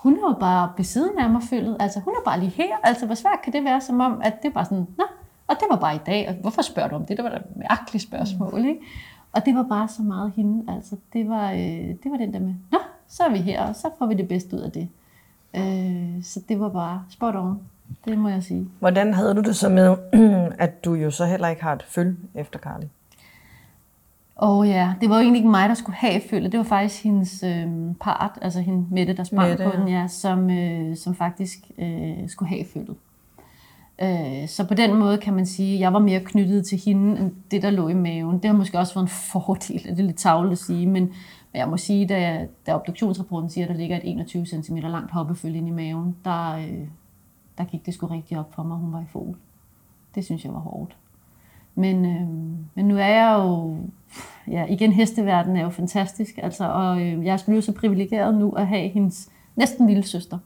hun 0.03 0.17
er 0.17 0.31
jo 0.31 0.37
bare 0.41 0.73
ved 0.77 0.85
siden 0.85 1.19
af 1.19 1.31
mig 1.31 1.43
følget, 1.43 1.77
altså 1.81 2.01
hun 2.01 2.15
er 2.15 2.25
bare 2.25 2.41
lige 2.41 2.51
her, 2.51 2.77
altså 2.83 3.07
hvor 3.07 3.15
svært 3.15 3.43
kan 3.45 3.53
det 3.53 3.65
være, 3.65 3.81
som 3.81 4.01
om, 4.01 4.21
at 4.25 4.43
det 4.43 4.49
er 4.49 4.53
bare 4.53 4.65
sådan, 4.65 4.87
nå, 4.99 5.05
og 5.47 5.57
det 5.61 5.67
var 5.71 5.77
bare 5.77 5.95
i 5.95 6.01
dag, 6.07 6.29
og 6.29 6.35
hvorfor 6.35 6.63
spørger 6.63 6.89
du 6.89 6.95
om 6.95 7.05
det? 7.05 7.17
Det 7.17 7.25
var 7.25 7.31
da 7.31 7.37
et 7.37 7.57
mærkeligt 7.57 8.03
spørgsmål, 8.03 8.65
ikke? 8.65 8.81
Og 9.33 9.47
det 9.47 9.55
var 9.55 9.63
bare 9.63 9.89
så 9.89 10.03
meget 10.03 10.33
hende, 10.37 10.73
altså 10.73 10.97
det 11.13 11.29
var, 11.29 11.53
øh, 11.53 11.59
det 12.03 12.11
var 12.11 12.17
den 12.17 12.33
der 12.33 12.41
med, 12.41 12.55
nå, 12.73 12.79
så 13.09 13.23
er 13.23 13.31
vi 13.31 13.39
her, 13.39 13.63
og 13.69 13.77
så 13.77 13.91
får 13.99 14.07
vi 14.07 14.15
det 14.15 14.29
bedste 14.29 14.57
ud 14.57 14.61
af 14.61 14.73
det. 14.73 14.89
Øh, 15.57 16.25
så 16.25 16.41
det 16.49 16.61
var 16.61 16.69
bare 16.69 17.05
spot 17.11 17.37
on, 17.37 17.61
det 18.05 18.19
må 18.19 18.29
jeg 18.29 18.43
sige. 18.43 18.69
Hvordan 18.79 19.15
havde 19.15 19.35
du 19.35 19.41
det 19.41 19.57
så 19.57 19.69
med, 19.69 19.97
at 20.65 20.85
du 20.85 20.95
jo 20.95 21.11
så 21.11 21.27
heller 21.27 21.49
ikke 21.49 21.63
har 21.63 21.73
et 21.73 21.83
følge 21.83 22.17
efter 22.35 22.59
Carly? 22.59 22.87
Og 24.41 24.69
ja, 24.69 24.95
det 25.01 25.11
var 25.11 25.17
jo 25.17 25.23
egentlig 25.23 25.39
ikke 25.39 25.51
mig, 25.51 25.69
der 25.69 25.75
skulle 25.75 25.97
have 25.97 26.21
følget. 26.31 26.53
Det 26.53 26.59
var 26.59 26.65
faktisk 26.65 27.05
hendes 27.05 27.43
øh, 27.43 27.67
part, 28.01 28.39
altså 28.43 28.61
hende 28.61 28.87
Mette, 28.91 29.17
der 29.17 29.25
sprang 29.25 29.49
Mette, 29.49 29.65
på 29.65 29.71
den, 29.77 29.89
ja, 29.89 30.07
som, 30.09 30.51
øh, 30.51 30.97
som 30.97 31.15
faktisk 31.15 31.59
øh, 31.79 32.29
skulle 32.29 32.49
have 32.49 32.65
følget. 32.73 32.97
Øh, 34.03 34.49
så 34.49 34.65
på 34.69 34.75
den 34.75 34.97
måde 34.97 35.19
kan 35.19 35.35
man 35.35 35.47
sige, 35.47 35.75
at 35.75 35.81
jeg 35.81 35.93
var 35.93 35.99
mere 35.99 36.21
knyttet 36.21 36.67
til 36.67 36.79
hende, 36.85 37.21
end 37.21 37.33
det, 37.51 37.63
der 37.63 37.71
lå 37.71 37.89
i 37.89 37.95
maven. 37.95 38.39
Det 38.39 38.45
har 38.45 38.57
måske 38.57 38.79
også 38.79 38.95
været 38.95 39.05
en 39.05 39.09
fordel, 39.33 39.83
det 39.83 40.01
er 40.01 40.05
lidt 40.05 40.17
tavlet 40.17 40.53
at 40.53 40.59
sige, 40.59 40.87
men, 40.87 41.03
men 41.53 41.61
jeg 41.61 41.69
må 41.69 41.77
sige, 41.77 42.07
da, 42.07 42.47
da 42.67 42.75
obduktionsrapporten 42.75 43.51
siger, 43.51 43.65
at 43.65 43.71
der 43.71 43.77
ligger 43.77 43.97
et 43.97 44.03
21 44.05 44.47
cm 44.47 44.77
langt 44.77 45.11
hoppefølge 45.11 45.59
inde 45.59 45.69
i 45.69 45.73
maven, 45.73 46.17
der, 46.25 46.57
øh, 46.57 46.89
der 47.59 47.65
gik 47.65 47.87
det 47.87 47.95
sgu 47.95 48.07
rigtig 48.07 48.39
op 48.39 48.55
for 48.55 48.63
mig, 48.63 48.77
hun 48.77 48.93
var 48.93 49.01
i 49.01 49.07
fod. 49.13 49.35
Det 50.15 50.25
synes 50.25 50.45
jeg 50.45 50.53
var 50.53 50.61
hårdt. 50.61 50.97
Men, 51.75 52.05
øh, 52.05 52.29
men 52.75 52.89
nu 52.89 52.97
er 52.97 53.07
jeg 53.07 53.35
jo, 53.39 53.77
ja, 54.49 54.65
igen, 54.69 54.93
hesteverdenen 54.93 55.57
er 55.57 55.63
jo 55.63 55.71
fantastisk, 55.71 56.39
altså, 56.43 56.65
og 56.65 57.01
øh, 57.01 57.25
jeg 57.25 57.33
er 57.33 57.43
blevet 57.47 57.65
så 57.65 57.73
privilegeret 57.73 58.35
nu 58.35 58.51
at 58.51 58.67
have 58.67 58.89
hendes 58.89 59.29
næsten 59.57 59.87
lille 59.87 60.03
søster. 60.03 60.39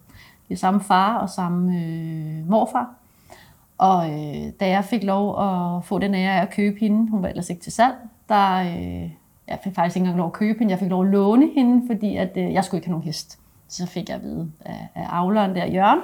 Det 0.48 0.54
er 0.54 0.58
samme 0.58 0.80
far 0.80 1.18
og 1.18 1.30
samme 1.30 1.78
øh, 1.78 2.50
morfar. 2.50 2.94
Og 3.78 4.10
øh, 4.10 4.52
da 4.60 4.68
jeg 4.68 4.84
fik 4.84 5.04
lov 5.04 5.42
at 5.42 5.84
få 5.84 5.98
den 5.98 6.14
ære 6.14 6.40
at 6.40 6.50
købe 6.50 6.80
hende, 6.80 7.10
hun 7.10 7.22
var 7.22 7.28
ellers 7.28 7.50
ikke 7.50 7.62
til 7.62 7.72
salg, 7.72 7.94
der, 8.28 8.54
øh, 8.56 9.10
jeg 9.48 9.58
fik 9.64 9.74
faktisk 9.74 9.96
ikke 9.96 10.04
engang 10.04 10.18
lov 10.18 10.26
at 10.26 10.32
købe 10.32 10.58
hende, 10.58 10.70
jeg 10.70 10.78
fik 10.78 10.90
lov 10.90 11.04
at 11.04 11.10
låne 11.10 11.50
hende, 11.54 11.87
fordi 11.87 12.16
at, 12.16 12.32
øh, 12.37 12.52
jeg 12.52 12.64
skulle 12.64 12.78
ikke 12.78 12.87
have 12.87 12.92
nogen 12.92 13.04
hest. 13.04 13.38
Så 13.68 13.87
fik 13.87 14.08
jeg 14.08 14.16
at 14.16 14.22
vide 14.22 14.50
af, 14.60 14.88
af 14.94 15.06
avleren 15.08 15.54
der, 15.54 15.66
Jørgen, 15.66 16.00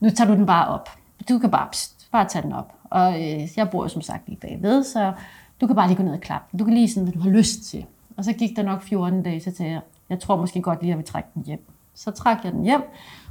nu 0.00 0.10
tager 0.10 0.28
du 0.28 0.34
den 0.34 0.46
bare 0.46 0.68
op. 0.68 0.88
Du 1.28 1.38
kan 1.38 1.50
bare, 1.50 1.68
pst, 1.72 2.08
bare 2.12 2.24
tage 2.24 2.42
den 2.42 2.52
op. 2.52 2.72
Og 2.90 3.14
øh, 3.14 3.48
jeg 3.56 3.70
bor 3.70 3.82
jo 3.82 3.88
som 3.88 4.02
sagt 4.02 4.28
lige 4.28 4.38
bagved, 4.40 4.82
så 4.82 5.12
du 5.60 5.66
kan 5.66 5.76
bare 5.76 5.88
lige 5.88 5.96
gå 5.96 6.02
ned 6.02 6.12
og 6.12 6.20
klappe 6.20 6.46
den. 6.50 6.58
Du 6.58 6.64
kan 6.64 6.74
lige 6.74 6.88
sådan, 6.88 7.02
hvad 7.02 7.12
du 7.12 7.20
har 7.20 7.30
lyst 7.30 7.62
til. 7.62 7.86
Og 8.16 8.24
så 8.24 8.32
gik 8.32 8.56
der 8.56 8.62
nok 8.62 8.82
14 8.82 9.22
dage, 9.22 9.40
så 9.40 9.50
sagde 9.56 9.72
jeg, 9.72 9.80
jeg 10.08 10.20
tror 10.20 10.36
måske 10.36 10.62
godt 10.62 10.80
lige, 10.80 10.88
at 10.88 10.90
jeg 10.90 10.98
vil 10.98 11.06
trække 11.06 11.28
den 11.34 11.42
hjem. 11.42 11.64
Så 11.94 12.10
trak 12.10 12.44
jeg 12.44 12.52
den 12.52 12.62
hjem. 12.62 12.82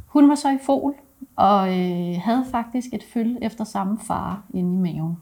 Hun 0.08 0.30
var 0.30 0.36
så 0.36 0.50
i 0.50 0.58
fol, 0.66 0.94
og 1.36 1.80
øh, 1.80 2.16
havde 2.22 2.46
faktisk 2.52 2.94
et 2.94 3.04
føl 3.14 3.38
efter 3.42 3.64
samme 3.64 4.00
far 4.08 4.44
inde 4.54 4.74
i 4.74 4.94
maven. 4.94 5.18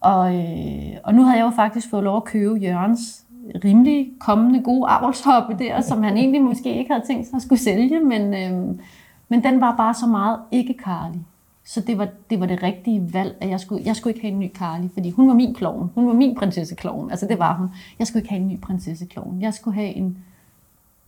Og, 0.00 0.34
øh, 0.34 0.96
og 1.04 1.14
nu 1.14 1.22
havde 1.22 1.38
jeg 1.38 1.44
jo 1.44 1.50
faktisk 1.50 1.90
fået 1.90 2.04
lov 2.04 2.16
at 2.16 2.24
købe 2.24 2.54
Jørgens 2.54 3.24
rimelig 3.64 4.12
kommende 4.20 4.62
gode 4.62 4.88
avlshoppe 4.88 5.56
der, 5.58 5.80
som 5.80 6.02
han 6.02 6.16
egentlig 6.16 6.42
måske 6.42 6.78
ikke 6.78 6.92
havde 6.92 7.06
tænkt 7.06 7.26
sig 7.26 7.36
at 7.36 7.42
skulle 7.42 7.58
sælge, 7.58 8.00
men, 8.00 8.34
øh, 8.34 8.78
men 9.28 9.44
den 9.44 9.60
var 9.60 9.76
bare 9.76 9.94
så 9.94 10.06
meget 10.06 10.38
ikke 10.50 10.74
karlig. 10.74 11.20
Så 11.64 11.80
det 11.80 11.98
var, 11.98 12.08
det 12.30 12.40
var 12.40 12.46
det 12.46 12.62
rigtige 12.62 13.14
valg, 13.14 13.36
at 13.40 13.48
jeg 13.48 13.60
skulle, 13.60 13.82
jeg 13.84 13.96
skulle 13.96 14.14
ikke 14.14 14.26
have 14.26 14.32
en 14.32 14.38
ny 14.38 14.52
Carly, 14.54 14.88
fordi 14.92 15.10
hun 15.10 15.28
var 15.28 15.34
min 15.34 15.54
klovn. 15.54 15.90
Hun 15.94 16.06
var 16.06 16.12
min 16.12 16.34
prinsesseklovn. 16.34 17.10
Altså 17.10 17.26
det 17.26 17.38
var 17.38 17.56
hun. 17.56 17.68
Jeg 17.98 18.06
skulle 18.06 18.22
ikke 18.22 18.30
have 18.30 18.40
en 18.42 18.48
ny 18.48 18.60
prinsesseklovn. 18.60 19.42
Jeg 19.42 19.54
skulle 19.54 19.74
have 19.74 19.88
en, 19.88 20.18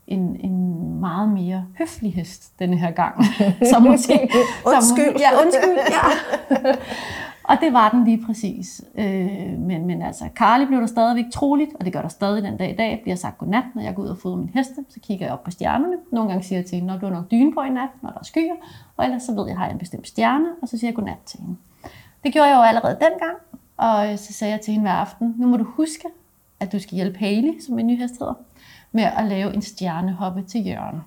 en, 0.07 0.37
en 0.41 1.01
meget 1.01 1.29
mere 1.29 1.67
høflig 1.79 2.15
hest 2.15 2.59
denne 2.59 2.77
her 2.77 2.91
gang. 2.91 3.25
Så 3.73 3.79
måske... 3.79 4.29
undskyld. 4.67 5.13
Som, 5.13 5.21
ja, 5.21 5.43
undskyld. 5.45 5.79
Ja. 5.91 6.73
Og 7.45 7.57
det 7.61 7.73
var 7.73 7.91
den 7.91 8.05
lige 8.05 8.27
præcis. 8.27 8.85
Øh, 8.99 9.59
men, 9.59 9.87
men 9.87 10.03
altså, 10.03 10.29
Carly 10.35 10.67
blev 10.67 10.81
der 10.81 10.87
stadigvæk 10.87 11.25
troligt, 11.33 11.71
og 11.79 11.85
det 11.85 11.93
gør 11.93 12.03
der 12.03 12.09
stadig 12.09 12.43
den 12.43 12.57
dag 12.57 12.71
i 12.71 12.77
dag, 12.77 12.91
Jeg 12.91 13.01
bliver 13.03 13.17
sagt 13.17 13.39
godnat, 13.39 13.65
når 13.75 13.83
jeg 13.83 13.95
går 13.95 14.03
ud 14.03 14.09
og 14.09 14.19
fodrer 14.19 14.37
min 14.37 14.51
heste, 14.55 14.85
så 14.89 15.01
kigger 15.01 15.27
jeg 15.27 15.33
op 15.33 15.45
på 15.45 15.51
stjernerne. 15.51 15.97
Nogle 16.13 16.31
gange 16.31 16.45
siger 16.45 16.59
jeg 16.59 16.67
til 16.67 16.75
hende, 16.75 16.87
når 16.87 16.99
du 16.99 17.07
har 17.07 17.13
nok 17.13 17.31
dyne 17.31 17.55
på 17.55 17.63
i 17.63 17.69
nat, 17.69 17.89
når 18.03 18.11
der 18.11 18.19
er 18.19 18.25
skyer, 18.25 18.55
og 18.97 19.05
ellers 19.05 19.23
så 19.23 19.35
ved 19.35 19.47
jeg, 19.47 19.57
har 19.57 19.65
jeg 19.65 19.73
en 19.73 19.79
bestemt 19.79 20.09
stjerne, 20.09 20.47
og 20.63 20.69
så 20.69 20.79
siger 20.79 20.89
jeg 20.89 20.95
godnat 20.95 21.19
til 21.27 21.41
hende. 21.41 21.57
Det 22.25 22.33
gjorde 22.33 22.49
jeg 22.49 22.57
jo 22.57 22.63
allerede 22.63 22.99
dengang, 23.01 23.37
og 23.77 24.19
så 24.19 24.33
sagde 24.33 24.53
jeg 24.53 24.61
til 24.61 24.73
hende 24.73 24.85
hver 24.85 24.93
aften, 24.93 25.35
nu 25.39 25.47
må 25.47 25.57
du 25.57 25.65
huske, 25.65 26.09
at 26.61 26.73
du 26.73 26.79
skal 26.79 26.95
hjælpe 26.95 27.19
Haley, 27.19 27.61
som 27.67 27.75
min 27.75 27.87
nye 27.87 27.97
hest 27.97 28.15
hedder, 28.19 28.35
med 28.93 29.05
at 29.05 29.25
lave 29.25 29.55
en 29.55 29.63
stjernehoppe 29.63 30.43
til 30.43 30.67
Jørgen. 30.67 31.01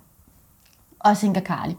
Og 0.98 1.16
så 1.16 1.20
tænker 1.20 1.40
Carly, 1.40 1.72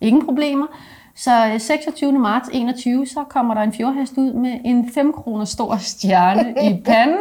ingen 0.00 0.24
problemer. 0.24 0.66
Så 1.16 1.56
26. 1.58 2.12
Øh, 2.12 2.20
marts 2.20 2.48
21, 2.52 3.06
så 3.06 3.24
kommer 3.24 3.54
der 3.54 3.62
en 3.62 3.72
fjordhest 3.72 4.12
ud 4.16 4.32
med 4.32 4.60
en 4.64 4.90
5 4.94 5.12
kroner 5.12 5.44
stor 5.44 5.76
stjerne 5.76 6.54
i 6.62 6.80
panden. 6.86 7.18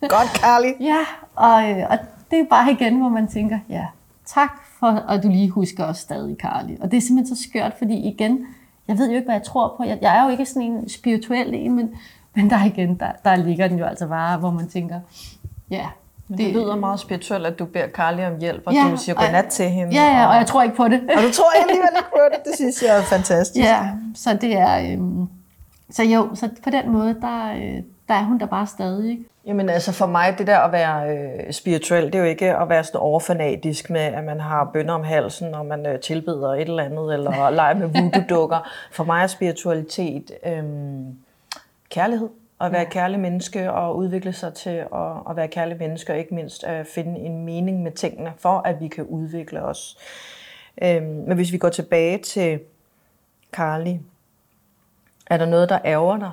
Godt, 0.00 0.28
Carly. 0.36 0.72
ja, 0.80 0.98
og, 1.34 1.70
øh, 1.70 1.86
og 1.90 1.98
det 2.30 2.40
er 2.40 2.44
bare 2.50 2.72
igen, 2.72 2.98
hvor 2.98 3.08
man 3.08 3.28
tænker, 3.28 3.58
ja, 3.68 3.86
tak 4.26 4.50
for, 4.78 4.86
at 4.86 5.22
du 5.22 5.28
lige 5.28 5.50
husker 5.50 5.84
os 5.84 5.98
stadig, 5.98 6.36
Carly. 6.40 6.76
Og 6.80 6.90
det 6.90 6.96
er 6.96 7.00
simpelthen 7.00 7.36
så 7.36 7.42
skørt, 7.42 7.74
fordi 7.78 7.94
igen, 7.94 8.46
jeg 8.88 8.98
ved 8.98 9.08
jo 9.08 9.14
ikke, 9.14 9.24
hvad 9.24 9.34
jeg 9.34 9.42
tror 9.42 9.74
på. 9.76 9.84
Jeg, 9.84 9.98
jeg 10.02 10.18
er 10.18 10.24
jo 10.24 10.30
ikke 10.30 10.46
sådan 10.46 10.62
en 10.62 10.88
spirituel 10.88 11.54
en, 11.54 11.76
men, 11.76 11.90
men 12.34 12.50
der 12.50 12.64
igen, 12.64 12.94
der, 12.94 13.12
der 13.24 13.36
ligger 13.36 13.68
den 13.68 13.78
jo 13.78 13.84
altså 13.84 14.06
bare, 14.06 14.38
hvor 14.38 14.50
man 14.50 14.68
tænker, 14.68 15.00
ja, 15.70 15.86
det, 16.28 16.38
det 16.38 16.46
lyder 16.46 16.76
meget 16.76 17.00
spirituelt, 17.00 17.46
at 17.46 17.58
du 17.58 17.64
beder 17.64 17.88
Carly 17.88 18.20
om 18.20 18.38
hjælp, 18.40 18.62
og 18.66 18.74
ja, 18.74 18.90
du 18.90 18.96
siger 18.96 19.14
godnat 19.16 19.46
til 19.46 19.70
hende. 19.70 19.94
Ja, 19.94 20.20
ja, 20.20 20.28
og 20.28 20.36
jeg 20.36 20.46
tror 20.46 20.62
ikke 20.62 20.76
på 20.76 20.88
det. 20.88 21.00
Og 21.16 21.22
du 21.22 21.32
tror 21.32 21.50
alligevel 21.60 21.88
ikke 21.96 22.10
på 22.10 22.20
det. 22.32 22.44
Det 22.44 22.52
synes 22.54 22.82
jeg 22.82 22.98
er 22.98 23.02
fantastisk. 23.02 23.64
Ja, 23.64 23.88
så 24.14 24.38
det 24.40 24.56
er... 24.56 24.92
Øhm, 24.92 25.28
så 25.90 26.02
jo, 26.02 26.28
så 26.34 26.48
på 26.64 26.70
den 26.70 26.92
måde, 26.92 27.16
der, 27.20 27.52
øh, 27.52 27.82
der 28.08 28.14
er 28.14 28.24
hun 28.24 28.38
der 28.38 28.46
bare 28.46 28.66
stadig. 28.66 29.10
Ikke? 29.10 29.24
Jamen 29.46 29.68
altså 29.68 29.92
for 29.92 30.06
mig, 30.06 30.34
det 30.38 30.46
der 30.46 30.58
at 30.58 30.72
være 30.72 31.16
øh, 31.16 31.52
spirituel, 31.52 32.06
det 32.06 32.14
er 32.14 32.18
jo 32.18 32.24
ikke 32.24 32.56
at 32.56 32.68
være 32.68 32.84
sådan 32.84 33.00
overfanatisk 33.00 33.90
med, 33.90 34.00
at 34.00 34.24
man 34.24 34.40
har 34.40 34.70
bønder 34.72 34.94
om 34.94 35.04
halsen, 35.04 35.54
og 35.54 35.66
man 35.66 35.86
øh, 35.86 36.00
tilbeder 36.00 36.48
et 36.48 36.60
eller 36.60 36.84
andet, 36.84 37.14
eller 37.14 37.50
leger 37.50 37.74
med 37.74 37.88
voodoo-dukker. 37.88 38.70
For 38.92 39.04
mig 39.04 39.22
er 39.22 39.26
spiritualitet 39.26 40.30
øh, 40.46 40.62
kærlighed 41.90 42.28
at 42.60 42.72
være 42.72 42.80
ja. 42.80 42.88
kærlig 42.88 43.20
menneske 43.20 43.72
og 43.72 43.96
udvikle 43.96 44.32
sig 44.32 44.54
til 44.54 44.70
at, 44.70 45.12
at 45.30 45.36
være 45.36 45.48
kærlig 45.48 45.76
menneske, 45.78 46.12
og 46.12 46.18
ikke 46.18 46.34
mindst 46.34 46.64
at 46.64 46.86
finde 46.86 47.20
en 47.20 47.44
mening 47.44 47.82
med 47.82 47.92
tingene, 47.92 48.32
for 48.38 48.58
at 48.58 48.80
vi 48.80 48.88
kan 48.88 49.04
udvikle 49.04 49.62
os. 49.62 49.98
Øhm, 50.82 51.06
men 51.06 51.36
hvis 51.36 51.52
vi 51.52 51.58
går 51.58 51.68
tilbage 51.68 52.18
til 52.18 52.60
Carly, 53.52 53.96
er 55.26 55.36
der 55.36 55.46
noget, 55.46 55.68
der 55.68 55.78
ærger 55.84 56.18
dig? 56.18 56.30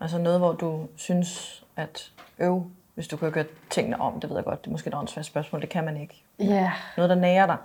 Altså 0.00 0.18
noget, 0.18 0.38
hvor 0.38 0.52
du 0.52 0.86
synes, 0.96 1.64
at 1.76 2.12
øv, 2.38 2.66
hvis 2.94 3.08
du 3.08 3.16
kan 3.16 3.32
gøre 3.32 3.44
tingene 3.70 4.00
om, 4.00 4.20
det 4.20 4.30
ved 4.30 4.36
jeg 4.36 4.44
godt, 4.44 4.64
det 4.64 4.66
er 4.66 4.72
måske 4.72 4.88
et 4.88 4.94
åndssvagt 4.94 5.26
spørgsmål, 5.26 5.60
det 5.60 5.68
kan 5.68 5.84
man 5.84 5.96
ikke. 5.96 6.22
Ja. 6.38 6.72
Noget, 6.96 7.10
der 7.10 7.16
nærer 7.16 7.46
dig? 7.46 7.56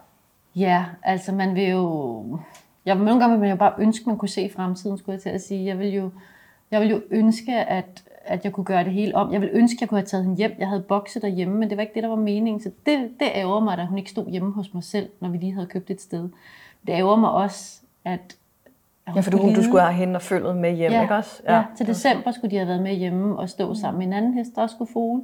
Ja, 0.55 0.85
altså 1.03 1.31
man 1.31 1.55
vil 1.55 1.69
jo... 1.69 2.39
Jeg, 2.85 2.95
nogle 2.95 3.19
gange 3.19 3.29
vil 3.29 3.39
man 3.39 3.49
jo 3.49 3.55
bare 3.55 3.73
ønske, 3.77 4.05
man 4.05 4.17
kunne 4.17 4.29
se 4.29 4.51
fremtiden, 4.55 4.97
skulle 4.97 5.13
jeg 5.13 5.21
til 5.21 5.29
at 5.29 5.41
sige. 5.41 5.65
Jeg 5.65 5.79
vil 5.79 5.87
jo 5.87 6.11
jeg 6.71 6.81
ville 6.81 6.95
jo 6.95 7.01
ønske, 7.11 7.55
at, 7.55 8.03
at 8.25 8.43
jeg 8.43 8.53
kunne 8.53 8.63
gøre 8.63 8.83
det 8.83 8.93
hele 8.93 9.15
om. 9.15 9.33
Jeg 9.33 9.41
ville 9.41 9.55
ønske, 9.55 9.77
at 9.77 9.81
jeg 9.81 9.89
kunne 9.89 9.99
have 9.99 10.05
taget 10.05 10.23
hende 10.23 10.37
hjem. 10.37 10.55
Jeg 10.59 10.67
havde 10.67 10.81
bokset 10.81 11.21
derhjemme, 11.21 11.57
men 11.57 11.69
det 11.69 11.77
var 11.77 11.81
ikke 11.81 11.93
det, 11.93 12.03
der 12.03 12.09
var 12.09 12.15
meningen. 12.15 12.61
Så 12.61 12.71
det, 12.85 13.09
det 13.19 13.27
ærger 13.35 13.59
mig, 13.59 13.77
at 13.77 13.87
hun 13.87 13.97
ikke 13.97 14.09
stod 14.09 14.29
hjemme 14.29 14.51
hos 14.51 14.73
mig 14.73 14.83
selv, 14.83 15.09
når 15.19 15.29
vi 15.29 15.37
lige 15.37 15.53
havde 15.53 15.67
købt 15.67 15.89
et 15.89 16.01
sted. 16.01 16.29
Det 16.87 16.93
ærger 16.93 17.15
mig 17.15 17.31
også, 17.31 17.81
at 18.05 18.37
Ja, 19.15 19.21
for 19.21 19.31
du, 19.31 19.37
du 19.55 19.63
skulle 19.63 19.81
have 19.81 19.93
hende 19.93 20.15
og 20.15 20.21
følget 20.21 20.57
med 20.57 20.75
hjem, 20.75 20.91
ja, 20.91 21.01
ikke 21.01 21.15
også? 21.15 21.41
Ja. 21.45 21.55
ja, 21.55 21.63
til 21.77 21.87
december 21.87 22.31
skulle 22.31 22.51
de 22.51 22.57
have 22.57 22.67
været 22.67 22.83
med 22.83 22.95
hjemme 22.95 23.39
og 23.39 23.49
stå 23.49 23.73
sammen 23.73 23.99
med 23.99 24.07
en 24.07 24.13
anden 24.13 24.33
hest, 24.33 24.55
der 24.55 24.61
også 24.61 24.73
skulle 24.73 24.91
fugle. 24.93 25.23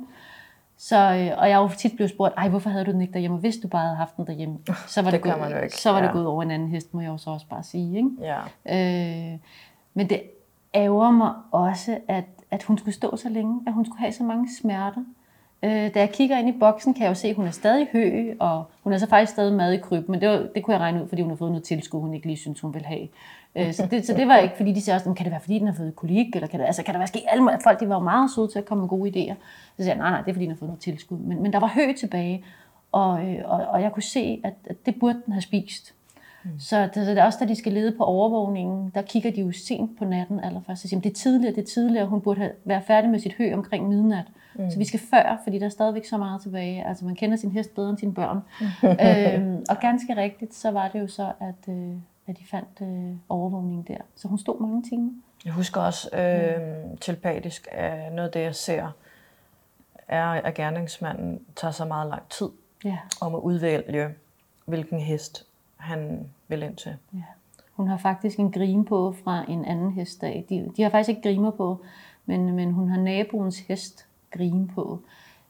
Så, 0.77 0.95
øh, 0.95 1.37
og 1.37 1.49
jeg 1.49 1.55
har 1.55 1.61
jo 1.61 1.69
tit 1.77 1.95
blevet 1.95 2.09
spurgt, 2.09 2.33
ej, 2.37 2.49
hvorfor 2.49 2.69
havde 2.69 2.85
du 2.85 2.91
den 2.91 3.01
ikke 3.01 3.13
derhjemme? 3.13 3.37
Hvis 3.37 3.57
du 3.57 3.67
bare 3.67 3.81
havde 3.81 3.95
haft 3.95 4.17
den 4.17 4.27
derhjemme, 4.27 4.57
så 4.87 5.01
var 5.01 5.11
det, 5.11 5.23
det, 5.23 5.31
gået, 5.31 5.73
så 5.73 5.91
var 5.91 5.99
ja. 5.99 6.03
det 6.05 6.13
gået 6.13 6.27
over 6.27 6.43
en 6.43 6.51
anden 6.51 6.69
hest, 6.69 6.93
må 6.93 7.01
jeg 7.01 7.09
jo 7.09 7.17
så 7.17 7.29
også 7.29 7.47
bare 7.47 7.63
sige. 7.63 7.97
Ikke? 7.97 8.09
Ja. 8.21 9.33
Øh, 9.33 9.39
men 9.93 10.09
det 10.09 10.21
ærger 10.75 11.11
mig 11.11 11.33
også, 11.51 11.97
at, 12.07 12.25
at 12.51 12.63
hun 12.63 12.77
skulle 12.77 12.95
stå 12.95 13.15
så 13.15 13.29
længe, 13.29 13.61
at 13.67 13.73
hun 13.73 13.85
skulle 13.85 13.99
have 13.99 14.11
så 14.11 14.23
mange 14.23 14.49
smerter. 14.59 15.03
Øh, 15.63 15.93
da 15.93 15.99
jeg 15.99 16.11
kigger 16.11 16.37
ind 16.37 16.49
i 16.49 16.59
boksen, 16.59 16.93
kan 16.93 17.03
jeg 17.03 17.09
jo 17.09 17.15
se, 17.15 17.27
at 17.27 17.35
hun 17.35 17.47
er 17.47 17.51
stadig 17.51 17.87
hø, 17.93 18.33
og 18.39 18.63
hun 18.83 18.93
er 18.93 18.97
så 18.97 19.09
faktisk 19.09 19.31
stadig 19.31 19.53
mad 19.53 19.73
i 19.73 19.77
kryb, 19.77 20.09
men 20.09 20.21
det, 20.21 20.29
var, 20.29 20.47
det 20.55 20.63
kunne 20.63 20.73
jeg 20.73 20.81
regne 20.81 21.03
ud, 21.03 21.07
fordi 21.07 21.21
hun 21.21 21.31
har 21.31 21.37
fået 21.37 21.51
noget 21.51 21.63
tilskud, 21.63 21.99
hun 21.99 22.13
ikke 22.13 22.27
lige 22.27 22.37
synes, 22.37 22.59
hun 22.59 22.73
vil 22.73 22.85
have. 22.85 23.07
Øh, 23.55 23.73
så, 23.73 23.87
det, 23.91 24.07
så 24.07 24.13
det 24.13 24.27
var 24.27 24.37
ikke, 24.37 24.55
fordi 24.57 24.73
de 24.73 24.81
siger 24.81 24.95
også, 24.95 25.13
kan 25.13 25.23
det 25.23 25.31
være, 25.31 25.41
fordi 25.41 25.59
den 25.59 25.67
har 25.67 25.73
fået 25.73 25.95
kolik, 25.95 26.35
eller 26.35 26.47
kan 26.47 26.59
det, 26.59 26.65
altså, 26.65 26.83
kan 26.83 26.93
det 26.93 26.99
være 26.99 27.07
ske 27.07 27.25
alle 27.27 27.49
Folk 27.63 27.79
de 27.79 27.89
var 27.89 27.95
jo 27.95 28.03
meget 28.03 28.31
søde 28.31 28.47
til 28.47 28.59
at 28.59 28.65
komme 28.65 28.81
med 28.81 28.89
gode 28.89 29.09
idéer. 29.09 29.35
Så 29.77 29.83
siger 29.83 29.89
jeg, 29.89 29.97
nej, 29.97 30.09
nej, 30.09 30.21
det 30.21 30.29
er, 30.29 30.33
fordi 30.33 30.45
den 30.45 30.51
har 30.51 30.57
fået 30.57 30.69
noget 30.69 30.81
tilskud. 30.81 31.17
Men, 31.17 31.43
men 31.43 31.53
der 31.53 31.59
var 31.59 31.67
hø 31.67 31.93
tilbage, 31.97 32.45
og, 32.91 33.25
øh, 33.25 33.41
og, 33.45 33.65
og 33.65 33.81
jeg 33.81 33.91
kunne 33.91 34.03
se, 34.03 34.41
at, 34.43 34.53
at 34.65 34.85
det 34.85 34.95
burde 34.99 35.21
den 35.25 35.33
have 35.33 35.41
spist. 35.41 35.93
Mm. 36.43 36.59
Så 36.59 36.81
det, 36.81 36.95
det 36.95 37.17
er 37.17 37.23
også, 37.23 37.39
da 37.41 37.45
de 37.45 37.55
skal 37.55 37.73
lede 37.73 37.97
på 37.97 38.03
overvågningen, 38.03 38.91
der 38.95 39.01
kigger 39.01 39.31
de 39.31 39.41
jo 39.41 39.51
sent 39.51 39.97
på 39.97 40.05
natten 40.05 40.39
allerførst. 40.39 40.81
Så 40.81 40.87
siger, 40.87 41.01
det 41.01 41.09
er 41.09 41.13
tidligere, 41.13 41.55
det 41.55 41.61
er 41.61 41.67
tidligere, 41.73 42.05
hun 42.05 42.21
burde 42.21 42.39
have, 42.39 42.51
være 42.65 42.81
færdig 42.81 43.09
med 43.09 43.19
sit 43.19 43.33
hø 43.33 43.53
omkring 43.53 43.87
midnat. 43.87 44.25
Mm. 44.55 44.71
Så 44.71 44.77
vi 44.77 44.85
skal 44.85 44.99
før, 44.99 45.39
fordi 45.43 45.59
der 45.59 45.65
er 45.65 45.69
stadigvæk 45.69 46.05
så 46.05 46.17
meget 46.17 46.41
tilbage. 46.41 46.87
Altså 46.87 47.05
man 47.05 47.15
kender 47.15 47.37
sin 47.37 47.51
hest 47.51 47.75
bedre 47.75 47.89
end 47.89 47.97
sine 47.97 48.13
børn. 48.13 48.37
øhm, 49.41 49.65
og 49.69 49.77
ganske 49.81 50.17
rigtigt, 50.17 50.53
så 50.55 50.71
var 50.71 50.87
det 50.87 50.99
jo 50.99 51.07
så, 51.07 51.31
at, 51.39 51.73
øh, 51.73 51.95
at 52.27 52.37
de 52.39 52.45
fandt 52.51 52.81
øh, 52.81 53.15
overvågningen 53.29 53.85
der. 53.87 54.01
Så 54.15 54.27
hun 54.27 54.37
stod 54.37 54.59
mange 54.61 54.83
timer. 54.89 55.11
Jeg 55.45 55.53
husker 55.53 55.81
også 55.81 56.17
øh, 56.17 56.61
mm. 56.61 56.97
telepatisk, 56.97 57.67
at 57.71 58.13
noget 58.13 58.27
af 58.27 58.33
det, 58.33 58.39
jeg 58.39 58.55
ser, 58.55 58.89
er, 60.07 60.27
at 60.27 60.53
gerningsmanden 60.53 61.39
tager 61.55 61.71
så 61.71 61.85
meget 61.85 62.09
lang 62.09 62.29
tid 62.29 62.49
ja. 62.85 62.97
om 63.21 63.35
at 63.35 63.39
udvælge, 63.39 64.09
hvilken 64.65 64.99
hest 64.99 65.45
han 65.83 66.29
vil 66.47 66.63
ind 66.63 66.75
til. 66.75 66.95
Ja. 67.13 67.23
Hun 67.71 67.87
har 67.87 67.97
faktisk 67.97 68.39
en 68.39 68.51
grim 68.51 68.85
på 68.85 69.15
fra 69.23 69.45
en 69.49 69.65
anden 69.65 69.91
hestdag. 69.91 70.45
De, 70.49 70.71
de 70.77 70.83
har 70.83 70.89
faktisk 70.89 71.09
ikke 71.09 71.21
grimer 71.21 71.51
på, 71.51 71.81
men, 72.25 72.55
men 72.55 72.71
hun 72.71 72.89
har 72.89 73.01
naboens 73.01 73.59
hest 73.59 74.07
grim 74.31 74.67
på. 74.67 74.99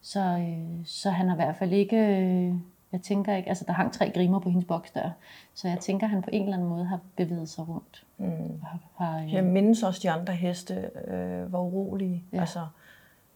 Så, 0.02 0.20
øh, 0.20 0.86
så 0.86 1.10
han 1.10 1.28
har 1.28 1.36
i 1.36 1.38
hvert 1.38 1.56
fald 1.56 1.72
ikke... 1.72 1.98
Øh, 1.98 2.54
jeg 2.92 3.02
tænker 3.02 3.36
ikke, 3.36 3.50
altså 3.50 3.64
der 3.68 3.74
hang 3.74 3.94
tre 3.94 4.12
grimer 4.16 4.40
på 4.40 4.50
hendes 4.50 4.66
boks 4.66 4.92
der, 4.92 5.10
så 5.54 5.68
jeg 5.68 5.80
tænker, 5.80 6.08
at 6.08 6.12
han 6.12 6.22
på 6.22 6.30
en 6.34 6.44
eller 6.44 6.54
anden 6.54 6.70
måde 6.70 6.86
har 6.86 7.00
bevæget 7.16 7.50
sig 7.50 7.70
rundt. 7.70 8.06
Mm. 8.18 8.62
Har, 8.64 8.80
har, 8.98 9.20
øh... 9.24 9.34
Jeg 9.34 9.44
mindes 9.44 9.84
også, 9.84 10.00
de 10.04 10.12
andre 10.12 10.34
heste 10.34 10.90
øh, 11.08 11.54
var 11.54 11.60
urolige. 11.60 12.24
Ja. 12.34 12.40
Altså, 12.40 12.60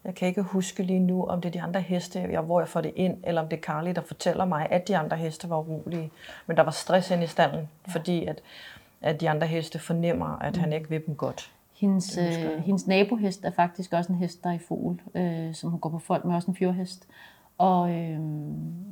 jeg 0.04 0.14
kan 0.14 0.28
ikke 0.28 0.42
huske 0.42 0.82
lige 0.82 1.00
nu, 1.00 1.24
om 1.24 1.40
det 1.40 1.48
er 1.48 1.52
de 1.52 1.62
andre 1.62 1.80
heste, 1.80 2.20
jeg, 2.20 2.40
hvor 2.40 2.60
jeg 2.60 2.68
får 2.68 2.80
det 2.80 2.92
ind, 2.96 3.16
eller 3.24 3.42
om 3.42 3.48
det 3.48 3.56
er 3.56 3.60
Carly, 3.60 3.90
der 3.94 4.00
fortæller 4.00 4.44
mig, 4.44 4.66
at 4.70 4.88
de 4.88 4.96
andre 4.96 5.16
heste 5.16 5.50
var 5.50 5.58
urolige. 5.58 6.10
Men 6.46 6.56
der 6.56 6.62
var 6.62 6.70
stress 6.70 7.10
ind 7.10 7.22
i 7.22 7.26
stallen, 7.26 7.68
ja. 7.86 7.92
fordi 7.92 8.24
at, 8.24 8.40
at 9.00 9.20
de 9.20 9.30
andre 9.30 9.46
heste 9.46 9.78
fornemmer, 9.78 10.38
at 10.42 10.54
mm. 10.54 10.60
han 10.60 10.72
ikke 10.72 10.88
vil 10.88 11.06
dem 11.06 11.14
godt. 11.14 11.52
Hendes, 11.74 12.18
øh, 12.18 12.58
hendes 12.64 12.86
nabohest 12.86 13.44
er 13.44 13.50
faktisk 13.50 13.92
også 13.92 14.12
en 14.12 14.18
hest, 14.18 14.44
der 14.44 14.50
er 14.50 14.54
i 14.54 14.58
fugl, 14.58 15.00
øh, 15.14 15.54
som 15.54 15.70
hun 15.70 15.80
går 15.80 15.90
på 15.90 15.98
folk 15.98 16.24
med, 16.24 16.34
også 16.34 16.50
en 16.50 16.56
fjordhest. 16.56 17.08
Og, 17.58 17.90
øh, 17.90 18.20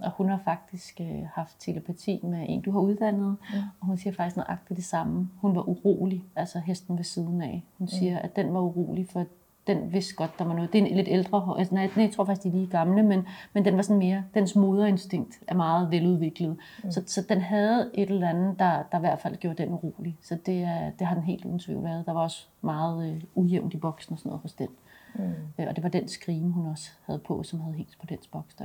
og 0.02 0.10
hun 0.10 0.28
har 0.28 0.40
faktisk 0.44 1.00
øh, 1.00 1.22
haft 1.34 1.56
telepati 1.58 2.20
med 2.22 2.46
en, 2.48 2.60
du 2.60 2.70
har 2.70 2.80
uddannet, 2.80 3.36
mm. 3.54 3.58
og 3.80 3.86
hun 3.86 3.98
siger 3.98 4.14
faktisk 4.14 4.36
nøjagtigt 4.36 4.76
det 4.76 4.84
samme. 4.84 5.28
Hun 5.40 5.56
var 5.56 5.68
urolig, 5.68 6.24
altså 6.36 6.58
hesten 6.58 6.96
ved 6.96 7.04
siden 7.04 7.42
af. 7.42 7.62
Hun 7.78 7.84
mm. 7.84 7.88
siger, 7.88 8.18
at 8.18 8.36
den 8.36 8.54
var 8.54 8.60
urolig, 8.60 9.06
for 9.12 9.26
den 9.66 9.92
vidste 9.92 10.14
godt, 10.14 10.38
der 10.38 10.44
var 10.44 10.54
noget. 10.54 10.72
Det 10.72 10.82
er 10.82 10.86
en 10.86 10.96
lidt 10.96 11.08
ældre, 11.10 11.54
altså, 11.58 11.74
nej, 11.74 11.90
jeg 11.96 12.12
tror 12.12 12.24
faktisk, 12.24 12.42
de 12.42 12.48
er 12.48 12.52
lige 12.52 12.66
gamle, 12.66 13.02
men, 13.02 13.26
men 13.52 13.64
den 13.64 13.76
var 13.76 13.82
sådan 13.82 13.98
mere, 13.98 14.24
dens 14.34 14.56
moderinstinkt 14.56 15.38
er 15.46 15.54
meget 15.54 15.90
veludviklet. 15.90 16.56
Mm. 16.84 16.90
Så, 16.90 17.02
så 17.06 17.22
den 17.28 17.40
havde 17.40 17.90
et 17.94 18.10
eller 18.10 18.28
andet, 18.28 18.58
der, 18.58 18.82
der 18.92 18.98
i 18.98 19.00
hvert 19.00 19.20
fald 19.20 19.36
gjorde 19.36 19.62
den 19.62 19.72
urolig. 19.72 20.16
Så 20.22 20.38
det, 20.46 20.62
er, 20.62 20.90
det 20.90 21.06
har 21.06 21.14
den 21.14 21.24
helt 21.24 21.44
uden 21.44 21.58
tvivl 21.58 21.84
været. 21.84 22.06
Der 22.06 22.12
var 22.12 22.20
også 22.20 22.46
meget 22.60 23.10
øh, 23.10 23.22
ujævnt 23.34 23.74
i 23.74 23.76
boksen 23.76 24.12
og 24.12 24.18
sådan 24.18 24.28
noget 24.30 24.42
hos 24.42 24.52
den. 24.52 24.68
Mm. 25.14 25.32
Øh, 25.58 25.66
og 25.68 25.76
det 25.76 25.82
var 25.82 25.90
den 25.90 26.08
skrime, 26.08 26.52
hun 26.52 26.66
også 26.66 26.90
havde 27.04 27.18
på, 27.18 27.42
som 27.42 27.60
havde 27.60 27.76
helt 27.76 27.96
på 28.00 28.06
dens 28.06 28.26
boks 28.26 28.54
der. 28.54 28.64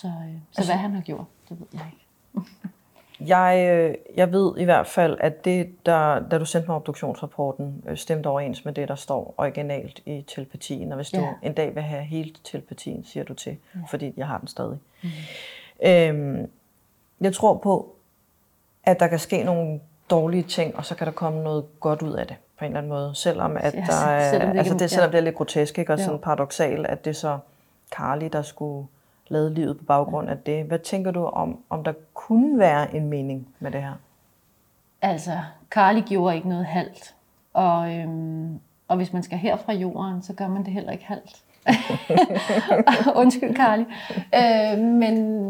Så, 0.00 0.08
øh, 0.08 0.12
så 0.50 0.60
altså, 0.60 0.72
hvad 0.72 0.80
han 0.80 0.92
har 0.92 1.00
gjort, 1.00 1.26
det 1.48 1.60
ved 1.60 1.66
jeg 1.72 1.86
ikke. 1.92 2.06
Jeg, 3.20 3.68
øh, 3.72 3.94
jeg 4.16 4.32
ved 4.32 4.52
i 4.58 4.64
hvert 4.64 4.86
fald, 4.86 5.16
at 5.20 5.44
det, 5.44 5.86
der, 5.86 6.18
da 6.28 6.38
du 6.38 6.44
sendte 6.44 6.68
mig 6.68 6.76
obduktionsrapporten, 6.76 7.84
øh, 7.88 7.96
stemte 7.96 8.26
overens 8.26 8.64
med 8.64 8.72
det, 8.72 8.88
der 8.88 8.94
står 8.94 9.34
originalt 9.36 10.00
i 10.06 10.24
telepatien. 10.28 10.92
Og 10.92 10.96
hvis 10.96 11.10
du 11.10 11.20
Ja. 11.20 11.28
en 11.42 11.52
dag 11.52 11.74
vil 11.74 11.82
have 11.82 12.02
hele 12.02 12.34
telepatien, 12.44 13.04
siger 13.04 13.24
du 13.24 13.34
til, 13.34 13.56
ja. 13.74 13.80
fordi 13.90 14.14
jeg 14.16 14.26
har 14.26 14.38
den 14.38 14.48
stadig. 14.48 14.78
Mm. 15.02 15.08
Øhm, 15.86 16.50
jeg 17.20 17.32
tror 17.34 17.54
på, 17.56 17.94
at 18.84 19.00
der 19.00 19.06
kan 19.06 19.18
ske 19.18 19.42
nogle 19.44 19.80
dårlige 20.10 20.42
ting, 20.42 20.76
og 20.76 20.84
så 20.84 20.94
kan 20.94 21.06
der 21.06 21.12
komme 21.12 21.42
noget 21.42 21.64
godt 21.80 22.02
ud 22.02 22.12
af 22.12 22.26
det, 22.26 22.36
på 22.58 22.64
en 22.64 22.70
eller 22.70 22.78
anden 22.78 22.90
måde. 22.92 23.14
Selvom, 23.14 23.56
at 23.56 23.74
Ja, 23.74 23.80
der 23.80 24.06
er, 24.08 24.30
selvom 24.30 24.50
det 24.50 24.58
altså 24.58 24.74
er- 24.74 24.78
det, 24.78 24.90
selvom 24.90 25.08
ja. 25.08 25.12
det 25.12 25.18
er 25.18 25.24
lidt 25.24 25.34
grotesk, 25.36 25.78
ikke? 25.78 25.92
og 25.92 25.98
Jo. 25.98 26.04
sådan 26.04 26.20
paradoxalt, 26.20 26.86
at 26.86 27.04
det 27.04 27.10
er 27.10 27.14
så 27.14 27.38
Carly, 27.96 28.28
der 28.32 28.42
skulle 28.42 28.86
lade 29.28 29.54
livet 29.54 29.78
på 29.78 29.84
baggrund 29.84 30.28
af 30.28 30.38
det. 30.38 30.64
Hvad 30.64 30.78
tænker 30.78 31.10
du 31.10 31.24
om, 31.24 31.58
om 31.70 31.84
der 31.84 31.92
kunne 32.14 32.58
være 32.58 32.94
en 32.94 33.08
mening 33.08 33.48
med 33.60 33.70
det 33.70 33.82
her? 33.82 33.92
Altså, 35.02 35.38
Carly 35.70 36.00
gjorde 36.00 36.36
ikke 36.36 36.48
noget 36.48 36.66
halvt. 36.66 37.14
Og, 37.54 37.94
øhm, 37.94 38.60
og 38.88 38.96
hvis 38.96 39.12
man 39.12 39.22
skal 39.22 39.38
her 39.38 39.56
fra 39.56 39.72
jorden, 39.72 40.22
så 40.22 40.34
gør 40.34 40.48
man 40.48 40.64
det 40.64 40.72
heller 40.72 40.92
ikke 40.92 41.04
halvt. 41.04 41.42
Undskyld, 43.22 43.56
Carly. 43.56 43.84
Øh, 44.34 44.84
men, 44.84 45.44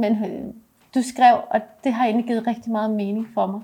men 0.00 0.24
øh, 0.24 0.54
du 0.94 1.02
skrev, 1.02 1.36
og 1.50 1.60
det 1.84 1.92
har 1.92 2.04
egentlig 2.04 2.26
givet 2.26 2.46
rigtig 2.46 2.72
meget 2.72 2.90
mening 2.90 3.26
for 3.34 3.46
mig. 3.46 3.60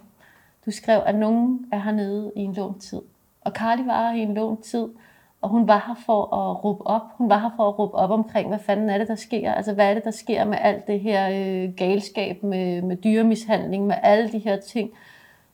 Du 0.66 0.70
skrev, 0.70 1.02
at 1.06 1.14
nogen 1.14 1.66
er 1.72 1.78
hernede 1.78 2.32
i 2.36 2.40
en 2.40 2.52
lånt 2.52 2.82
tid. 2.82 3.00
Og 3.40 3.52
Carly 3.52 3.86
var 3.86 4.10
her 4.10 4.18
i 4.18 4.22
en 4.22 4.34
lånt 4.34 4.64
tid, 4.64 4.88
og 5.42 5.48
hun 5.48 5.68
var 5.68 5.85
her 5.87 5.94
for 6.07 6.35
at 6.35 6.64
råbe 6.64 6.87
op. 6.87 7.03
Hun 7.18 7.29
var 7.29 7.38
her 7.38 7.50
for 7.57 7.68
at 7.68 7.79
råbe 7.79 7.94
op 7.94 8.11
omkring, 8.11 8.48
hvad 8.48 8.59
fanden 8.59 8.90
er 8.90 8.98
det, 8.98 9.09
der 9.09 9.14
sker? 9.14 9.53
Altså, 9.53 9.72
hvad 9.72 9.90
er 9.90 9.94
det, 9.94 10.05
der 10.05 10.11
sker 10.11 10.44
med 10.44 10.59
alt 10.61 10.87
det 10.87 11.00
her 11.00 11.29
øh, 11.31 11.74
galskab, 11.76 12.42
med, 12.42 12.83
med 12.83 12.96
dyremishandling, 12.96 13.87
med 13.87 13.96
alle 14.03 14.33
de 14.33 14.38
her 14.38 14.57
ting? 14.57 14.90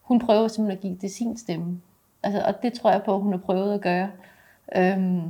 Hun 0.02 0.18
prøver 0.18 0.48
simpelthen 0.48 0.76
at 0.76 0.82
give 0.82 0.98
det 1.00 1.10
sin 1.10 1.36
stemme. 1.38 1.80
Altså, 2.22 2.42
og 2.46 2.62
det 2.62 2.72
tror 2.72 2.90
jeg 2.90 3.02
på, 3.02 3.18
hun 3.18 3.32
har 3.32 3.38
prøvet 3.38 3.74
at 3.74 3.80
gøre. 3.80 4.08
Øhm, 4.76 5.22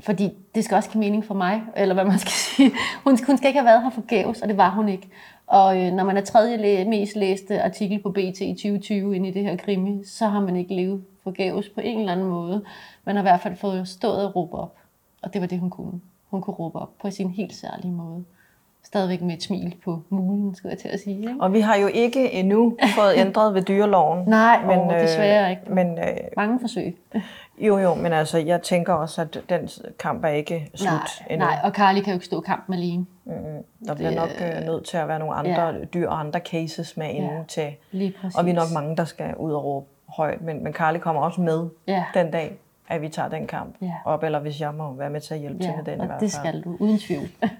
fordi 0.00 0.30
det 0.54 0.64
skal 0.64 0.76
også 0.76 0.90
give 0.90 1.00
mening 1.00 1.24
for 1.24 1.34
mig, 1.34 1.62
eller 1.76 1.94
hvad 1.94 2.04
man 2.04 2.18
skal 2.18 2.32
sige. 2.56 2.70
Hun, 3.04 3.18
hun 3.26 3.36
skal 3.36 3.48
ikke 3.48 3.60
have 3.60 3.66
været 3.66 3.82
her 3.82 3.90
forgæves, 3.90 4.42
og 4.42 4.48
det 4.48 4.56
var 4.56 4.70
hun 4.70 4.88
ikke. 4.88 5.08
Og 5.46 5.82
øh, 5.82 5.92
når 5.92 6.04
man 6.04 6.16
er 6.16 6.20
tredje 6.20 6.56
læ- 6.56 6.84
mest 6.84 7.16
læste 7.16 7.62
artikel 7.62 8.02
på 8.02 8.10
BT 8.10 8.40
i 8.40 8.54
2020 8.54 9.16
ind 9.16 9.26
i 9.26 9.30
det 9.30 9.42
her 9.42 9.56
krimi, 9.56 10.04
så 10.04 10.26
har 10.26 10.40
man 10.40 10.56
ikke 10.56 10.74
levet 10.74 11.04
forgæves 11.24 11.68
på 11.68 11.80
en 11.80 11.98
eller 11.98 12.12
anden 12.12 12.26
måde. 12.26 12.64
Man 13.04 13.16
har 13.16 13.22
i 13.22 13.26
hvert 13.26 13.40
fald 13.40 13.56
fået 13.56 13.88
stået 13.88 14.26
og 14.26 14.36
råbe 14.36 14.56
op. 14.56 14.74
Og 15.22 15.32
det 15.32 15.40
var 15.40 15.46
det, 15.46 15.58
hun 15.60 15.70
kunne. 15.70 16.00
Hun 16.30 16.40
kunne 16.40 16.54
råbe 16.54 16.78
op 16.78 16.90
på 17.02 17.10
sin 17.10 17.30
helt 17.30 17.54
særlige 17.54 17.92
måde. 17.92 18.24
Stadigvæk 18.84 19.22
med 19.22 19.34
et 19.34 19.42
smil 19.42 19.76
på 19.84 20.02
mulen, 20.08 20.54
skulle 20.54 20.70
jeg 20.70 20.78
til 20.78 20.88
at 20.88 21.00
sige. 21.00 21.18
Ikke? 21.18 21.34
Og 21.40 21.52
vi 21.52 21.60
har 21.60 21.76
jo 21.76 21.86
ikke 21.86 22.32
endnu 22.32 22.76
fået 22.96 23.14
ændret 23.16 23.54
ved 23.54 23.62
dyreloven. 23.62 24.28
Nej, 24.28 24.60
åh, 24.68 24.94
desværre 24.94 25.50
ikke. 25.50 25.62
Men 25.68 25.98
øh, 25.98 26.04
Mange 26.36 26.60
forsøg. 26.60 26.98
jo, 27.58 27.78
jo, 27.78 27.94
men 27.94 28.12
altså, 28.12 28.38
jeg 28.38 28.62
tænker 28.62 28.92
også, 28.92 29.20
at 29.20 29.38
den 29.48 29.68
kamp 29.98 30.24
er 30.24 30.28
ikke 30.28 30.70
slut 30.74 30.90
Nej, 30.90 31.00
endnu. 31.30 31.46
nej, 31.46 31.58
og 31.64 31.70
Carly 31.70 32.00
kan 32.00 32.12
jo 32.12 32.14
ikke 32.16 32.26
stå 32.26 32.40
kampen 32.40 32.74
alene. 32.74 33.06
Der 33.86 33.94
bliver 33.94 34.10
nok 34.10 34.28
øh, 34.40 34.66
nødt 34.66 34.84
til 34.84 34.96
at 34.96 35.08
være 35.08 35.18
nogle 35.18 35.34
andre 35.34 35.66
ja. 35.66 35.84
dyr 35.84 36.08
og 36.08 36.20
andre 36.20 36.40
cases 36.40 36.96
med 36.96 37.08
inden 37.10 37.30
Ja, 37.30 37.44
til. 37.48 37.74
Og 38.36 38.46
vi 38.46 38.50
er 38.50 38.54
nok 38.54 38.72
mange, 38.74 38.96
der 38.96 39.04
skal 39.04 39.34
ud 39.36 39.52
og 39.52 39.64
råbe 39.64 39.86
højt. 40.16 40.40
Men, 40.42 40.64
men 40.64 40.72
Carly 40.72 40.98
kommer 40.98 41.22
også 41.22 41.40
med 41.40 41.68
Ja. 41.86 42.04
den 42.14 42.30
dag, 42.30 42.58
at 42.88 43.02
vi 43.02 43.08
tager 43.08 43.28
den 43.28 43.46
kamp 43.46 43.76
Ja. 43.80 43.92
op. 44.04 44.22
Eller 44.22 44.38
hvis 44.40 44.60
jeg 44.60 44.74
må 44.74 44.92
være 44.92 45.10
med 45.10 45.20
til 45.20 45.34
at 45.34 45.40
hjælpe 45.40 45.58
til 45.58 45.68
Ja, 45.70 45.76
med 45.76 45.84
den 45.84 45.98
i 45.98 46.00
og 46.00 46.06
hvert 46.06 46.20
det 46.20 46.32
fald. 46.32 46.42
skal 46.44 46.62
du, 46.64 46.76
uden 46.80 46.98
tvivl. 46.98 47.28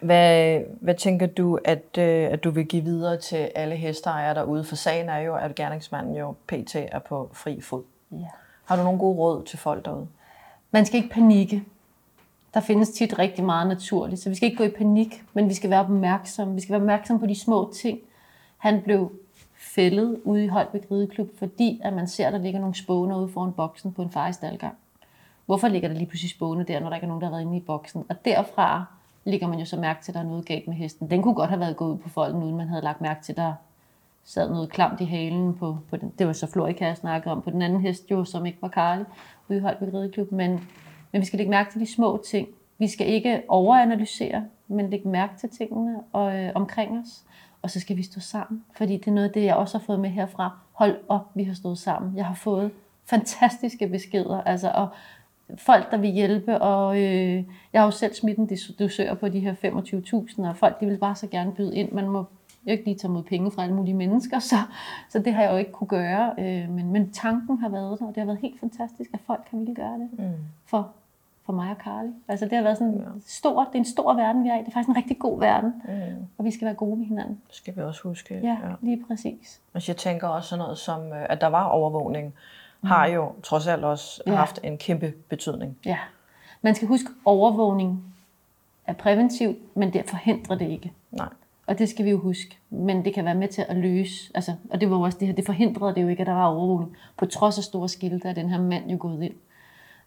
Hvad, 0.00 0.60
hvad 0.80 0.94
tænker 0.94 1.26
du, 1.26 1.58
at, 1.64 1.98
øh, 1.98 2.28
at 2.32 2.44
du 2.44 2.50
vil 2.50 2.66
give 2.66 2.84
videre 2.84 3.16
til 3.20 3.50
alle 3.54 3.76
hesteejere 3.76 4.34
derude? 4.34 4.64
For 4.64 4.76
sagen 4.76 5.08
er 5.08 5.18
jo, 5.18 5.34
at 5.36 5.54
gerningsmanden 5.54 6.14
jo 6.16 6.34
pt. 6.46 6.76
er 6.76 6.98
på 7.08 7.30
fri 7.32 7.60
fod. 7.60 7.82
Ja. 8.12 8.16
Har 8.64 8.76
du 8.76 8.82
nogle 8.82 8.98
gode 8.98 9.18
råd 9.18 9.42
til 9.44 9.58
folk 9.58 9.84
derude? 9.84 10.06
Man 10.70 10.84
skal 10.86 10.96
ikke 11.02 11.14
panikke. 11.14 11.62
Der 12.54 12.60
findes 12.60 12.90
tit 12.90 13.18
rigtig 13.18 13.44
meget 13.44 13.66
naturligt, 13.68 14.20
så 14.20 14.28
vi 14.28 14.34
skal 14.34 14.46
ikke 14.46 14.58
gå 14.58 14.64
i 14.64 14.70
panik, 14.78 15.22
men 15.34 15.48
vi 15.48 15.54
skal 15.54 15.70
være 15.70 15.80
opmærksomme. 15.80 16.54
Vi 16.54 16.60
skal 16.60 16.72
være 16.72 16.80
opmærksomme 16.80 17.20
på 17.20 17.26
de 17.26 17.40
små 17.40 17.72
ting. 17.82 17.98
Han 18.58 18.82
blev 18.82 19.12
fældet 19.76 20.20
ude 20.24 20.44
i 20.44 20.46
Holbæk 20.46 20.86
Rideklub, 20.90 21.38
fordi 21.38 21.80
at 21.84 21.92
man 21.92 22.06
ser, 22.06 22.26
at 22.26 22.32
der 22.32 22.38
ligger 22.38 22.60
nogle 22.60 22.74
spåner 22.74 23.18
ude 23.18 23.28
foran 23.28 23.52
boksen 23.52 23.92
på 23.92 24.02
en 24.02 24.10
fejstalgang. 24.10 24.74
Hvorfor 25.46 25.68
ligger 25.68 25.88
der 25.88 25.96
lige 25.96 26.06
pludselig 26.06 26.30
spåne 26.30 26.64
der, 26.64 26.80
når 26.80 26.88
der 26.88 26.96
ikke 26.96 27.04
er 27.04 27.08
nogen, 27.08 27.20
der 27.20 27.26
har 27.26 27.34
været 27.34 27.42
inde 27.42 27.56
i 27.56 27.60
boksen? 27.60 28.04
Og 28.08 28.24
derfra 28.24 28.84
ligger 29.24 29.48
man 29.48 29.58
jo 29.58 29.64
så 29.64 29.76
mærke 29.76 30.02
til, 30.04 30.12
at 30.12 30.14
der 30.14 30.20
er 30.20 30.24
noget 30.24 30.46
galt 30.46 30.68
med 30.68 30.76
hesten. 30.76 31.10
Den 31.10 31.22
kunne 31.22 31.34
godt 31.34 31.50
have 31.50 31.60
været 31.60 31.76
gået 31.76 31.92
ud 31.92 31.98
på 31.98 32.08
folden, 32.08 32.42
uden 32.42 32.56
man 32.56 32.68
havde 32.68 32.82
lagt 32.82 33.00
mærke 33.00 33.22
til, 33.22 33.32
at 33.32 33.36
der 33.36 33.54
sad 34.24 34.50
noget 34.50 34.70
klamt 34.70 35.00
i 35.00 35.04
halen 35.04 35.54
på, 35.54 35.78
på 35.90 35.96
den. 35.96 36.12
Det 36.18 36.26
var 36.26 36.32
så 36.32 36.46
Florica, 36.46 36.86
jeg 36.86 36.96
snakkede 36.96 37.32
om, 37.32 37.42
på 37.42 37.50
den 37.50 37.62
anden 37.62 37.80
hest 37.80 38.10
jo, 38.10 38.24
som 38.24 38.46
ikke 38.46 38.58
var 38.62 38.68
Karli, 38.68 39.04
ude 39.48 39.58
i 39.58 39.60
Holbæk 39.60 39.94
Rideklub. 39.94 40.32
Men, 40.32 40.50
men 41.12 41.20
vi 41.20 41.26
skal 41.26 41.36
lægge 41.36 41.50
mærke 41.50 41.72
til 41.72 41.80
de 41.80 41.86
små 41.86 42.22
ting. 42.26 42.48
Vi 42.78 42.88
skal 42.88 43.08
ikke 43.08 43.42
overanalysere, 43.48 44.44
men 44.68 44.90
lægge 44.90 45.08
mærke 45.08 45.32
til 45.38 45.48
tingene 45.48 46.00
og, 46.12 46.36
øh, 46.38 46.52
omkring 46.54 46.98
os. 46.98 47.24
Og 47.66 47.70
så 47.70 47.80
skal 47.80 47.96
vi 47.96 48.02
stå 48.02 48.20
sammen, 48.20 48.64
fordi 48.76 48.96
det 48.96 49.06
er 49.06 49.12
noget 49.12 49.28
af 49.28 49.32
det, 49.32 49.44
jeg 49.44 49.56
også 49.56 49.78
har 49.78 49.84
fået 49.84 50.00
med 50.00 50.10
herfra. 50.10 50.58
Hold 50.72 50.96
op, 51.08 51.30
vi 51.34 51.44
har 51.44 51.54
stået 51.54 51.78
sammen. 51.78 52.16
Jeg 52.16 52.26
har 52.26 52.34
fået 52.34 52.70
fantastiske 53.04 53.88
beskeder, 53.88 54.40
altså, 54.40 54.70
og 54.74 54.88
folk, 55.56 55.90
der 55.90 55.96
vil 55.96 56.10
hjælpe, 56.10 56.58
og 56.58 56.96
øh, 56.96 57.44
jeg 57.72 57.80
har 57.80 57.84
jo 57.84 57.90
selv 57.90 58.14
smidt 58.14 58.38
en 58.38 58.50
dosør 58.78 59.14
på 59.14 59.28
de 59.28 59.40
her 59.40 59.54
25.000, 59.54 60.48
og 60.48 60.56
folk, 60.56 60.80
de 60.80 60.86
vil 60.86 60.98
bare 60.98 61.14
så 61.14 61.26
gerne 61.26 61.52
byde 61.52 61.76
ind. 61.76 61.92
Man 61.92 62.08
må 62.08 62.18
jo 62.66 62.70
ikke 62.70 62.84
lige 62.84 62.96
tage 62.96 63.12
mod 63.12 63.22
penge 63.22 63.50
fra 63.50 63.62
alle 63.62 63.74
mulige 63.74 63.94
mennesker, 63.94 64.38
så, 64.38 64.56
så 65.08 65.18
det 65.18 65.34
har 65.34 65.42
jeg 65.42 65.52
jo 65.52 65.56
ikke 65.56 65.72
kunne 65.72 65.88
gøre. 65.88 66.34
Øh, 66.38 66.70
men, 66.70 66.92
men 66.92 67.12
tanken 67.12 67.58
har 67.58 67.68
været 67.68 67.98
der, 67.98 68.06
og 68.06 68.14
det 68.14 68.20
har 68.20 68.26
været 68.26 68.38
helt 68.42 68.60
fantastisk, 68.60 69.10
at 69.12 69.20
folk 69.26 69.40
kan 69.50 69.58
ville 69.58 69.74
gøre 69.74 69.98
det 69.98 70.08
mm. 70.18 70.32
for, 70.66 70.92
for 71.46 71.52
mig 71.52 71.70
og 71.70 71.78
Karli. 71.78 72.08
Altså 72.28 72.44
det 72.44 72.52
har 72.52 72.62
været 72.62 72.78
sådan 72.78 72.94
ja. 72.94 73.20
stor, 73.26 73.64
det 73.64 73.74
er 73.74 73.78
en 73.78 73.84
stor 73.84 74.14
verden, 74.14 74.44
vi 74.44 74.48
er 74.48 74.54
i. 74.54 74.58
Det 74.58 74.68
er 74.68 74.72
faktisk 74.72 74.88
en 74.88 74.96
rigtig 74.96 75.18
god 75.18 75.40
verden, 75.40 75.82
mm. 75.84 76.26
og 76.38 76.44
vi 76.44 76.50
skal 76.50 76.66
være 76.66 76.74
gode 76.74 76.96
med 76.96 77.06
hinanden. 77.06 77.40
Det 77.48 77.56
skal 77.56 77.76
vi 77.76 77.82
også 77.82 78.02
huske. 78.02 78.40
Ja, 78.42 78.48
ja. 78.48 78.72
lige 78.80 79.04
præcis. 79.08 79.60
Altså 79.74 79.92
jeg 79.92 79.96
tænker 79.96 80.28
også 80.28 80.48
sådan 80.48 80.62
noget 80.62 80.78
som, 80.78 81.12
øh, 81.12 81.26
at 81.28 81.40
der 81.40 81.46
var 81.46 81.64
overvågning, 81.64 82.34
mm. 82.80 82.88
har 82.88 83.06
jo 83.06 83.32
trods 83.42 83.66
alt 83.66 83.84
også 83.84 84.22
ja. 84.26 84.34
haft 84.34 84.60
en 84.62 84.78
kæmpe 84.78 85.12
betydning. 85.28 85.78
Ja. 85.84 85.98
Man 86.62 86.74
skal 86.74 86.88
huske, 86.88 87.08
overvågning 87.24 88.14
er 88.86 88.92
præventivt, 88.92 89.76
men 89.76 89.92
det 89.92 90.10
forhindrer 90.10 90.58
det 90.58 90.68
ikke. 90.68 90.92
Nej. 91.10 91.28
Og 91.66 91.78
det 91.78 91.88
skal 91.88 92.04
vi 92.04 92.10
jo 92.10 92.18
huske. 92.18 92.58
Men 92.70 93.04
det 93.04 93.14
kan 93.14 93.24
være 93.24 93.34
med 93.34 93.48
til 93.48 93.64
at 93.68 93.76
løse. 93.76 94.30
Altså, 94.34 94.52
og 94.70 94.80
det 94.80 94.90
var 94.90 94.96
også 94.96 95.18
det 95.18 95.28
her, 95.28 95.34
det 95.34 95.46
forhindrede 95.46 95.94
det 95.94 96.02
jo 96.02 96.08
ikke, 96.08 96.20
at 96.20 96.26
der 96.26 96.32
var 96.32 96.46
overvågning. 96.46 96.96
På 97.16 97.26
trods 97.26 97.58
af 97.58 97.64
store 97.64 97.88
skilte 97.88 98.28
er 98.28 98.32
den 98.32 98.50
her 98.50 98.60
mand 98.60 98.90
jo 98.90 98.96
gået 99.00 99.22
ind. 99.22 99.34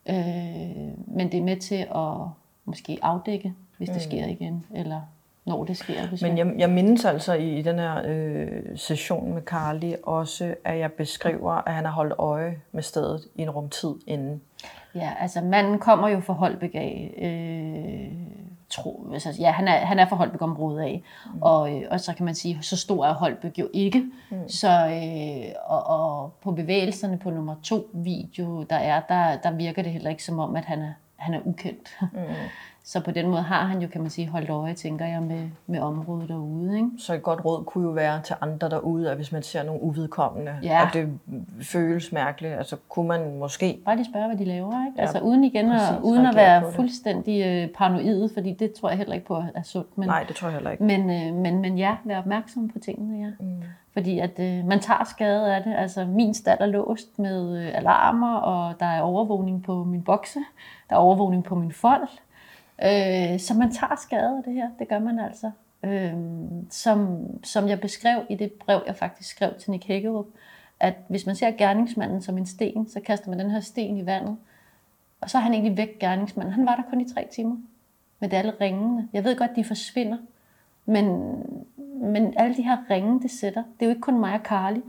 Øh, 0.10 1.16
men 1.16 1.32
det 1.32 1.38
er 1.38 1.44
med 1.44 1.58
til 1.58 1.88
at 1.96 2.28
måske 2.66 3.00
afdække, 3.02 3.54
hvis 3.78 3.90
det 3.90 3.96
mm. 3.96 4.02
sker 4.02 4.26
igen, 4.26 4.66
eller 4.76 5.02
når 5.46 5.64
det 5.64 5.78
sker. 5.78 6.08
Hvis 6.08 6.22
Men 6.22 6.38
jeg, 6.38 6.54
jeg 6.58 6.70
mindes 6.70 7.06
altså 7.06 7.34
i, 7.34 7.60
i 7.60 7.62
den 7.62 7.80
her 7.80 8.02
øh, 8.06 8.62
session 8.76 9.34
med 9.34 9.42
Carly 9.42 9.94
også, 10.04 10.56
at 10.64 10.80
jeg 10.80 10.92
beskriver, 10.92 11.68
at 11.68 11.74
han 11.74 11.86
har 11.86 11.92
holdt 11.92 12.14
øje 12.18 12.62
med 12.72 12.84
stedet 12.84 13.28
i 13.36 13.42
en 13.42 13.50
rumtid 13.50 13.96
inden. 14.08 14.42
Ja, 14.96 15.12
altså 15.20 15.42
manden 15.42 15.80
kommer 15.80 16.10
jo 16.10 16.20
fra 16.20 16.34
Holbæk 16.34 16.76
af. 16.76 17.14
Øh, 17.18 18.09
tro, 18.82 19.10
altså, 19.14 19.36
ja, 19.40 19.52
han 19.52 19.68
er, 19.68 19.78
han 19.78 20.00
er 20.00 20.08
fra 20.08 20.16
Holbæk 20.16 20.42
området 20.42 20.82
af. 20.82 21.04
Mm. 21.34 21.42
Og, 21.42 21.76
øh, 21.76 21.84
og 21.92 22.00
så 22.00 22.14
kan 22.14 22.26
man 22.26 22.36
sige, 22.36 22.58
så 22.62 22.78
stor 22.78 23.06
er 23.06 23.14
Holbæk 23.14 23.60
jo 23.60 23.70
ikke. 23.74 24.06
Mm. 24.32 24.50
Så, 24.50 24.70
øh, 24.70 25.56
og, 25.66 25.84
og 25.88 26.34
på 26.44 26.52
bevægelserne 26.52 27.18
på 27.18 27.30
nummer 27.30 27.56
to 27.64 27.90
video, 27.94 28.64
der 28.70 28.76
er, 28.76 29.02
der, 29.10 29.38
der 29.38 29.52
virker 29.52 29.82
det 29.82 29.92
heller 29.92 30.10
ikke 30.10 30.24
som 30.24 30.40
om, 30.40 30.56
at 30.56 30.66
han 30.66 30.82
er, 30.82 30.94
han 31.20 31.34
er 31.34 31.40
ukendt. 31.46 31.98
Mm. 32.02 32.08
Så 32.84 33.00
på 33.00 33.12
den 33.12 33.28
måde 33.28 33.42
har 33.42 33.66
han 33.66 33.82
jo, 33.82 33.88
kan 33.88 34.02
man 34.02 34.10
sige, 34.10 34.28
holdt 34.28 34.50
øje, 34.50 34.74
tænker 34.74 35.06
jeg, 35.06 35.22
med, 35.22 35.50
med 35.68 35.80
området 35.80 36.30
derude. 36.30 36.76
Ikke? 36.76 36.90
Så 36.98 37.14
et 37.14 37.24
godt 37.24 37.46
råd 37.46 37.64
kunne 37.64 37.84
jo 37.84 37.92
være 37.92 38.22
til 38.22 38.36
andre 38.42 38.70
derude, 38.70 39.10
at 39.12 39.16
hvis 39.16 39.32
man 39.32 39.44
ser 39.44 39.64
nogle 39.64 39.82
uvedkommende, 39.84 40.56
Ja. 40.64 40.86
og 40.86 40.94
det 40.94 41.20
føles 41.62 42.12
mærkeligt, 42.12 42.54
altså 42.54 42.76
kunne 42.90 43.08
man 43.08 43.38
måske... 43.38 43.80
Bare 43.86 43.96
lige 43.96 44.08
spørge, 44.12 44.28
hvad 44.28 44.38
de 44.38 44.46
laver. 44.46 44.86
Ikke? 44.86 44.96
Ja, 44.98 45.02
altså 45.02 45.20
uden 45.20 45.44
igen 45.44 45.72
at, 45.72 45.80
præcis, 45.80 46.04
uden 46.04 46.26
at 46.26 46.36
reagere 46.36 46.60
på 46.62 46.66
være 46.66 46.74
fuldstændig 46.76 47.46
øh, 47.46 47.70
paranoid, 47.70 48.30
fordi 48.34 48.54
det 48.54 48.74
tror 48.74 48.90
jeg 48.90 48.98
heller 48.98 49.14
ikke 49.14 49.28
på 49.28 49.44
er 49.56 49.64
sundt. 49.64 49.98
Men, 49.98 50.08
Nej, 50.08 50.24
det 50.28 50.36
tror 50.36 50.48
jeg 50.48 50.54
heller 50.54 50.72
ikke. 50.72 50.84
Men, 50.84 51.10
øh, 51.10 51.34
men, 51.36 51.62
men 51.62 51.78
ja, 51.78 51.96
vær 52.04 52.18
opmærksom 52.18 52.70
på 52.70 52.80
tingene, 52.80 53.26
ja. 53.26 53.32
Mm. 53.40 53.64
Fordi 53.94 54.20
at 54.20 54.40
øh, 54.40 54.66
man 54.66 54.80
tager 54.80 55.04
skade 55.04 55.56
af 55.56 55.64
det. 55.64 55.76
Altså 55.76 56.06
min 56.06 56.34
stald 56.34 56.60
er 56.62 56.66
låst 56.66 57.20
med 57.20 57.58
øh, 57.58 57.78
alarmer, 57.78 58.36
og 58.36 58.80
der 58.80 58.86
er 58.86 59.02
overvågning 59.02 59.64
på 59.64 59.84
min 59.84 60.04
bokse. 60.04 60.40
Der 60.90 60.96
er 60.96 61.00
overvågning 61.00 61.44
på 61.44 61.56
min 61.56 61.72
fold. 61.72 62.08
Øh, 62.84 63.40
så 63.40 63.54
man 63.54 63.72
tager 63.72 63.96
skade 63.96 64.38
af 64.38 64.44
det 64.44 64.54
her. 64.54 64.70
Det 64.80 64.88
gør 64.88 65.00
man 65.00 65.20
altså. 65.20 65.52
Øh, 65.84 66.14
som, 66.70 67.28
som 67.44 67.68
jeg 67.68 67.82
beskrev 67.82 68.22
i 68.30 68.36
det 68.36 68.54
brev, 68.54 68.84
jeg 68.88 68.96
faktisk 68.96 69.30
skrev 69.30 69.54
til 69.60 69.72
Nick 69.72 69.86
Hækkerup, 69.86 70.26
at 70.80 70.94
hvis 71.08 71.26
man 71.26 71.36
ser 71.36 71.52
gerningsmanden 71.52 72.22
som 72.22 72.38
en 72.38 72.46
sten, 72.46 72.90
så 72.90 73.00
kaster 73.00 73.30
man 73.30 73.40
den 73.40 73.52
her 73.52 73.60
sten 73.60 73.98
i 73.98 74.06
vandet. 74.06 74.38
Og 75.22 75.30
så 75.30 75.38
er 75.38 75.42
han 75.42 75.54
egentlig 75.54 75.78
væk, 75.78 76.00
gerningsmanden. 76.00 76.54
Han 76.54 76.66
var 76.66 76.76
der 76.76 76.84
kun 76.90 77.02
i 77.02 77.14
tre 77.14 77.28
timer 77.32 77.56
med 78.20 78.30
det 78.30 78.38
alle 78.38 78.54
ringene. 78.62 79.08
Jeg 79.14 79.24
ved 79.24 79.38
godt, 79.38 79.56
de 79.56 79.64
forsvinder, 79.64 80.18
men, 80.90 81.36
men 82.02 82.34
alle 82.38 82.56
de 82.56 82.62
her 82.62 82.78
ringe, 82.90 83.22
det 83.22 83.32
sætter, 83.32 83.64
det 83.64 83.82
er 83.82 83.86
jo 83.86 83.90
ikke 83.90 84.02
kun 84.02 84.20
mig 84.20 84.34
og 84.34 84.40
Carly. 84.44 84.80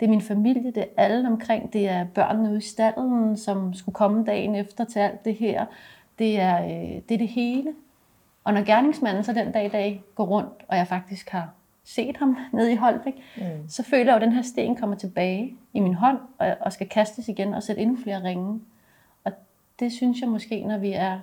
Det 0.00 0.06
er 0.06 0.10
min 0.10 0.20
familie, 0.20 0.72
det 0.72 0.82
er 0.82 1.04
alle 1.04 1.28
omkring, 1.28 1.72
det 1.72 1.88
er 1.88 2.04
børnene 2.04 2.48
ude 2.48 2.58
i 2.58 2.60
stallen, 2.60 3.36
som 3.36 3.74
skulle 3.74 3.94
komme 3.94 4.24
dagen 4.24 4.54
efter 4.54 4.84
til 4.84 4.98
alt 4.98 5.24
det 5.24 5.34
her. 5.34 5.66
Det 6.18 6.40
er, 6.40 6.64
øh, 6.64 7.02
det 7.08 7.14
er 7.14 7.18
det 7.18 7.28
hele. 7.28 7.74
Og 8.44 8.54
når 8.54 8.64
gerningsmanden 8.64 9.24
så 9.24 9.32
den 9.32 9.52
dag 9.52 9.66
i 9.66 9.68
dag 9.68 10.04
går 10.14 10.24
rundt, 10.24 10.64
og 10.68 10.76
jeg 10.76 10.88
faktisk 10.88 11.28
har 11.28 11.50
set 11.84 12.16
ham 12.16 12.36
nede 12.52 12.72
i 12.72 12.76
Holbæk, 12.76 13.14
mm. 13.36 13.68
så 13.68 13.82
føler 13.82 14.04
jeg 14.04 14.10
jo, 14.10 14.16
at 14.16 14.22
den 14.22 14.32
her 14.32 14.42
sten 14.42 14.76
kommer 14.76 14.96
tilbage 14.96 15.56
i 15.72 15.80
min 15.80 15.94
hånd, 15.94 16.18
og, 16.38 16.56
og 16.60 16.72
skal 16.72 16.88
kastes 16.88 17.28
igen 17.28 17.54
og 17.54 17.62
sætte 17.62 17.82
endnu 17.82 17.96
flere 18.02 18.22
ringe. 18.22 18.60
Og 19.24 19.32
det 19.80 19.92
synes 19.92 20.20
jeg 20.20 20.28
måske, 20.28 20.64
når 20.64 20.78
vi 20.78 20.92
er... 20.92 21.20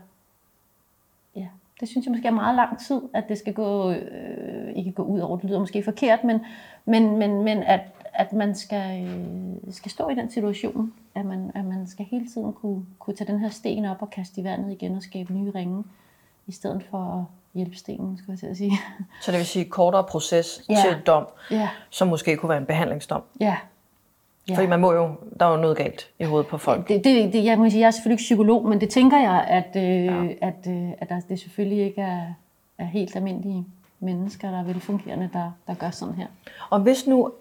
Ja, 1.36 1.48
det 1.80 1.88
synes 1.90 2.06
jeg 2.06 2.12
måske 2.12 2.28
er 2.28 2.32
meget 2.32 2.56
lang 2.56 2.80
tid, 2.80 3.02
at 3.14 3.24
det 3.30 3.38
skal 3.38 3.54
gå... 3.54 3.92
Øh, 3.92 4.74
ikke 4.76 4.92
gå 4.92 5.04
ud 5.04 5.20
over, 5.20 5.38
det 5.38 5.46
lyder 5.50 5.60
måske 5.60 5.84
forkert, 5.84 6.24
men, 6.24 6.40
men, 6.86 7.18
men, 7.18 7.44
men 7.44 7.64
at, 7.64 7.82
at 8.14 8.34
man 8.34 8.56
skal, 8.56 9.04
øh, 9.08 9.74
skal 9.74 9.92
stå 9.92 10.10
i 10.10 10.16
den 10.16 10.30
situation, 10.32 10.94
at 11.16 11.26
man, 11.26 11.52
at 11.56 11.66
man 11.66 11.88
skal 11.88 12.06
hele 12.12 12.28
tiden 12.28 12.54
kunne, 12.54 12.86
kunne 13.00 13.16
tage 13.16 13.32
den 13.32 13.40
her 13.40 13.50
sten 13.50 13.86
op 13.86 14.02
og 14.02 14.10
kaste 14.10 14.42
i 14.42 14.44
vandet 14.44 14.72
igen 14.72 14.96
og 14.96 15.02
skabe 15.04 15.34
nye 15.34 15.52
ringe, 15.56 15.84
i 16.48 16.52
stedet 16.52 16.84
for 16.90 16.98
at 17.20 17.24
hjælpe 17.54 17.76
stenen, 17.76 18.18
skulle 18.18 18.32
jeg 18.32 18.40
til 18.40 18.48
at 18.48 18.58
sige. 18.58 18.72
Så 19.22 19.32
det 19.32 19.38
vil 19.38 19.46
sige 19.48 19.66
kortere 19.66 20.04
proces 20.04 20.62
Ja. 20.70 20.76
til 20.76 20.98
dom, 21.08 21.28
Ja, 21.52 21.70
som 21.90 22.08
måske 22.08 22.38
kunne 22.38 22.50
være 22.50 22.58
en 22.58 22.66
behandlingsdom. 22.66 23.22
ja. 23.40 23.58
Ja. 24.50 24.56
Fordi 24.56 24.68
man 24.68 24.80
må 24.80 24.94
jo, 24.94 25.10
der 25.40 25.46
er 25.46 25.52
jo 25.52 25.58
noget 25.58 25.78
galt 25.78 26.10
i 26.20 26.24
hovedet 26.24 26.48
på 26.48 26.58
folk. 26.58 26.88
Det, 26.88 27.04
det, 27.04 27.34
det, 27.34 27.46
jeg, 27.46 27.58
må 27.58 27.70
sige, 27.70 27.80
jeg 27.80 27.88
er 27.88 27.92
selvfølgelig 27.92 28.14
ikke 28.14 28.28
psykolog, 28.28 28.68
men 28.68 28.82
det 28.82 28.90
tænker 28.90 29.20
jeg, 29.20 29.46
at, 29.48 29.76
øh, 29.76 30.06
ja. 30.06 30.26
at, 30.42 30.68
øh, 30.68 30.90
at 30.98 31.10
der, 31.10 31.20
det 31.30 31.40
selvfølgelig 31.40 31.86
ikke 31.86 32.02
er, 32.02 32.34
er 32.78 32.86
helt 32.86 33.16
almindelige 33.16 33.66
mennesker, 34.00 34.52
der 34.52 34.60
er 34.60 34.64
velfungerende, 34.64 35.30
der, 35.34 35.52
der 35.68 35.74
gør 35.74 35.90
sådan 35.90 36.16
her. 36.16 36.28
Og 36.70 36.80
hvis 36.80 37.08
nu, 37.08 37.32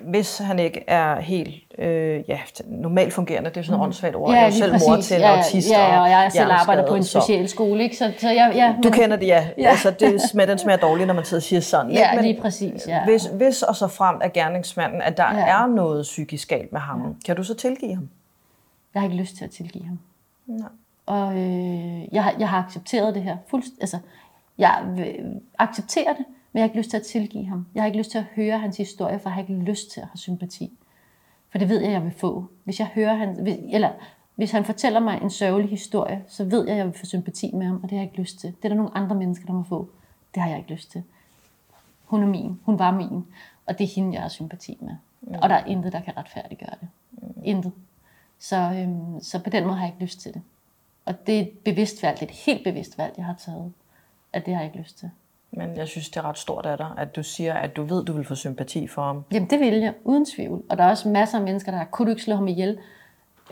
hvis 0.00 0.38
han 0.38 0.58
ikke 0.58 0.84
er 0.86 1.20
helt 1.20 1.54
øh, 1.78 2.22
ja, 2.28 2.38
normalt 2.66 3.12
fungerende, 3.12 3.50
det 3.50 3.56
er 3.56 3.62
sådan 3.62 3.80
et 3.80 3.84
åndssvagt 3.84 4.16
ord, 4.16 4.32
jeg 4.34 4.46
er 4.46 4.50
selv 4.50 4.72
mor 4.88 4.96
til 4.96 5.16
en 5.16 5.20
ja, 5.22 5.36
autist 5.36 5.70
Ja, 5.70 5.94
ja, 5.94 6.00
og 6.00 6.10
jeg 6.10 6.32
selv 6.32 6.50
arbejder 6.50 6.86
på 6.88 6.94
en 6.94 7.04
så- 7.04 7.20
specialskole, 7.20 7.82
ikke? 7.82 7.96
Så, 7.96 8.12
så 8.18 8.30
jeg, 8.30 8.52
ja, 8.54 8.74
Du 8.82 8.88
men- 8.88 8.92
kender 8.92 9.16
det, 9.16 9.26
ja. 9.26 9.48
ja. 9.58 9.62
Ja. 9.62 9.68
Altså, 9.70 9.90
det 9.90 10.20
smager, 10.22 10.46
den 10.46 10.58
smager 10.58 10.78
dårligt, 10.78 11.06
når 11.06 11.14
man 11.14 11.24
sidder 11.24 11.38
og 11.38 11.42
siger 11.42 11.60
sådan. 11.60 11.92
Ja, 11.92 12.12
ikke? 12.12 12.22
lige 12.22 12.40
præcis, 12.40 12.86
ja. 12.88 13.04
Hvis, 13.04 13.24
hvis 13.26 13.62
og 13.62 13.76
så 13.76 13.88
frem 13.88 14.16
af 14.22 14.32
gerningsmanden, 14.32 15.02
at 15.02 15.16
der 15.16 15.34
Ja. 15.38 15.46
er 15.46 15.66
noget 15.66 16.02
psykisk 16.02 16.48
galt 16.48 16.72
med 16.72 16.80
ham, 16.80 17.16
kan 17.26 17.36
du 17.36 17.42
så 17.44 17.54
tilgive 17.54 17.94
ham? 17.94 18.08
Jeg 18.94 19.02
har 19.02 19.08
ikke 19.08 19.22
lyst 19.22 19.36
til 19.36 19.44
at 19.44 19.50
tilgive 19.50 19.84
ham. 19.86 19.98
Nej. 20.46 20.68
Og 21.06 21.36
øh, 21.38 22.14
jeg, 22.14 22.22
har, 22.24 22.34
jeg 22.38 22.48
har 22.48 22.64
accepteret 22.66 23.14
det 23.14 23.22
her. 23.22 23.36
Fuldst, 23.50 23.70
altså, 23.80 23.98
jeg 24.58 24.74
accepterer 25.58 26.12
det, 26.12 26.24
men 26.54 26.58
jeg 26.58 26.62
har 26.62 26.68
ikke 26.68 26.78
lyst 26.78 26.90
til 26.90 26.96
at 26.96 27.02
tilgive 27.02 27.46
ham. 27.46 27.66
Jeg 27.74 27.82
har 27.82 27.86
ikke 27.86 27.98
lyst 27.98 28.10
til 28.10 28.18
at 28.18 28.24
høre 28.24 28.58
hans 28.58 28.76
historie, 28.76 29.18
for 29.18 29.28
jeg 29.28 29.34
har 29.34 29.40
ikke 29.40 29.54
lyst 29.54 29.90
til 29.90 30.00
at 30.00 30.06
have 30.06 30.18
sympati. 30.18 30.78
For 31.50 31.58
det 31.58 31.68
ved 31.68 31.80
jeg, 31.80 31.92
jeg 31.92 32.04
vil 32.04 32.12
få. 32.12 32.46
Hvis 32.64 32.80
jeg 32.80 32.86
hører 32.86 33.14
han, 33.14 33.42
hvis, 33.42 33.56
eller 33.72 33.90
hvis 34.34 34.50
han 34.50 34.64
fortæller 34.64 35.00
mig 35.00 35.18
en 35.22 35.30
sørgelig 35.30 35.70
historie, 35.70 36.24
så 36.28 36.44
ved 36.44 36.68
jeg, 36.68 36.76
jeg 36.76 36.86
vil 36.86 36.94
få 36.94 37.06
sympati 37.06 37.50
med 37.54 37.66
ham, 37.66 37.76
og 37.76 37.82
det 37.82 37.90
har 37.90 37.96
jeg 37.96 38.04
ikke 38.04 38.20
lyst 38.20 38.38
til. 38.38 38.48
Det 38.48 38.64
er 38.64 38.68
der 38.68 38.76
nogle 38.76 38.96
andre 38.96 39.16
mennesker, 39.16 39.46
der 39.46 39.52
må 39.52 39.62
få. 39.62 39.90
Det 40.34 40.42
har 40.42 40.48
jeg 40.48 40.58
ikke 40.58 40.72
lyst 40.72 40.90
til. 40.90 41.02
Hun 42.04 42.22
er 42.22 42.26
min. 42.26 42.60
Hun 42.64 42.78
var 42.78 42.90
min. 42.90 43.24
Og 43.66 43.78
det 43.78 43.84
er 43.84 43.94
hende, 43.94 44.14
jeg 44.14 44.22
har 44.22 44.28
sympati 44.28 44.78
med. 44.80 44.96
Mm. 45.20 45.34
Og 45.42 45.48
der 45.48 45.54
er 45.54 45.64
intet, 45.64 45.92
der 45.92 46.00
kan 46.00 46.16
retfærdiggøre 46.16 46.74
det. 46.80 46.88
Mm. 47.12 47.42
Intet. 47.44 47.72
Så, 48.38 48.56
øhm, 48.56 49.20
så 49.20 49.38
på 49.38 49.50
den 49.50 49.64
måde 49.64 49.76
har 49.76 49.84
jeg 49.84 49.94
ikke 49.94 50.04
lyst 50.04 50.20
til 50.20 50.34
det. 50.34 50.42
Og 51.04 51.26
det 51.26 51.36
er 51.36 51.40
et 51.40 51.58
bevidst 51.64 52.02
valg, 52.02 52.20
det 52.20 52.26
er 52.26 52.30
et 52.30 52.36
helt 52.46 52.64
bevidst 52.64 52.98
valg, 52.98 53.14
jeg 53.16 53.24
har 53.24 53.34
taget, 53.34 53.72
at 54.32 54.46
det 54.46 54.54
har 54.54 54.62
jeg 54.62 54.70
ikke 54.70 54.82
lyst 54.82 54.98
til. 54.98 55.10
Men 55.56 55.76
jeg 55.76 55.88
synes, 55.88 56.08
det 56.08 56.16
er 56.16 56.28
ret 56.28 56.38
stort 56.38 56.66
af 56.66 56.78
dig, 56.78 56.90
at 56.96 57.16
du 57.16 57.22
siger, 57.22 57.54
at 57.54 57.76
du 57.76 57.82
ved, 57.82 58.04
du 58.04 58.12
vil 58.12 58.24
få 58.24 58.34
sympati 58.34 58.86
for 58.86 59.02
ham. 59.02 59.24
Jamen 59.32 59.50
det 59.50 59.60
vil 59.60 59.74
jeg, 59.74 59.94
uden 60.04 60.26
tvivl. 60.26 60.62
Og 60.70 60.78
der 60.78 60.84
er 60.84 60.90
også 60.90 61.08
masser 61.08 61.38
af 61.38 61.44
mennesker, 61.44 61.70
der 61.72 61.78
har, 61.78 61.84
kunne 61.84 62.06
du 62.06 62.10
ikke 62.10 62.22
slå 62.22 62.34
ham 62.34 62.48
ihjel? 62.48 62.78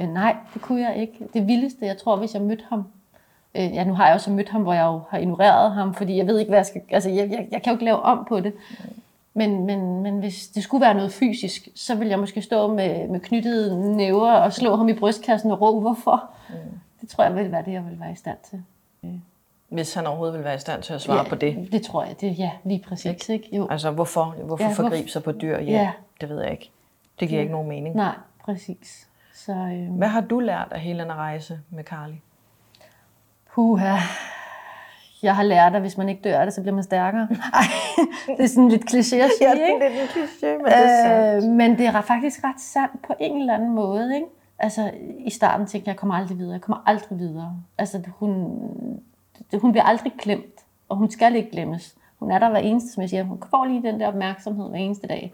Øh, 0.01 0.09
nej, 0.09 0.37
det 0.55 0.63
kunne 0.63 0.81
jeg 0.81 0.97
ikke. 0.97 1.15
Det 1.35 1.47
vildeste, 1.47 1.87
jeg 1.87 1.99
tror, 1.99 2.17
hvis 2.17 2.35
jeg 2.35 2.43
mødte 2.43 2.65
ham, 2.69 2.85
øh, 3.55 3.75
ja 3.75 3.85
nu 3.85 3.95
har 3.95 4.07
jeg 4.07 4.15
også 4.15 4.31
mødt 4.31 4.49
ham, 4.49 4.63
hvor 4.63 4.73
jeg 4.73 4.85
jo 4.85 5.01
har 5.11 5.19
ignoreret 5.19 5.73
ham, 5.73 5.95
fordi 5.95 6.17
jeg 6.17 6.27
ved 6.27 6.39
ikke, 6.39 6.49
hvad 6.49 6.59
jeg 6.59 6.67
skal, 6.67 6.83
altså 6.91 7.11
jeg, 7.11 7.31
jeg, 7.31 7.49
jeg 7.51 7.63
kan 7.63 7.71
jo 7.71 7.75
ikke 7.75 7.85
lave 7.85 8.01
om 8.03 8.27
på 8.29 8.41
det. 8.41 8.53
Men, 9.35 9.67
men, 9.67 10.03
men 10.03 10.19
hvis 10.19 10.49
det 10.49 10.63
skulle 10.63 10.81
være 10.81 10.95
noget 10.95 11.13
fysisk, 11.13 11.69
så 11.75 11.95
vil 11.95 12.09
jeg 12.09 12.19
måske 12.19 12.43
stå 12.43 12.75
med, 12.75 13.09
med 13.09 13.21
knyttede 13.21 13.97
næver 13.97 14.33
og 14.33 14.53
slå 14.53 14.77
ham 14.77 14.89
i 14.89 14.93
brystkassen 14.93 15.51
og 15.51 15.61
råbe, 15.61 15.81
hvorfor? 15.81 16.31
Mm. 16.49 16.55
Det 17.01 17.09
tror 17.09 17.25
jeg 17.25 17.35
vil 17.35 17.53
være 17.53 17.65
det, 17.65 17.73
jeg 17.73 17.85
vil 17.85 18.01
være 18.01 18.13
i 18.13 18.17
stand 18.17 18.39
til. 18.51 18.63
Hvis 19.73 19.95
han 19.95 20.07
overhovedet 20.07 20.35
vil 20.37 20.45
være 20.45 20.55
i 20.55 20.59
stand 20.59 20.83
til 20.83 20.93
at 20.95 21.01
svare 21.01 21.19
ja, 21.19 21.29
på 21.29 21.35
det. 21.35 21.69
Det 21.73 21.83
tror 21.83 22.05
jeg, 22.05 22.21
det, 22.21 22.39
ja, 22.39 22.51
lige 22.65 22.85
præcis. 22.89 23.29
Ikke? 23.29 23.57
Jo. 23.57 23.69
Altså, 23.71 23.91
hvorfor, 23.91 24.35
hvorfor 24.45 24.65
Ja, 24.65 24.69
ja, 24.71 24.75
forgribe 24.75 25.09
sig 25.09 25.23
på 25.23 25.33
dyr? 25.33 25.59
Ja, 25.59 25.63
Ja. 25.65 25.91
det 26.21 26.29
ved 26.29 26.43
jeg 26.43 26.51
ikke. 26.51 26.71
Det 27.21 27.29
giver 27.29 27.41
ikke 27.41 27.53
nogen 27.53 27.69
mening. 27.69 27.97
Nej, 27.97 28.15
præcis. 28.45 29.09
Så, 29.35 29.53
øh, 29.53 29.91
Hvad 29.97 30.09
har 30.09 30.21
du 30.21 30.41
lært 30.41 30.69
af 30.71 30.81
hele 30.81 31.03
den 31.03 31.13
rejse 31.13 31.61
med 31.71 31.85
Carly? 31.85 32.15
Puha. 33.55 33.97
Jeg 35.23 35.37
har 35.37 35.43
lært, 35.43 35.75
at 35.75 35.81
hvis 35.81 35.99
man 35.99 36.09
ikke 36.09 36.21
dør 36.23 36.39
af 36.39 36.47
det, 36.47 36.55
så 36.55 36.61
bliver 36.61 36.75
man 36.75 36.85
stærkere. 36.85 37.29
Ej, 37.55 37.63
det 38.37 38.45
er 38.45 38.49
sådan 38.49 38.69
lidt 38.69 38.83
kliché 38.91 39.17
at 39.17 39.31
sige, 39.39 39.53
ikke? 39.53 39.89
lidt 39.89 40.01
en 40.03 40.09
kliché, 40.09 40.47
men 40.47 40.65
det 40.65 40.77
er 40.77 41.05
sandt. 41.33 41.45
Øh, 41.45 41.51
men 41.53 41.79
det 41.79 41.87
er 41.87 42.01
faktisk 42.01 42.45
ret 42.45 42.61
sandt 42.61 43.03
på 43.07 43.15
en 43.21 43.41
eller 43.41 43.55
anden 43.55 43.75
måde. 43.75 44.15
Ikke? 44.15 44.27
Altså, 44.59 44.91
I 45.19 45.31
starten 45.31 45.67
tænkte 45.67 45.89
jeg, 45.89 45.93
jeg 45.95 45.99
kommer 46.01 46.15
aldrig 46.15 46.39
videre. 46.39 46.53
Jeg 46.53 46.61
kommer 46.61 46.83
aldrig 46.87 47.19
videre. 47.19 47.57
Altså, 47.79 48.03
hun, 48.19 48.61
hun 49.61 49.73
bliver 49.73 49.85
aldrig 49.85 50.13
glemt, 50.19 50.61
og 50.89 50.97
hun 50.97 51.11
skal 51.11 51.37
ikke 51.37 51.51
glemmes. 51.51 51.97
Hun 52.19 52.31
er 52.31 52.39
der 52.39 52.51
hver 52.51 52.59
eneste, 52.59 52.93
som 52.93 53.01
jeg 53.01 53.11
siger. 53.11 53.23
Hun 53.23 53.43
får 53.51 53.65
lige 53.65 53.83
den 53.83 54.01
der 54.01 54.07
opmærksomhed 54.07 54.69
hver 54.69 54.79
eneste 54.79 55.07
dag. 55.07 55.33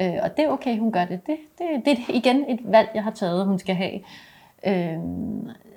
Øh, 0.00 0.14
og 0.22 0.36
det 0.36 0.44
er 0.44 0.48
okay, 0.48 0.78
hun 0.78 0.92
gør 0.92 1.04
det. 1.04 1.26
Det, 1.26 1.36
det, 1.58 1.84
det 1.84 1.92
er 1.92 2.14
igen 2.14 2.50
et 2.50 2.72
valg, 2.72 2.90
jeg 2.94 3.04
har 3.04 3.10
taget, 3.10 3.46
hun 3.46 3.58
skal 3.58 3.74
have. 3.74 4.00
Øh, 4.66 4.98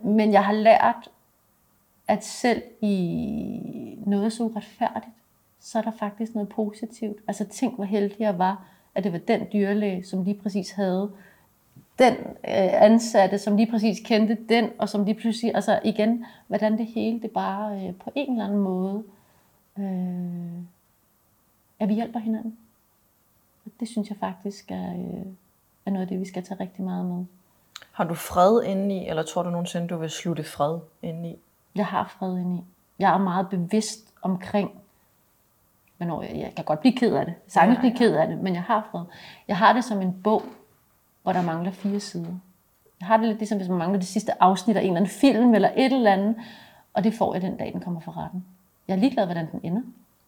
men 0.04 0.32
jeg 0.32 0.46
har 0.46 0.54
lært, 0.54 1.10
at 2.08 2.26
selv 2.26 2.62
i 2.82 3.98
noget 4.06 4.34
så 4.34 4.44
uretfærdigt, 4.44 5.16
så 5.60 5.78
er 5.78 5.82
der 5.82 5.92
faktisk 5.92 6.36
noget 6.36 6.50
positivt. 6.50 7.18
Altså 7.28 7.46
tænk, 7.46 7.76
hvor 7.76 7.84
heldig 7.84 8.20
jeg 8.20 8.40
var, 8.40 8.66
at 8.96 9.04
det 9.04 9.12
var 9.12 9.18
den 9.18 9.48
dyrlæge, 9.54 10.04
som 10.04 10.24
lige 10.24 10.40
præcis 10.42 10.72
havde 10.72 11.12
den 12.00 12.14
øh, 12.14 12.84
ansatte, 12.84 13.38
som 13.38 13.56
lige 13.56 13.72
præcis 13.72 14.00
kendte 14.06 14.38
den, 14.50 14.70
og 14.78 14.89
som 14.89 15.06
lige 15.06 15.16
pludselig, 15.16 15.56
altså 15.56 15.80
igen, 15.84 16.26
hvordan 16.47 16.78
det 16.78 16.86
hele, 16.86 17.22
det 17.22 17.32
bare 17.32 17.88
øh, 17.88 17.95
på 17.95 18.12
en 18.16 18.32
eller 18.32 18.45
anden 18.45 18.60
måde, 18.60 19.04
øh, 19.80 20.64
at 21.80 21.89
vi 21.89 21.93
hjælper 21.93 22.20
hinanden. 22.20 22.58
Og 23.66 23.72
det 23.80 23.88
synes 23.88 24.10
jeg 24.10 24.18
faktisk 24.18 24.72
er, 24.72 24.93
øh, 24.93 25.26
er 25.86 25.91
noget 25.91 26.02
af 26.02 26.08
det, 26.08 26.20
vi 26.20 26.26
skal 26.26 26.43
tage 26.43 26.60
rigtig 26.60 26.84
meget 26.84 27.06
med. 27.06 27.26
Har 27.91 28.04
du 28.04 28.14
fred 28.14 28.64
indeni, 28.64 29.10
eller 29.10 29.24
tror 29.24 29.43
du 29.43 29.50
nogensinde, 29.50 29.88
du 29.88 29.97
vil 29.97 30.10
slutte 30.10 30.43
fred 30.43 30.80
indeni? 31.02 31.39
Jeg 31.76 31.86
har 31.86 32.16
fred 32.20 32.38
indeni. 32.38 32.64
Jeg 33.00 33.14
er 33.14 33.18
meget 33.18 33.50
bevidst 33.50 34.14
omkring, 34.22 34.72
hvornår 35.97 36.22
jeg, 36.22 36.36
jeg 36.36 36.54
kan 36.56 36.66
godt 36.66 36.80
blive 36.80 36.97
ked 36.97 37.16
af 37.16 37.26
det. 37.26 37.34
Sagtens 37.47 37.76
Ja, 37.76 37.80
blive 37.80 37.97
ked 37.97 38.16
af 38.16 38.28
det, 38.28 38.38
men 38.38 38.54
jeg 38.54 38.64
har 38.64 38.88
fred. 38.91 39.04
Jeg 39.47 39.58
har 39.58 39.74
det 39.74 39.84
som 39.84 40.02
en 40.02 40.22
bog, 40.24 40.43
hvor 41.30 41.42
der 41.42 41.48
mangler 41.48 41.72
fire 41.72 42.00
sider. 42.00 42.34
Jeg 43.00 43.08
har 43.08 43.18
det 43.18 43.28
lidt 43.28 43.38
ligesom, 43.38 43.58
hvis 43.58 43.70
man 43.70 43.78
mangler 43.78 44.00
det 44.00 44.08
sidste 44.08 44.44
afsnit 44.44 44.78
af 44.78 44.82
en 44.82 44.88
eller 44.88 44.98
anden 44.98 45.10
film 45.10 45.54
eller 45.54 45.70
et 45.76 45.94
eller 45.94 46.12
andet, 46.12 46.36
og 46.94 47.04
det 47.04 47.14
får 47.14 47.34
jeg 47.34 47.42
den 47.42 47.58
dag, 47.58 47.74
den 47.74 47.82
kommer 47.82 48.00
for 48.00 48.18
retten. 48.18 48.46
Jeg 48.88 48.94
er 48.94 49.00
ligeglad, 49.00 49.26
hvordan 49.26 49.52
den 49.52 49.60
ender. 49.64 49.82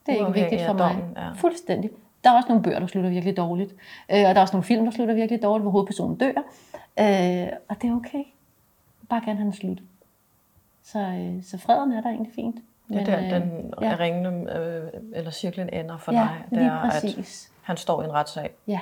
Det 0.06 0.08
er 0.08 0.12
ikke 0.12 0.26
Uafhængig 0.26 0.52
vigtigt 0.52 0.68
for 0.68 0.74
mig. 0.74 0.96
dommen, 0.96 1.14
ja. 1.18 1.32
Fuldstændig. 1.32 1.90
Der 2.24 2.32
er 2.32 2.36
også 2.36 2.50
nogle 2.50 2.64
bøger, 2.64 2.80
der 2.80 2.88
slutter 2.88 3.10
virkelig 3.10 3.38
dårligt. 3.38 3.72
Øh, 4.12 4.18
og 4.28 4.36
der 4.36 4.36
er 4.36 4.42
også 4.42 4.54
nogle 4.54 4.64
film, 4.64 4.86
der 4.86 4.92
slutter 4.92 5.14
virkelig 5.16 5.42
dårligt, 5.42 5.64
hvor 5.64 5.72
hovedpersonen 5.72 6.18
dør. 6.18 6.34
Øh, 7.00 7.48
og 7.70 7.82
det 7.82 7.90
er 7.90 7.96
okay. 7.96 8.24
Bare 9.10 9.22
gerne 9.26 9.38
have 9.38 9.46
den 9.46 9.54
slut. 9.54 9.78
Så, 10.84 11.00
øh, 11.00 11.44
så 11.44 11.58
freden 11.58 11.92
er 11.92 12.02
der 12.02 12.10
egentlig 12.10 12.34
fint. 12.36 12.56
Det 12.90 13.02
er 13.02 13.06
der, 13.06 13.26
øh, 13.26 13.30
den 13.30 13.74
ja, 13.82 13.96
ringende, 14.00 14.30
øh, 14.30 15.02
eller 15.14 15.32
cirklen 15.32 15.70
ender 15.74 15.98
for 15.98 16.12
ja, 16.12 16.20
dig. 16.20 16.60
Det 16.60 16.66
er, 16.66 16.72
at 16.72 16.92
præcis. 16.92 17.52
han 17.62 17.78
står 17.78 18.02
i 18.02 18.06
en 18.06 18.12
retssag. 18.12 18.50
Ja. 18.68 18.80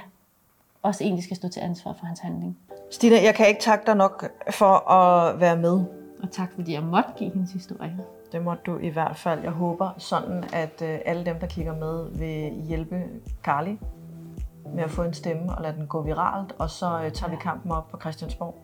Også 0.83 1.03
egentlig 1.03 1.23
skal 1.23 1.37
stå 1.37 1.47
til 1.49 1.59
ansvar 1.59 1.93
for 1.99 2.05
hans 2.05 2.19
handling. 2.19 2.57
Stine, 2.91 3.15
jeg 3.23 3.35
kan 3.35 3.47
ikke 3.47 3.61
takke 3.61 3.85
dig 3.85 3.95
nok 3.95 4.29
for 4.51 4.91
at 4.91 5.39
være 5.39 5.57
med. 5.57 5.83
Og 6.23 6.31
tak 6.31 6.51
fordi 6.55 6.73
jeg 6.73 6.83
måtte 6.83 7.09
give 7.17 7.31
hendes 7.33 7.51
historie. 7.51 7.97
Det 8.31 8.43
måtte 8.43 8.63
du 8.65 8.77
i 8.77 8.89
hvert 8.89 9.17
fald. 9.17 9.43
Jeg 9.43 9.51
håber 9.51 9.89
sådan, 9.97 10.43
at 10.53 10.81
øh, 10.81 10.99
alle 11.05 11.25
dem, 11.25 11.39
der 11.39 11.47
kigger 11.47 11.75
med, 11.75 12.05
vil 12.11 12.63
hjælpe 12.67 13.03
Carly 13.43 13.75
med 14.75 14.83
at 14.83 14.91
få 14.91 15.03
en 15.03 15.13
stemme 15.13 15.55
og 15.55 15.61
lade 15.63 15.73
den 15.77 15.87
gå 15.87 16.01
viralt. 16.01 16.53
Og 16.57 16.69
så 16.69 17.01
øh, 17.05 17.11
tager 17.11 17.29
vi 17.29 17.35
kampen 17.41 17.71
op 17.71 17.87
på 17.91 17.97
Christiansborg, 17.99 18.55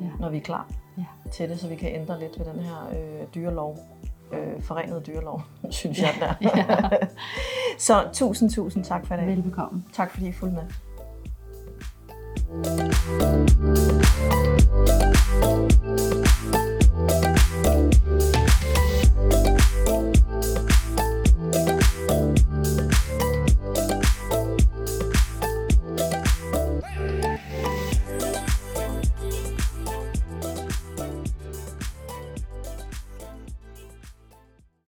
Ja. 0.00 0.06
når 0.20 0.28
vi 0.28 0.36
er 0.36 0.40
klar 0.40 0.66
Ja. 0.98 1.04
til 1.32 1.48
det, 1.50 1.60
så 1.60 1.68
vi 1.68 1.74
kan 1.76 1.94
ændre 1.94 2.18
lidt 2.20 2.38
ved 2.38 2.46
den 2.46 2.60
her 2.60 2.88
øh, 2.92 3.26
dyrelov. 3.34 3.78
Øh, 4.32 4.62
forenede 4.62 5.00
dyrelov, 5.00 5.42
synes 5.70 6.00
jeg, 6.00 6.10
den 6.14 6.22
er. 6.22 6.34
Ja. 6.56 6.88
så 7.78 8.08
tusind, 8.12 8.50
tusind 8.50 8.84
tak 8.84 9.06
for 9.06 9.14
i 9.14 9.16
dag. 9.18 9.26
Velbekomme. 9.26 9.84
Tak 9.92 10.10
fordi 10.10 10.28
I 10.28 10.32
fulgte 10.32 10.54
med. 10.56 10.64
Thank 12.48 13.50
you. 14.88 14.95